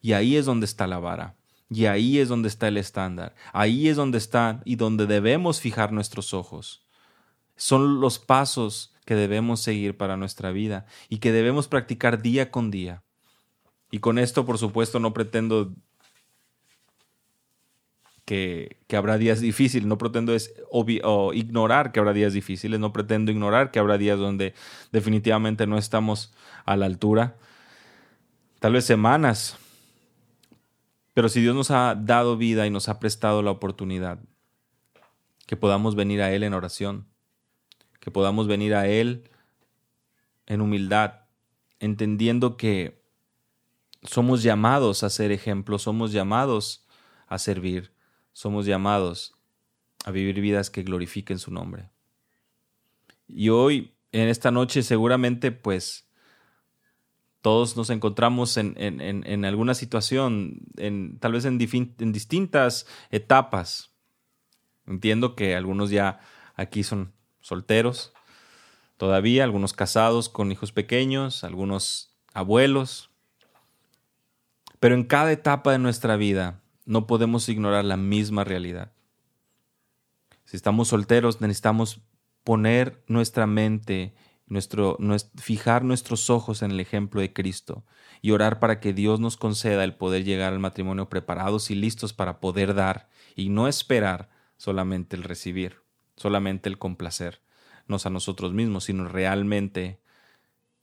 Y 0.00 0.12
ahí 0.12 0.36
es 0.36 0.46
donde 0.46 0.66
está 0.66 0.86
la 0.86 0.98
vara. 0.98 1.36
Y 1.68 1.86
ahí 1.86 2.18
es 2.18 2.28
donde 2.28 2.48
está 2.48 2.68
el 2.68 2.76
estándar. 2.76 3.34
Ahí 3.52 3.88
es 3.88 3.96
donde 3.96 4.18
está 4.18 4.60
y 4.64 4.76
donde 4.76 5.06
debemos 5.06 5.60
fijar 5.60 5.92
nuestros 5.92 6.34
ojos. 6.34 6.84
Son 7.56 8.00
los 8.00 8.18
pasos 8.18 8.94
que 9.04 9.14
debemos 9.14 9.60
seguir 9.60 9.96
para 9.96 10.16
nuestra 10.16 10.50
vida 10.50 10.86
y 11.08 11.18
que 11.18 11.32
debemos 11.32 11.68
practicar 11.68 12.22
día 12.22 12.50
con 12.50 12.70
día. 12.70 13.02
Y 13.90 13.98
con 13.98 14.18
esto, 14.18 14.46
por 14.46 14.58
supuesto, 14.58 14.98
no 14.98 15.12
pretendo 15.12 15.72
que, 18.24 18.78
que 18.86 18.96
habrá 18.96 19.18
días 19.18 19.40
difíciles, 19.40 19.86
no 19.86 19.98
pretendo 19.98 20.34
es 20.34 20.54
ignorar 21.34 21.92
que 21.92 21.98
habrá 21.98 22.12
días 22.12 22.32
difíciles, 22.32 22.78
no 22.78 22.92
pretendo 22.92 23.32
ignorar 23.32 23.70
que 23.70 23.78
habrá 23.78 23.98
días 23.98 24.18
donde 24.18 24.54
definitivamente 24.92 25.66
no 25.66 25.78
estamos 25.78 26.32
a 26.64 26.76
la 26.76 26.86
altura. 26.86 27.36
Tal 28.60 28.74
vez 28.74 28.84
semanas, 28.84 29.58
pero 31.20 31.28
si 31.28 31.42
Dios 31.42 31.54
nos 31.54 31.70
ha 31.70 31.94
dado 31.94 32.38
vida 32.38 32.66
y 32.66 32.70
nos 32.70 32.88
ha 32.88 32.98
prestado 32.98 33.42
la 33.42 33.50
oportunidad, 33.50 34.20
que 35.46 35.54
podamos 35.54 35.94
venir 35.94 36.22
a 36.22 36.32
Él 36.32 36.44
en 36.44 36.54
oración, 36.54 37.08
que 38.00 38.10
podamos 38.10 38.46
venir 38.46 38.74
a 38.74 38.88
Él 38.88 39.28
en 40.46 40.62
humildad, 40.62 41.26
entendiendo 41.78 42.56
que 42.56 43.04
somos 44.02 44.42
llamados 44.42 45.02
a 45.02 45.10
ser 45.10 45.30
ejemplos, 45.30 45.82
somos 45.82 46.10
llamados 46.10 46.86
a 47.26 47.36
servir, 47.36 47.92
somos 48.32 48.64
llamados 48.64 49.34
a 50.06 50.12
vivir 50.12 50.40
vidas 50.40 50.70
que 50.70 50.84
glorifiquen 50.84 51.38
su 51.38 51.50
nombre. 51.50 51.90
Y 53.28 53.50
hoy, 53.50 53.92
en 54.12 54.28
esta 54.28 54.50
noche, 54.50 54.82
seguramente, 54.82 55.52
pues, 55.52 56.08
todos 57.40 57.76
nos 57.76 57.90
encontramos 57.90 58.56
en, 58.56 59.44
alguna 59.44 59.74
situación, 59.74 60.60
en, 60.76 61.18
tal 61.18 61.32
vez 61.32 61.44
en, 61.44 61.58
en 61.60 62.12
distintas 62.12 62.86
etapas. 63.10 63.90
Entiendo 64.86 65.34
que 65.36 65.54
algunos 65.56 65.90
ya 65.90 66.20
aquí 66.54 66.82
son 66.82 67.12
solteros, 67.40 68.12
todavía, 68.96 69.44
algunos 69.44 69.72
casados 69.72 70.28
con 70.28 70.52
hijos 70.52 70.72
pequeños, 70.72 71.42
algunos 71.44 72.14
abuelos. 72.34 73.10
Pero 74.78 74.94
en 74.94 75.04
cada 75.04 75.32
etapa 75.32 75.72
de 75.72 75.78
nuestra 75.78 76.16
vida 76.16 76.60
no 76.84 77.06
podemos 77.06 77.48
ignorar 77.48 77.84
la 77.84 77.96
misma 77.96 78.44
realidad. 78.44 78.92
Si 80.44 80.56
estamos 80.56 80.88
solteros, 80.88 81.40
necesitamos 81.40 82.00
poner 82.44 83.02
nuestra 83.06 83.46
mente 83.46 84.14
nuestro, 84.50 84.98
fijar 85.36 85.84
nuestros 85.84 86.28
ojos 86.28 86.60
en 86.62 86.72
el 86.72 86.80
ejemplo 86.80 87.20
de 87.20 87.32
Cristo 87.32 87.84
y 88.20 88.32
orar 88.32 88.58
para 88.58 88.80
que 88.80 88.92
Dios 88.92 89.20
nos 89.20 89.36
conceda 89.36 89.84
el 89.84 89.94
poder 89.94 90.24
llegar 90.24 90.52
al 90.52 90.58
matrimonio 90.58 91.08
preparados 91.08 91.70
y 91.70 91.76
listos 91.76 92.12
para 92.12 92.40
poder 92.40 92.74
dar 92.74 93.08
y 93.36 93.48
no 93.48 93.68
esperar 93.68 94.28
solamente 94.56 95.16
el 95.16 95.22
recibir, 95.22 95.82
solamente 96.16 96.68
el 96.68 96.78
complacernos 96.78 98.04
a 98.04 98.10
nosotros 98.10 98.52
mismos, 98.52 98.84
sino 98.84 99.08
realmente 99.08 100.00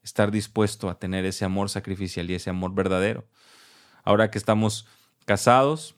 estar 0.02 0.32
dispuesto 0.32 0.90
a 0.90 0.98
tener 0.98 1.26
ese 1.26 1.44
amor 1.44 1.70
sacrificial 1.70 2.32
y 2.32 2.36
ese 2.36 2.50
amor 2.50 2.74
verdadero. 2.74 3.28
Ahora 4.04 4.32
que 4.32 4.38
estamos 4.38 4.88
casados 5.26 5.96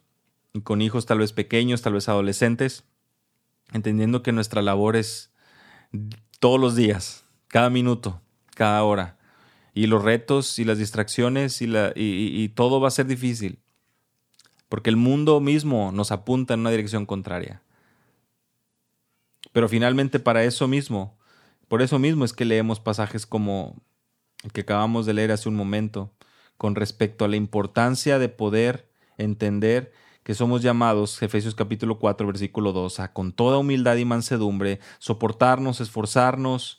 y 0.54 0.62
con 0.62 0.82
hijos 0.82 1.06
tal 1.06 1.20
vez 1.20 1.34
pequeños, 1.34 1.84
tal 1.84 1.94
vez 1.94 2.10
adolescentes, 2.10 2.84
entendiendo 3.72 4.24
que 4.24 4.32
nuestra 4.32 4.64
labor 4.64 4.96
es 4.96 5.32
todos 6.40 6.60
los 6.60 6.76
días, 6.76 7.29
cada 7.50 7.70
minuto, 7.70 8.22
cada 8.56 8.84
hora. 8.84 9.18
Y 9.74 9.88
los 9.88 10.04
retos 10.04 10.60
y 10.60 10.66
las 10.66 10.78
distracciones 10.78 11.62
y, 11.62 11.68
la, 11.68 11.92
y, 11.96 12.48
todo 12.50 12.80
va 12.80 12.88
a 12.88 12.92
ser 12.92 13.06
difícil. 13.06 13.60
Porque 14.68 14.90
el 14.90 14.98
mundo 14.98 15.40
mismo 15.40 15.92
nos 15.92 16.12
apunta 16.12 16.54
en 16.54 16.62
una 16.62 16.72
dirección 16.72 17.06
contraria. 17.06 17.62
Pero 19.52 19.68
finalmente 19.68 20.20
para 20.20 20.44
eso 20.44 20.68
mismo, 20.68 21.18
por 21.68 21.82
eso 21.82 22.00
mismo 22.00 22.24
es 22.24 22.34
que 22.34 22.46
leemos 22.46 22.80
pasajes 22.80 23.26
como 23.26 23.76
el 24.44 24.52
que 24.52 24.62
acabamos 24.62 25.06
de 25.06 25.14
leer 25.14 25.32
hace 25.32 25.50
un 25.50 25.56
momento, 25.56 26.14
con 26.58 26.76
respecto 26.76 27.26
a 27.26 27.28
la 27.28 27.36
importancia 27.36 28.20
de 28.20 28.30
poder 28.30 28.92
entender 29.18 29.92
que 30.24 30.36
somos 30.36 30.62
llamados, 30.62 31.22
Efesios 31.22 31.56
capítulo 31.56 32.00
4, 32.00 32.28
versículo 32.28 32.74
2, 32.74 33.00
a 33.00 33.14
con 33.14 33.32
toda 33.32 33.58
humildad 33.58 33.96
y 33.96 34.06
mansedumbre, 34.06 34.80
soportarnos, 35.00 35.82
esforzarnos, 35.82 36.79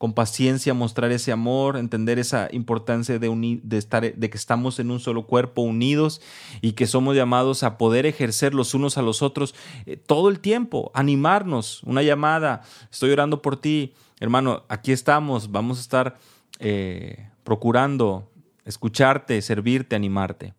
con 0.00 0.14
paciencia 0.14 0.72
mostrar 0.72 1.12
ese 1.12 1.30
amor, 1.30 1.76
entender 1.76 2.18
esa 2.18 2.48
importancia 2.52 3.18
de, 3.18 3.60
de, 3.62 3.76
estar, 3.76 4.14
de 4.14 4.30
que 4.30 4.38
estamos 4.38 4.78
en 4.78 4.90
un 4.90 4.98
solo 4.98 5.26
cuerpo 5.26 5.60
unidos 5.60 6.22
y 6.62 6.72
que 6.72 6.86
somos 6.86 7.14
llamados 7.14 7.62
a 7.64 7.76
poder 7.76 8.06
ejercer 8.06 8.54
los 8.54 8.72
unos 8.72 8.96
a 8.96 9.02
los 9.02 9.20
otros 9.20 9.54
eh, 9.84 9.98
todo 9.98 10.30
el 10.30 10.40
tiempo, 10.40 10.90
animarnos, 10.94 11.82
una 11.82 12.02
llamada, 12.02 12.62
estoy 12.90 13.10
orando 13.10 13.42
por 13.42 13.60
ti, 13.60 13.92
hermano, 14.20 14.64
aquí 14.70 14.90
estamos, 14.90 15.52
vamos 15.52 15.76
a 15.76 15.82
estar 15.82 16.18
eh, 16.60 17.28
procurando 17.44 18.26
escucharte, 18.64 19.42
servirte, 19.42 19.96
animarte. 19.96 20.54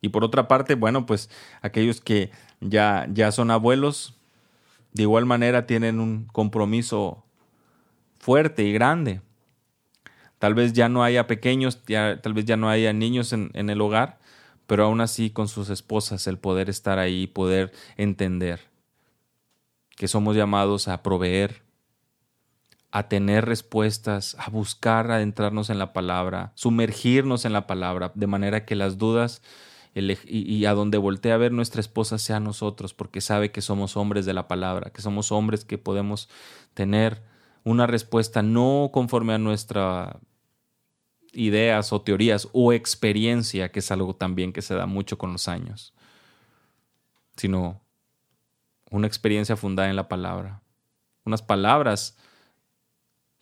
Y 0.00 0.08
por 0.08 0.24
otra 0.24 0.48
parte, 0.48 0.74
bueno, 0.74 1.06
pues 1.06 1.30
aquellos 1.62 2.00
que 2.00 2.32
ya, 2.60 3.06
ya 3.12 3.30
son 3.30 3.52
abuelos, 3.52 4.16
de 4.94 5.04
igual 5.04 5.26
manera 5.26 5.64
tienen 5.64 6.00
un 6.00 6.24
compromiso 6.24 7.22
fuerte 8.18 8.64
y 8.64 8.72
grande. 8.72 9.20
Tal 10.38 10.54
vez 10.54 10.72
ya 10.72 10.88
no 10.88 11.02
haya 11.02 11.26
pequeños, 11.26 11.80
ya, 11.86 12.20
tal 12.20 12.32
vez 12.32 12.44
ya 12.44 12.56
no 12.56 12.68
haya 12.68 12.92
niños 12.92 13.32
en, 13.32 13.50
el 13.54 13.80
hogar, 13.80 14.18
pero 14.66 14.84
aún 14.84 15.00
así 15.00 15.30
con 15.30 15.48
sus 15.48 15.68
esposas 15.70 16.26
el 16.26 16.38
poder 16.38 16.68
estar 16.68 16.98
ahí, 16.98 17.26
poder 17.26 17.72
entender 17.96 18.60
que 19.96 20.06
somos 20.06 20.36
llamados 20.36 20.86
a 20.86 21.02
proveer, 21.02 21.62
a 22.92 23.08
tener 23.08 23.46
respuestas, 23.46 24.36
a 24.38 24.48
buscar 24.48 25.10
adentrarnos 25.10 25.70
en 25.70 25.78
la 25.78 25.92
palabra, 25.92 26.52
sumergirnos 26.54 27.44
en 27.44 27.52
la 27.52 27.66
palabra, 27.66 28.12
de 28.14 28.26
manera 28.28 28.64
que 28.64 28.76
las 28.76 28.96
dudas 28.96 29.42
y, 29.94 30.64
a 30.66 30.74
donde 30.74 30.98
voltea 30.98 31.34
a 31.34 31.38
ver 31.38 31.52
nuestra 31.52 31.80
esposa 31.80 32.18
sea 32.18 32.38
nosotros, 32.38 32.94
porque 32.94 33.20
sabe 33.20 33.50
que 33.50 33.60
somos 33.60 33.96
hombres 33.96 34.26
de 34.26 34.34
la 34.34 34.46
palabra, 34.46 34.90
que 34.90 35.02
somos 35.02 35.32
hombres 35.32 35.64
que 35.64 35.78
podemos 35.78 36.28
tener 36.74 37.22
una 37.68 37.86
respuesta 37.86 38.40
no 38.42 38.88
conforme 38.92 39.34
a 39.34 39.38
nuestras 39.38 40.16
ideas 41.32 41.92
o 41.92 42.00
teorías 42.00 42.48
o 42.52 42.72
experiencia, 42.72 43.70
que 43.70 43.80
es 43.80 43.90
algo 43.90 44.16
también 44.16 44.54
que 44.54 44.62
se 44.62 44.74
da 44.74 44.86
mucho 44.86 45.18
con 45.18 45.32
los 45.32 45.48
años, 45.48 45.92
sino 47.36 47.82
una 48.90 49.06
experiencia 49.06 49.54
fundada 49.54 49.90
en 49.90 49.96
la 49.96 50.08
palabra, 50.08 50.62
unas 51.26 51.42
palabras 51.42 52.16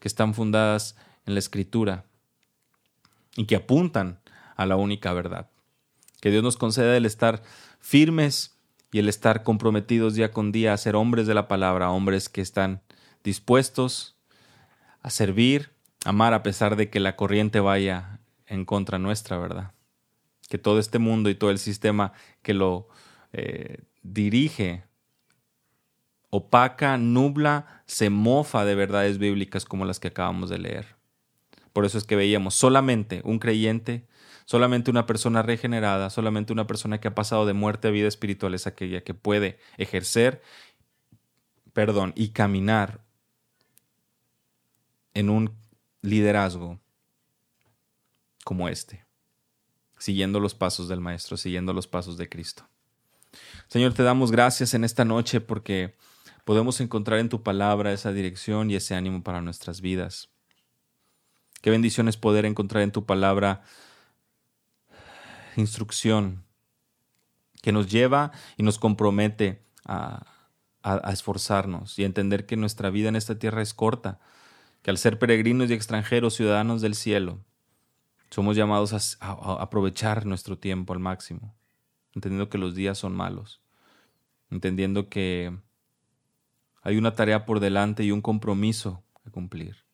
que 0.01 0.09
están 0.09 0.35
fundadas 0.35 0.97
en 1.25 1.35
la 1.35 1.39
escritura 1.39 2.05
y 3.37 3.45
que 3.45 3.55
apuntan 3.55 4.19
a 4.57 4.67
la 4.67 4.75
única 4.75 5.13
verdad. 5.13 5.49
Que 6.21 6.33
Dios 6.33 6.43
nos 6.43 6.57
conceda 6.57 6.97
el 6.97 7.07
estar 7.07 7.45
firmes 7.79 8.59
y 8.91 8.99
el 8.99 9.09
estar 9.09 9.45
comprometidos 9.45 10.15
día 10.15 10.33
con 10.33 10.51
día 10.51 10.73
a 10.73 10.79
ser 10.79 10.97
hombres 10.97 11.29
de 11.29 11.35
la 11.35 11.47
palabra, 11.47 11.91
hombres 11.91 12.29
que 12.29 12.41
están 12.41 12.83
dispuestos 13.23 14.16
a 15.07 15.11
servir, 15.11 15.71
amar 16.05 16.35
a 16.35 16.43
pesar 16.43 16.75
de 16.75 16.91
que 16.91 16.99
la 16.99 17.15
corriente 17.15 17.61
vaya 17.61 18.19
en 18.47 18.65
contra 18.65 18.99
nuestra, 18.99 19.39
¿verdad? 19.39 19.71
Que 20.49 20.59
todo 20.59 20.81
este 20.81 20.99
mundo 20.99 21.31
y 21.31 21.37
todo 21.37 21.51
el 21.51 21.61
sistema 21.61 22.13
que 22.43 22.55
lo 22.55 22.89
eh, 23.33 23.85
dirige 24.03 24.83
opaca, 26.31 26.99
nubla, 26.99 27.83
se 27.87 28.11
mofa 28.11 28.65
de 28.65 28.75
verdades 28.75 29.19
bíblicas 29.19 29.65
como 29.65 29.85
las 29.85 30.01
que 30.01 30.09
acabamos 30.09 30.51
de 30.51 30.59
leer. 30.59 30.97
Por 31.73 31.85
eso 31.85 31.99
es 31.99 32.05
que 32.05 32.17
veíamos 32.17 32.57
solamente 32.57 33.21
un 33.23 33.39
creyente 33.39 34.09
Solamente 34.45 34.93
una 34.93 35.07
persona 35.07 35.43
regenerada, 35.43 36.09
solamente 36.09 36.53
una 36.53 36.69
persona 36.69 37.01
que 37.01 37.09
ha 37.09 37.15
pasado 37.17 37.47
de 37.47 37.53
muerte 37.53 37.89
a 37.89 37.91
vida 37.91 38.07
espiritual 38.07 38.55
es 38.55 38.69
aquella 38.69 39.03
que 39.03 39.13
puede 39.13 39.59
ejercer, 39.77 40.41
perdón, 41.73 42.13
y 42.15 42.29
caminar 42.29 43.06
en 45.17 45.31
un 45.31 45.57
liderazgo 46.03 46.79
como 48.45 48.69
este, 48.69 49.07
siguiendo 49.99 50.41
los 50.41 50.55
pasos 50.55 50.89
del 50.89 51.01
Maestro, 51.01 51.39
siguiendo 51.39 51.73
los 51.73 51.87
pasos 51.87 52.19
de 52.19 52.29
Cristo. 52.29 52.69
Señor, 53.67 53.95
te 53.95 54.03
damos 54.03 54.31
gracias 54.31 54.75
en 54.75 54.85
esta 54.85 55.07
noche 55.07 55.41
porque 55.41 55.97
podemos 56.45 56.83
encontrar 56.83 57.19
en 57.19 57.31
tu 57.31 57.43
palabra 57.43 57.95
esa 57.95 58.13
dirección 58.13 58.71
y 58.71 58.77
ese 58.77 58.95
ánimo 58.95 59.23
para 59.23 59.41
nuestras 59.41 59.81
vidas. 59.81 60.29
Qué 61.63 61.71
bendición 61.71 62.09
es 62.09 62.19
poder 62.19 62.45
encontrar 62.45 62.83
en 62.83 62.93
tu 62.93 63.07
palabra 63.07 63.63
instrucción 65.57 66.45
que 67.63 67.73
nos 67.73 67.91
lleva 67.91 68.33
y 68.59 68.63
nos 68.63 68.79
compromete 68.79 69.65
a, 69.87 70.27
esforzarnos 71.11 71.99
y 71.99 72.03
a 72.03 72.07
entender 72.07 72.45
que 72.45 72.57
nuestra 72.57 72.91
vida 72.91 73.09
en 73.09 73.17
esta 73.17 73.39
tierra 73.39 73.63
es 73.63 73.75
corta, 73.75 74.21
que 74.87 74.91
al 74.91 74.99
ser 74.99 75.19
peregrinos 75.19 75.69
y 75.69 75.73
extranjeros, 75.73 76.35
ciudadanos 76.35 76.81
del 76.81 76.95
cielo, 76.95 77.41
somos 78.31 78.55
llamados 78.55 79.17
a, 79.21 79.33
aprovechar 79.61 80.27
nuestro 80.27 80.61
tiempo 80.61 80.93
al 80.93 81.01
máximo, 81.01 81.57
entendiendo 82.15 82.49
que 82.49 82.57
los 82.57 82.77
días 82.77 82.97
son 82.97 83.13
malos, 83.13 83.61
entendiendo 84.49 85.09
que 85.09 85.59
hay 86.83 86.99
una 86.99 87.17
tarea 87.17 87.47
por 87.47 87.59
delante 87.59 88.05
y 88.05 88.13
un 88.13 88.23
compromiso 88.23 89.03
a 89.25 89.31
cumplir 89.33 89.85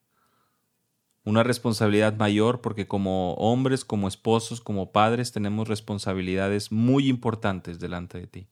una 1.25 1.43
responsabilidad 1.43 2.19
mayor 2.19 2.61
porque 2.61 2.87
como 2.87 3.33
hombres, 3.37 3.87
como 3.87 4.09
esposos, 4.09 4.61
como 4.61 4.93
padres 4.93 5.33
tenemos 5.33 5.69
responsabilidades 5.69 6.71
muy 6.71 7.09
importantes 7.09 7.81
delante 7.81 8.19
de 8.19 8.27
ti. 8.27 8.49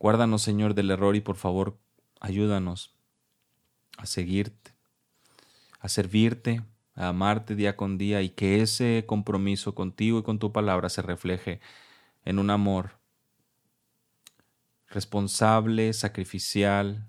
Guárdanos, 0.00 0.42
Señor, 0.42 0.74
del 0.74 0.90
error 0.90 1.14
y 1.14 1.20
por 1.20 1.36
favor 1.36 1.78
ayúdanos 2.18 2.99
a 3.96 4.06
seguirte, 4.06 4.72
a 5.78 5.88
servirte, 5.88 6.62
a 6.94 7.08
amarte 7.08 7.54
día 7.54 7.76
con 7.76 7.98
día 7.98 8.22
y 8.22 8.30
que 8.30 8.62
ese 8.62 9.04
compromiso 9.06 9.74
contigo 9.74 10.18
y 10.18 10.22
con 10.22 10.38
tu 10.38 10.52
palabra 10.52 10.88
se 10.88 11.02
refleje 11.02 11.60
en 12.24 12.38
un 12.38 12.50
amor 12.50 12.98
responsable, 14.88 15.92
sacrificial, 15.92 17.08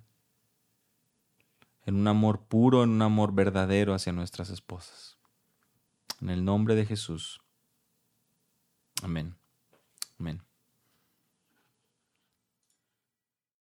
en 1.86 1.96
un 1.96 2.08
amor 2.08 2.46
puro, 2.46 2.84
en 2.84 2.92
un 2.92 3.02
amor 3.02 3.34
verdadero 3.34 3.94
hacia 3.94 4.14
nuestras 4.14 4.50
esposas. 4.50 5.18
En 6.22 6.30
el 6.30 6.46
nombre 6.46 6.76
de 6.76 6.86
Jesús. 6.86 7.42
Amén. 9.02 9.36
Amén. 10.20 10.51